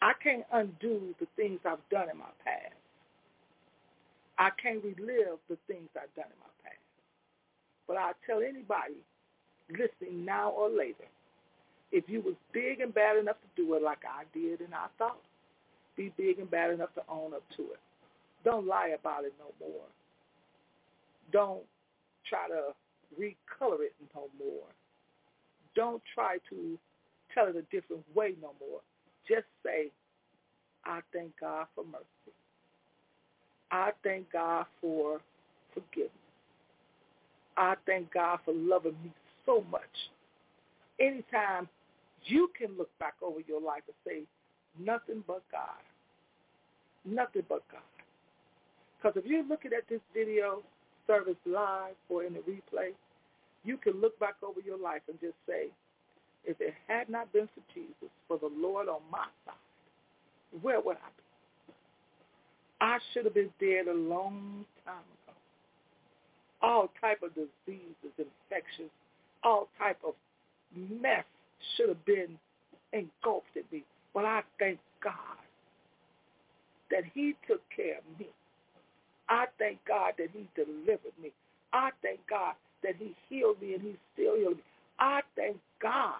I 0.01 0.13
can't 0.21 0.45
undo 0.51 1.15
the 1.19 1.27
things 1.35 1.59
I've 1.65 1.87
done 1.89 2.09
in 2.11 2.17
my 2.17 2.33
past. 2.43 2.73
I 4.37 4.49
can't 4.61 4.83
relive 4.83 5.39
the 5.49 5.57
things 5.67 5.89
I've 5.95 6.13
done 6.15 6.29
in 6.29 6.39
my 6.39 6.51
past. 6.63 6.77
But 7.87 7.97
I 7.97 8.11
tell 8.25 8.39
anybody 8.39 8.99
listening 9.71 10.25
now 10.25 10.49
or 10.51 10.69
later, 10.69 11.07
if 11.91 12.03
you 12.07 12.21
was 12.21 12.35
big 12.51 12.81
and 12.81 12.93
bad 12.93 13.17
enough 13.17 13.37
to 13.37 13.63
do 13.63 13.73
it 13.75 13.83
like 13.83 13.99
I 14.05 14.23
did 14.37 14.59
and 14.59 14.73
I 14.73 14.87
thought, 14.97 15.17
be 15.95 16.11
big 16.17 16.39
and 16.39 16.51
bad 16.51 16.71
enough 16.71 16.93
to 16.95 17.01
own 17.07 17.33
up 17.33 17.43
to 17.55 17.63
it. 17.63 17.79
Don't 18.43 18.67
lie 18.67 18.95
about 18.99 19.23
it 19.23 19.33
no 19.39 19.53
more. 19.65 19.85
Don't 21.31 21.63
try 22.29 22.47
to 22.47 22.73
recolor 23.19 23.85
it 23.85 23.93
no 24.13 24.27
more. 24.37 24.67
Don't 25.75 26.01
try 26.13 26.37
to 26.49 26.77
tell 27.33 27.47
it 27.47 27.55
a 27.55 27.61
different 27.75 28.03
way 28.15 28.33
no 28.41 28.51
more. 28.59 28.79
Just 29.27 29.45
say, 29.63 29.91
I 30.85 30.99
thank 31.13 31.31
God 31.39 31.67
for 31.75 31.83
mercy. 31.83 32.05
I 33.71 33.91
thank 34.03 34.31
God 34.31 34.65
for 34.79 35.19
forgiveness. 35.73 36.11
I 37.57 37.75
thank 37.85 38.13
God 38.13 38.39
for 38.45 38.53
loving 38.53 38.95
me 39.03 39.11
so 39.45 39.63
much. 39.71 39.81
Anytime 40.99 41.67
you 42.25 42.49
can 42.57 42.77
look 42.77 42.89
back 42.99 43.15
over 43.21 43.39
your 43.47 43.61
life 43.61 43.83
and 43.87 43.95
say, 44.05 44.23
nothing 44.83 45.23
but 45.27 45.43
God. 45.51 45.83
Nothing 47.05 47.43
but 47.47 47.63
God. 47.71 47.81
Because 48.97 49.21
if 49.21 49.29
you're 49.29 49.43
looking 49.43 49.71
at 49.77 49.87
this 49.89 50.01
video 50.13 50.63
service 51.07 51.35
live 51.45 51.95
or 52.09 52.23
in 52.23 52.33
the 52.33 52.39
replay, 52.39 52.91
you 53.65 53.77
can 53.77 53.99
look 53.99 54.17
back 54.19 54.35
over 54.43 54.59
your 54.65 54.77
life 54.77 55.01
and 55.07 55.19
just 55.19 55.35
say, 55.47 55.67
if 56.45 56.61
it 56.61 56.73
had 56.87 57.09
not 57.09 57.31
been 57.33 57.47
for 57.47 57.61
Jesus, 57.73 58.11
for 58.27 58.37
the 58.37 58.49
Lord 58.55 58.87
on 58.87 59.01
my 59.11 59.25
side, 59.45 59.55
where 60.61 60.79
would 60.79 60.97
I 60.97 61.09
be? 61.17 61.23
I 62.81 62.97
should 63.13 63.25
have 63.25 63.33
been 63.33 63.51
dead 63.59 63.87
a 63.87 63.93
long 63.93 64.65
time 64.85 64.95
ago. 64.95 65.33
All 66.61 66.89
type 67.01 67.21
of 67.23 67.31
diseases, 67.33 67.95
infections, 68.17 68.91
all 69.43 69.67
type 69.79 69.97
of 70.05 70.13
mess 70.75 71.25
should 71.75 71.89
have 71.89 72.05
been 72.05 72.37
engulfed 72.93 73.55
in 73.55 73.63
me. 73.71 73.83
But 74.13 74.25
I 74.25 74.41
thank 74.59 74.79
God 75.03 75.13
that 76.91 77.03
he 77.13 77.35
took 77.47 77.61
care 77.75 77.97
of 77.97 78.19
me. 78.19 78.27
I 79.27 79.45
thank 79.57 79.79
God 79.87 80.13
that 80.17 80.27
he 80.33 80.47
delivered 80.55 81.13
me. 81.21 81.31
I 81.73 81.89
thank 82.01 82.19
God 82.29 82.53
that 82.85 82.95
he 82.97 83.15
healed 83.27 83.61
me 83.61 83.73
and 83.73 83.81
he 83.81 83.95
still 84.13 84.35
healing 84.35 84.57
me. 84.57 84.63
I 84.99 85.21
thank 85.35 85.57
God 85.81 86.19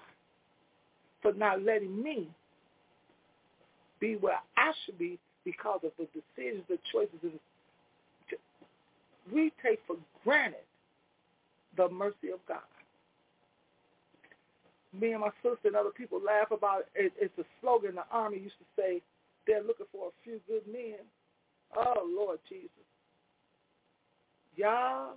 for 1.21 1.33
not 1.33 1.61
letting 1.63 2.01
me 2.01 2.27
be 3.99 4.15
where 4.15 4.39
I 4.57 4.71
should 4.85 4.97
be 4.97 5.17
because 5.43 5.79
of 5.83 5.91
the 5.97 6.05
decisions, 6.05 6.63
the 6.67 6.77
choices. 6.91 7.19
And 7.23 7.39
we 9.31 9.51
take 9.63 9.79
for 9.87 9.95
granted 10.23 10.59
the 11.77 11.89
mercy 11.89 12.31
of 12.33 12.39
God. 12.47 12.59
Me 14.99 15.11
and 15.11 15.21
my 15.21 15.29
sister 15.43 15.67
and 15.67 15.75
other 15.75 15.89
people 15.89 16.21
laugh 16.25 16.51
about 16.51 16.85
it. 16.95 17.13
It's 17.19 17.37
a 17.37 17.43
slogan 17.61 17.95
the 17.95 18.03
Army 18.11 18.39
used 18.39 18.55
to 18.59 18.81
say, 18.81 19.01
they're 19.45 19.63
looking 19.63 19.85
for 19.91 20.07
a 20.07 20.11
few 20.23 20.39
good 20.47 20.65
men. 20.71 20.99
Oh, 21.75 22.07
Lord 22.15 22.39
Jesus. 22.49 22.69
Y'all, 24.55 25.15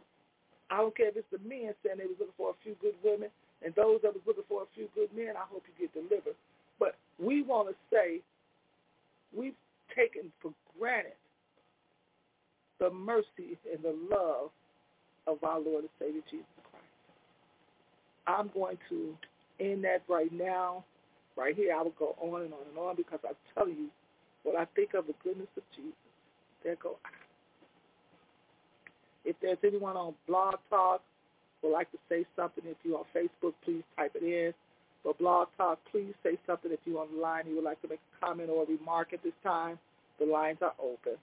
I 0.70 0.78
don't 0.78 0.96
care 0.96 1.08
if 1.08 1.16
it's 1.16 1.32
the 1.32 1.38
men 1.48 1.72
saying 1.82 1.98
they 1.98 2.06
was 2.06 2.20
looking 2.20 2.36
for 2.36 2.50
a 2.50 2.58
few 2.62 2.76
good 2.80 2.94
women, 3.02 3.30
and 3.64 3.74
those 3.74 4.00
that 4.02 4.12
was 4.12 4.22
looking 4.26 4.44
for 4.48 4.62
a 4.62 4.70
few 4.74 4.88
good 4.94 5.08
men, 5.16 5.34
I 5.36 5.44
hope 5.48 5.64
you 5.66 5.88
get 5.88 5.94
delivered. 5.94 6.36
But 6.78 6.96
we 7.18 7.42
want 7.42 7.68
to 7.68 7.74
say 7.90 8.20
we've 9.36 9.56
taken 9.96 10.30
for 10.40 10.52
granted 10.78 11.16
the 12.78 12.90
mercy 12.90 13.58
and 13.72 13.82
the 13.82 13.96
love 14.10 14.50
of 15.26 15.42
our 15.42 15.58
Lord 15.58 15.84
and 15.84 15.90
Savior 15.98 16.22
Jesus 16.30 16.46
Christ. 16.70 16.84
I'm 18.26 18.50
going 18.54 18.78
to 18.88 19.16
end 19.58 19.84
that 19.84 20.02
right 20.08 20.32
now. 20.32 20.84
Right 21.36 21.54
here, 21.54 21.74
I 21.74 21.82
will 21.82 21.94
go 21.98 22.16
on 22.20 22.42
and 22.42 22.52
on 22.52 22.60
and 22.68 22.78
on 22.78 22.96
because 22.96 23.20
I 23.24 23.32
tell 23.54 23.68
you 23.68 23.88
what 24.42 24.56
I 24.56 24.66
think 24.74 24.94
of 24.94 25.06
the 25.06 25.14
goodness 25.22 25.48
of 25.56 25.62
Jesus. 25.74 25.92
There 26.64 26.76
go 26.82 26.96
I. 27.04 27.17
If 29.28 29.36
there's 29.42 29.58
anyone 29.62 29.94
on 29.94 30.14
Blog 30.26 30.54
Talk 30.70 31.02
would 31.62 31.72
like 31.72 31.92
to 31.92 31.98
say 32.08 32.24
something, 32.34 32.64
if 32.66 32.78
you're 32.82 32.96
on 32.96 33.04
Facebook, 33.14 33.52
please 33.62 33.82
type 33.94 34.12
it 34.14 34.22
in. 34.22 34.54
But 35.04 35.18
Blog 35.18 35.48
Talk, 35.58 35.78
please 35.92 36.14
say 36.22 36.38
something 36.46 36.72
if 36.72 36.78
you're 36.86 37.02
on 37.02 37.08
the 37.14 37.20
line. 37.20 37.44
You 37.46 37.56
would 37.56 37.64
like 37.64 37.82
to 37.82 37.88
make 37.88 38.00
a 38.22 38.26
comment 38.26 38.48
or 38.48 38.62
a 38.62 38.66
remark 38.66 39.12
at 39.12 39.22
this 39.22 39.34
time. 39.44 39.78
The 40.18 40.24
lines 40.24 40.58
are 40.62 40.72
open. 40.82 41.18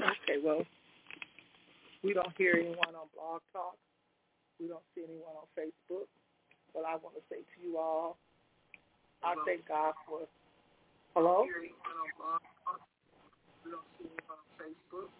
Okay, 0.00 0.40
well, 0.42 0.64
we 2.02 2.12
don't 2.12 2.26
hear 2.36 2.54
anyone 2.58 2.88
on 2.88 3.06
Blog 3.14 3.40
Talk. 3.52 3.76
We 4.62 4.68
don't 4.68 4.86
see 4.94 5.02
anyone 5.02 5.34
on 5.34 5.50
Facebook. 5.58 6.06
But 6.72 6.86
I 6.86 6.94
want 7.02 7.18
to 7.18 7.22
say 7.28 7.42
to 7.42 7.58
you 7.58 7.78
all, 7.78 8.16
I 9.24 9.34
thank 9.44 9.66
God 9.66 9.94
for. 10.06 10.20
Hello. 11.14 11.42
We 11.42 11.50
don't 13.74 13.82
see 13.98 14.06
anyone 14.06 14.38
on 14.38 14.46
Facebook. 14.54 15.10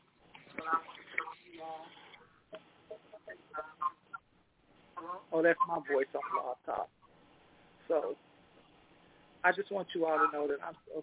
But 0.54 0.66
I 0.70 0.78
want 0.78 0.94
to 0.94 1.02
say 1.10 1.26
to 1.26 1.42
you 1.50 1.62
all. 1.62 1.90
Oh, 5.32 5.42
that's 5.42 5.58
my 5.66 5.80
voice 5.92 6.06
on 6.14 6.22
Blog 6.30 6.56
Talk. 6.64 6.88
So 7.88 8.14
I 9.42 9.50
just 9.50 9.72
want 9.72 9.88
you 9.92 10.06
all 10.06 10.18
to 10.18 10.30
know 10.32 10.46
that 10.46 10.58
I'm 10.64 10.76
so 10.86 11.02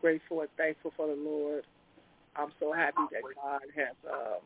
grateful 0.00 0.42
and 0.42 0.50
thankful 0.56 0.92
for 0.96 1.08
the 1.08 1.16
Lord. 1.20 1.64
I'm 2.36 2.52
so 2.60 2.72
happy 2.72 3.02
that 3.10 3.22
God 3.34 3.60
has. 3.74 3.96
Um, 4.08 4.38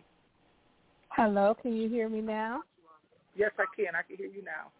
Hello, 1.10 1.54
can 1.60 1.76
you 1.76 1.86
hear 1.88 2.08
me 2.08 2.22
now? 2.22 2.62
Yes, 3.36 3.52
I 3.58 3.64
can. 3.76 3.94
I 3.94 4.02
can 4.02 4.16
hear 4.16 4.26
you 4.26 4.42
now. 4.42 4.70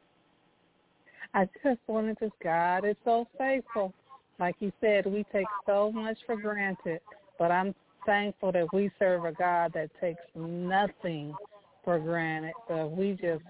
I 1.34 1.48
just 1.62 1.80
wanted 1.86 2.18
to. 2.18 2.30
God 2.42 2.84
is 2.84 2.96
so 3.04 3.26
faithful. 3.36 3.92
Like 4.38 4.56
you 4.60 4.72
said, 4.80 5.06
we 5.06 5.24
take 5.32 5.46
so 5.66 5.90
much 5.92 6.18
for 6.26 6.36
granted, 6.36 7.00
but 7.38 7.50
I'm 7.50 7.74
thankful 8.04 8.52
that 8.52 8.72
we 8.72 8.90
serve 8.98 9.24
a 9.24 9.32
God 9.32 9.72
that 9.74 9.90
takes 10.00 10.22
nothing 10.34 11.36
for 11.84 11.98
granted. 11.98 12.52
So 12.68 12.86
we 12.86 13.12
just 13.12 13.42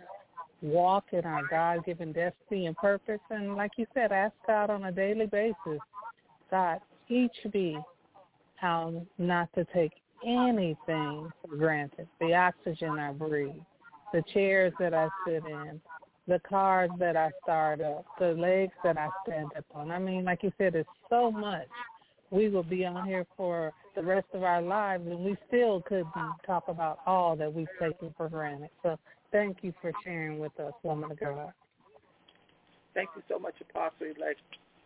walk 0.63 1.05
in 1.13 1.25
our 1.25 1.43
God-given 1.51 2.13
destiny 2.13 2.67
and 2.67 2.77
purpose, 2.77 3.21
and 3.31 3.57
like 3.57 3.73
you 3.77 3.87
said, 3.95 4.11
ask 4.11 4.33
God 4.47 4.71
on 4.71 4.85
a 4.85 4.93
daily 4.93 5.27
basis, 5.27 5.81
God, 6.51 6.81
teach 7.09 7.37
me 7.53 7.79
how 8.57 9.03
not 9.19 9.53
to 9.55 9.65
take 9.75 9.93
anything 10.25 11.31
for 11.43 11.57
granted. 11.57 12.09
The 12.21 12.35
oxygen 12.35 12.99
I 12.99 13.13
breathe, 13.13 13.53
the 14.13 14.23
chairs 14.33 14.73
that 14.79 14.95
I 14.95 15.09
sit 15.27 15.45
in, 15.47 15.81
the 16.29 16.41
cars 16.49 16.91
that 16.99 17.17
I 17.17 17.31
start 17.43 17.81
up, 17.81 18.05
the 18.19 18.33
legs 18.33 18.73
that 18.83 18.99
I 18.99 19.09
stand 19.27 19.51
up 19.57 19.65
on. 19.75 19.91
I 19.91 19.99
mean, 19.99 20.25
like 20.25 20.43
you 20.43 20.53
said, 20.59 20.75
it's 20.75 20.89
so 21.09 21.31
much. 21.31 21.69
We 22.31 22.49
will 22.49 22.65
be 22.65 22.85
on 22.85 23.07
here 23.07 23.25
for 23.37 23.73
the 23.95 24.03
rest 24.03 24.27
of 24.35 24.43
our 24.43 24.61
lives, 24.61 25.07
and 25.07 25.25
we 25.25 25.37
still 25.47 25.83
couldn't 25.83 26.09
talk 26.45 26.65
about 26.67 26.99
all 27.07 27.37
that 27.37 27.53
we've 27.53 27.69
taken 27.81 28.13
for 28.17 28.29
granted. 28.29 28.71
So 28.83 28.99
thank 29.31 29.59
you 29.63 29.73
for 29.81 29.93
sharing 30.03 30.41
with 30.41 30.59
us, 30.59 30.73
woman 30.83 31.13
of 31.13 31.21
God. 31.21 31.53
Thank 32.95 33.11
you 33.15 33.23
so 33.29 33.39
much, 33.39 33.55
Apostle 33.61 34.07
Elect. 34.17 34.41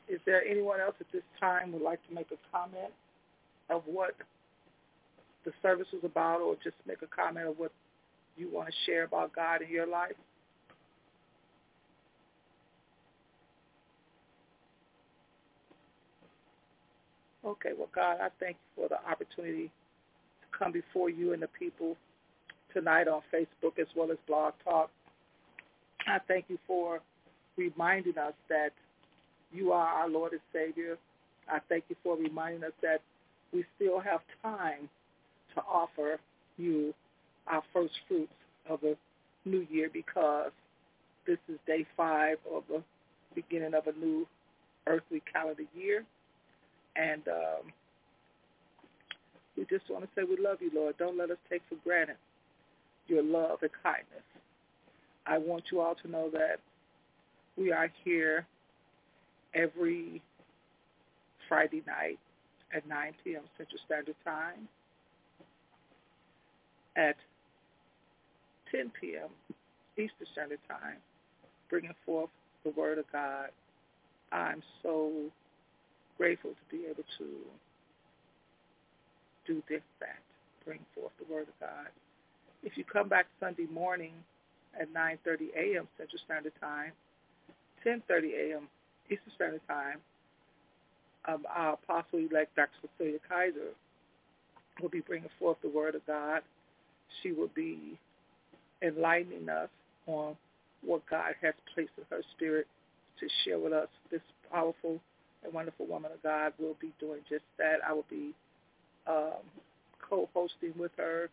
Is 0.08 0.20
there 0.26 0.44
anyone 0.44 0.80
else 0.80 0.96
at 1.00 1.06
this 1.12 1.22
time 1.38 1.72
would 1.72 1.82
like 1.82 2.06
to 2.08 2.14
make 2.14 2.26
a 2.32 2.56
comment 2.56 2.92
of 3.70 3.82
what 3.86 4.14
the 5.44 5.52
service 5.62 5.86
was 5.92 6.02
about 6.04 6.40
or 6.40 6.56
just 6.62 6.76
make 6.86 6.98
a 7.02 7.06
comment 7.06 7.46
of 7.46 7.58
what 7.58 7.72
you 8.40 8.48
want 8.52 8.68
to 8.68 8.74
share 8.86 9.04
about 9.04 9.34
God 9.34 9.62
in 9.62 9.68
your 9.68 9.86
life? 9.86 10.12
Okay, 17.44 17.70
well, 17.76 17.88
God, 17.94 18.18
I 18.20 18.28
thank 18.38 18.56
you 18.56 18.82
for 18.82 18.88
the 18.88 19.10
opportunity 19.10 19.66
to 19.66 20.58
come 20.58 20.72
before 20.72 21.08
you 21.08 21.32
and 21.32 21.42
the 21.42 21.48
people 21.58 21.96
tonight 22.74 23.08
on 23.08 23.22
Facebook 23.32 23.78
as 23.80 23.86
well 23.96 24.10
as 24.10 24.18
Blog 24.26 24.52
Talk. 24.64 24.90
I 26.06 26.18
thank 26.28 26.46
you 26.48 26.58
for 26.66 27.00
reminding 27.56 28.18
us 28.18 28.34
that 28.48 28.70
you 29.52 29.72
are 29.72 29.86
our 29.86 30.08
Lord 30.08 30.32
and 30.32 30.40
Savior. 30.52 30.96
I 31.48 31.58
thank 31.68 31.84
you 31.88 31.96
for 32.02 32.16
reminding 32.16 32.64
us 32.64 32.72
that 32.82 33.00
we 33.52 33.64
still 33.76 34.00
have 34.00 34.20
time 34.42 34.88
to 35.54 35.62
offer 35.62 36.18
you 36.56 36.94
our 37.50 37.62
first 37.72 37.94
fruits 38.08 38.32
of 38.68 38.80
the 38.82 38.96
new 39.44 39.66
year 39.70 39.90
because 39.92 40.52
This 41.26 41.38
is 41.48 41.58
day 41.66 41.86
five 41.96 42.38
of 42.54 42.64
the 42.68 42.82
beginning 43.34 43.74
of 43.74 43.86
a 43.86 43.98
new 43.98 44.26
earthly 44.86 45.22
calendar 45.32 45.64
year. 45.74 46.04
And 46.96 47.22
um, 47.28 47.72
we 49.56 49.64
just 49.66 49.90
want 49.90 50.04
to 50.04 50.10
say 50.16 50.24
we 50.24 50.42
love 50.42 50.58
you, 50.60 50.70
Lord. 50.74 50.96
Don't 50.98 51.18
let 51.18 51.30
us 51.30 51.38
take 51.50 51.62
for 51.68 51.76
granted 51.84 52.16
your 53.08 53.22
love 53.22 53.58
and 53.62 53.70
kindness. 53.82 54.24
I 55.26 55.38
want 55.38 55.64
you 55.72 55.80
all 55.80 55.96
to 55.96 56.10
know 56.10 56.30
that 56.32 56.58
we 57.58 57.72
are 57.72 57.90
here 58.04 58.46
every 59.54 60.22
Friday 61.48 61.82
night 61.86 62.18
at 62.74 62.88
9 62.88 63.12
p.m. 63.24 63.42
Central 63.58 63.78
Standard 63.86 64.16
Time, 64.24 64.68
at 66.96 67.16
10 68.70 68.90
p.m. 69.00 69.28
Eastern 69.96 70.26
Standard 70.32 70.60
Time, 70.68 70.98
bringing 71.68 71.94
forth 72.06 72.30
the 72.64 72.70
Word 72.70 72.98
of 72.98 73.04
God. 73.12 73.48
I'm 74.32 74.62
so 74.82 75.10
grateful 76.16 76.50
to 76.50 76.76
be 76.76 76.84
able 76.84 77.04
to 77.18 77.26
do 79.46 79.62
this, 79.68 79.82
that, 80.00 80.18
bring 80.64 80.80
forth 80.94 81.12
the 81.18 81.32
Word 81.32 81.48
of 81.48 81.60
God. 81.60 81.88
If 82.62 82.76
you 82.76 82.84
come 82.84 83.08
back 83.08 83.26
Sunday 83.40 83.66
morning 83.72 84.12
at 84.78 84.92
9.30 84.92 85.48
a.m. 85.56 85.88
Central 85.96 86.20
Standard 86.24 86.52
Time, 86.60 86.92
10.30 87.86 88.52
a.m. 88.52 88.68
Eastern 89.06 89.32
Standard 89.34 89.62
Time, 89.66 89.98
um, 91.26 91.44
our 91.54 91.74
apostle-elect 91.74 92.54
Dr. 92.56 92.70
Cecilia 92.98 93.18
Kaiser 93.28 93.74
will 94.80 94.88
be 94.88 95.00
bringing 95.00 95.28
forth 95.38 95.58
the 95.62 95.68
Word 95.68 95.94
of 95.94 96.06
God. 96.06 96.42
She 97.22 97.32
will 97.32 97.50
be 97.54 97.98
enlightening 98.82 99.48
us 99.48 99.68
on 100.06 100.36
what 100.82 101.02
God 101.10 101.34
has 101.42 101.54
placed 101.74 101.90
in 101.98 102.04
her 102.10 102.22
spirit 102.36 102.66
to 103.20 103.28
share 103.44 103.58
with 103.58 103.72
us. 103.72 103.88
This 104.10 104.20
powerful 104.50 104.98
and 105.44 105.52
wonderful 105.52 105.86
woman 105.86 106.10
of 106.12 106.22
God 106.22 106.52
will 106.58 106.76
be 106.80 106.92
doing 106.98 107.20
just 107.28 107.44
that. 107.58 107.76
I 107.86 107.92
will 107.92 108.06
be 108.08 108.32
um, 109.06 109.42
co-hosting 110.08 110.74
with 110.78 110.92
her. 110.96 111.28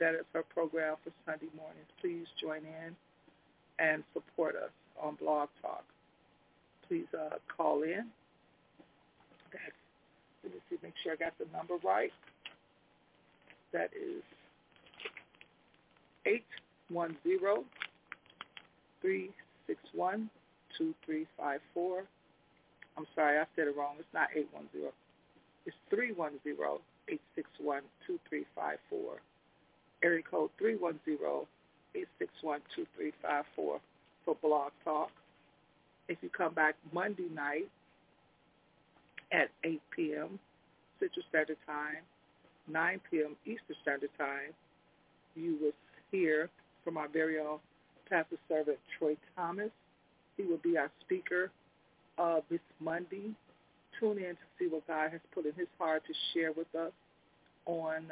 That 0.00 0.14
is 0.14 0.24
her 0.32 0.42
program 0.42 0.96
for 1.02 1.10
Sunday 1.26 1.48
mornings. 1.56 1.88
Please 2.00 2.26
join 2.40 2.58
in 2.58 2.96
and 3.78 4.04
support 4.12 4.54
us 4.56 4.70
on 5.00 5.16
Blog 5.16 5.48
Talk. 5.62 5.84
Please 6.88 7.06
uh, 7.14 7.36
call 7.56 7.82
in. 7.82 8.06
That's, 9.52 9.74
let 10.44 10.52
me 10.52 10.60
see, 10.70 10.76
make 10.82 10.94
sure 11.02 11.12
I 11.12 11.16
got 11.16 11.32
the 11.38 11.46
number 11.56 11.74
right. 11.84 12.12
That 13.72 13.90
is 13.94 14.22
810 16.90 17.64
361 19.00 20.30
2354. 20.76 22.04
I'm 22.96 23.06
sorry, 23.14 23.38
I 23.38 23.44
said 23.54 23.68
it 23.68 23.76
wrong. 23.76 23.94
It's 23.98 24.08
not 24.12 24.28
810. 24.34 24.90
It's 25.66 25.76
310 25.90 26.56
861 27.08 27.82
2354. 28.06 29.20
Area 30.02 30.22
code 30.22 30.50
310 30.58 31.46
861 31.94 32.60
2354 32.74 33.80
for 34.24 34.36
Blog 34.42 34.72
Talk. 34.84 35.10
If 36.08 36.18
you 36.22 36.30
come 36.30 36.54
back 36.54 36.74
Monday 36.92 37.28
night 37.32 37.68
at 39.32 39.50
8 39.64 39.80
p.m. 39.94 40.38
Central 40.98 41.24
Standard 41.28 41.58
Time, 41.66 42.02
9 42.66 43.00
p.m. 43.10 43.36
Eastern 43.44 43.76
Standard 43.82 44.10
Time, 44.18 44.52
you 45.34 45.56
will 45.60 45.76
hear 46.10 46.50
from 46.88 46.96
our 46.96 47.08
very 47.08 47.38
own 47.38 47.58
pastor 48.08 48.38
servant 48.48 48.78
Troy 48.98 49.14
Thomas. 49.36 49.68
He 50.38 50.44
will 50.44 50.56
be 50.56 50.78
our 50.78 50.90
speaker 51.04 51.50
uh, 52.16 52.40
this 52.50 52.64
Monday. 52.80 53.32
Tune 54.00 54.16
in 54.16 54.32
to 54.32 54.46
see 54.58 54.68
what 54.68 54.86
God 54.86 55.10
has 55.12 55.20
put 55.34 55.44
in 55.44 55.52
his 55.52 55.68
heart 55.78 56.02
to 56.06 56.14
share 56.32 56.50
with 56.52 56.74
us 56.74 56.92
on 57.66 58.06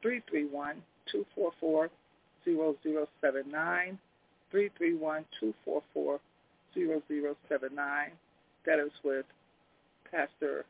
331 0.02 0.76
244 1.10 1.90
0079 2.44 3.98
331 4.50 5.24
244 5.40 6.20
0079. 6.74 8.10
That 8.66 8.78
is 8.78 8.92
with 9.02 9.24
Pastor 10.10 10.64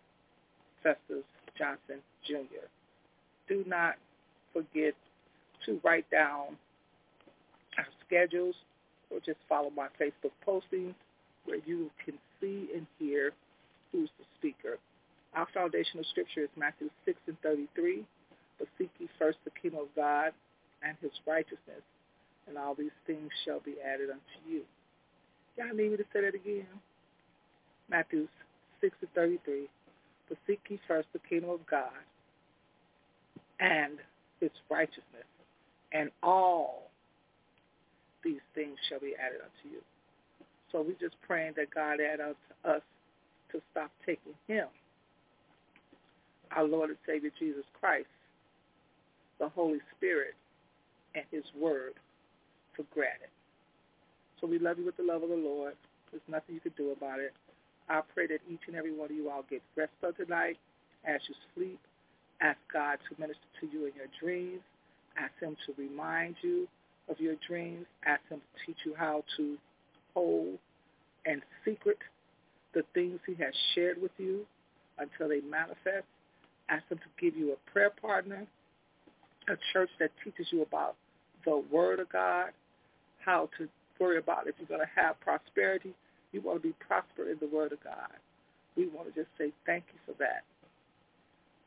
Festus 0.82 1.24
Johnson 1.58 2.00
Jr. 2.26 2.66
Do 3.48 3.64
not 3.66 3.96
forget 4.52 4.94
to 5.66 5.80
write 5.82 6.08
down 6.10 6.56
our 7.78 7.86
schedules 8.06 8.54
or 9.14 9.20
just 9.20 9.38
follow 9.48 9.70
my 9.70 9.86
Facebook 10.00 10.34
postings 10.46 10.94
where 11.44 11.60
you 11.64 11.90
can 12.04 12.14
see 12.40 12.68
and 12.74 12.86
hear 12.98 13.32
who's 13.92 14.10
the 14.18 14.24
speaker. 14.38 14.78
Our 15.34 15.46
foundational 15.54 16.04
scripture 16.10 16.42
is 16.42 16.50
Matthew 16.56 16.90
6 17.04 17.18
and 17.28 17.40
33. 17.42 18.04
But 18.58 18.68
seek 18.78 18.90
ye 18.98 19.08
first 19.18 19.38
the 19.44 19.50
kingdom 19.50 19.80
of 19.80 19.88
God 19.96 20.32
and 20.82 20.96
his 21.00 21.10
righteousness, 21.26 21.82
and 22.46 22.56
all 22.56 22.74
these 22.74 22.94
things 23.06 23.30
shall 23.44 23.60
be 23.60 23.76
added 23.84 24.10
unto 24.10 24.38
you. 24.48 24.62
Y'all 25.56 25.74
need 25.74 25.90
me 25.90 25.96
to 25.96 26.04
say 26.12 26.20
that 26.20 26.34
again? 26.34 26.66
Matthew 27.90 28.28
6 28.80 28.96
and 29.00 29.10
33. 29.14 29.68
But 30.28 30.38
seek 30.46 30.60
ye 30.68 30.78
first 30.86 31.08
the 31.12 31.18
kingdom 31.28 31.50
of 31.50 31.66
God 31.66 31.90
and 33.60 33.98
his 34.40 34.50
righteousness, 34.70 35.28
and 35.92 36.10
all 36.22 36.83
these 38.24 38.40
things 38.54 38.76
shall 38.88 39.00
be 39.00 39.14
added 39.20 39.40
unto 39.40 39.74
you. 39.74 39.82
So 40.72 40.82
we're 40.82 40.98
just 40.98 41.20
praying 41.26 41.52
that 41.56 41.72
God 41.72 42.00
add 42.00 42.20
unto 42.20 42.34
us 42.64 42.82
to 43.52 43.60
stop 43.70 43.90
taking 44.04 44.34
him, 44.48 44.66
our 46.50 46.64
Lord 46.64 46.90
and 46.90 46.98
Savior 47.06 47.30
Jesus 47.38 47.64
Christ, 47.78 48.08
the 49.38 49.48
Holy 49.48 49.78
Spirit, 49.96 50.34
and 51.14 51.24
his 51.30 51.44
word 51.58 51.94
for 52.74 52.84
granted. 52.92 53.30
So 54.40 54.46
we 54.46 54.58
love 54.58 54.78
you 54.78 54.84
with 54.84 54.96
the 54.96 55.04
love 55.04 55.22
of 55.22 55.28
the 55.28 55.36
Lord. 55.36 55.74
There's 56.10 56.22
nothing 56.28 56.56
you 56.56 56.60
can 56.60 56.72
do 56.76 56.90
about 56.90 57.20
it. 57.20 57.32
I 57.88 58.00
pray 58.14 58.26
that 58.26 58.40
each 58.50 58.60
and 58.66 58.76
every 58.76 58.92
one 58.92 59.10
of 59.10 59.16
you 59.16 59.30
all 59.30 59.44
get 59.48 59.62
rest 59.76 59.92
of 60.02 60.16
tonight 60.16 60.58
as 61.04 61.20
you 61.28 61.34
sleep. 61.54 61.78
Ask 62.40 62.58
God 62.72 62.98
to 63.08 63.20
minister 63.20 63.46
to 63.60 63.66
you 63.66 63.86
in 63.86 63.92
your 63.94 64.10
dreams. 64.20 64.60
Ask 65.16 65.32
him 65.40 65.56
to 65.66 65.74
remind 65.80 66.34
you 66.42 66.66
of 67.08 67.20
your 67.20 67.34
dreams. 67.46 67.86
Ask 68.06 68.22
him 68.28 68.40
to 68.40 68.66
teach 68.66 68.78
you 68.84 68.94
how 68.96 69.24
to 69.36 69.56
hold 70.14 70.58
and 71.26 71.42
secret 71.64 71.98
the 72.74 72.82
things 72.94 73.20
he 73.26 73.34
has 73.42 73.54
shared 73.74 74.00
with 74.00 74.10
you 74.18 74.46
until 74.98 75.28
they 75.28 75.40
manifest. 75.40 76.06
Ask 76.68 76.84
him 76.88 76.98
to 76.98 77.24
give 77.24 77.36
you 77.38 77.52
a 77.52 77.70
prayer 77.70 77.90
partner, 77.90 78.46
a 79.48 79.56
church 79.72 79.90
that 80.00 80.10
teaches 80.22 80.46
you 80.50 80.62
about 80.62 80.96
the 81.44 81.62
word 81.70 82.00
of 82.00 82.08
God, 82.10 82.50
how 83.24 83.48
to 83.58 83.68
worry 84.00 84.18
about 84.18 84.46
if 84.46 84.54
you're 84.58 84.68
going 84.68 84.80
to 84.80 85.00
have 85.00 85.20
prosperity. 85.20 85.94
You 86.32 86.40
want 86.40 86.62
to 86.62 86.68
be 86.68 86.74
prosper 86.86 87.30
in 87.30 87.36
the 87.40 87.54
word 87.54 87.72
of 87.72 87.82
God. 87.84 88.10
We 88.76 88.88
want 88.88 89.14
to 89.14 89.20
just 89.20 89.30
say 89.38 89.52
thank 89.66 89.84
you 89.92 90.00
for 90.06 90.18
that 90.18 90.42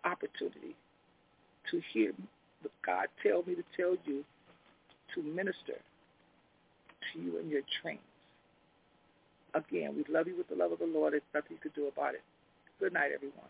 opportunity 0.03 0.75
to 1.71 1.81
hear 1.93 2.11
God 2.85 3.07
tell 3.21 3.43
me 3.45 3.55
to 3.55 3.63
tell 3.75 3.95
you 4.05 4.23
to 5.15 5.23
minister 5.23 5.79
to 7.13 7.19
you 7.19 7.37
in 7.37 7.49
your 7.49 7.61
dreams. 7.81 7.99
Again, 9.53 9.95
we 9.95 10.05
love 10.13 10.27
you 10.27 10.37
with 10.37 10.49
the 10.49 10.55
love 10.55 10.71
of 10.71 10.79
the 10.79 10.85
Lord. 10.85 11.13
There's 11.13 11.23
nothing 11.33 11.51
you 11.53 11.57
can 11.57 11.71
do 11.75 11.87
about 11.87 12.13
it. 12.13 12.21
Good 12.79 12.93
night, 12.93 13.11
everyone. 13.13 13.49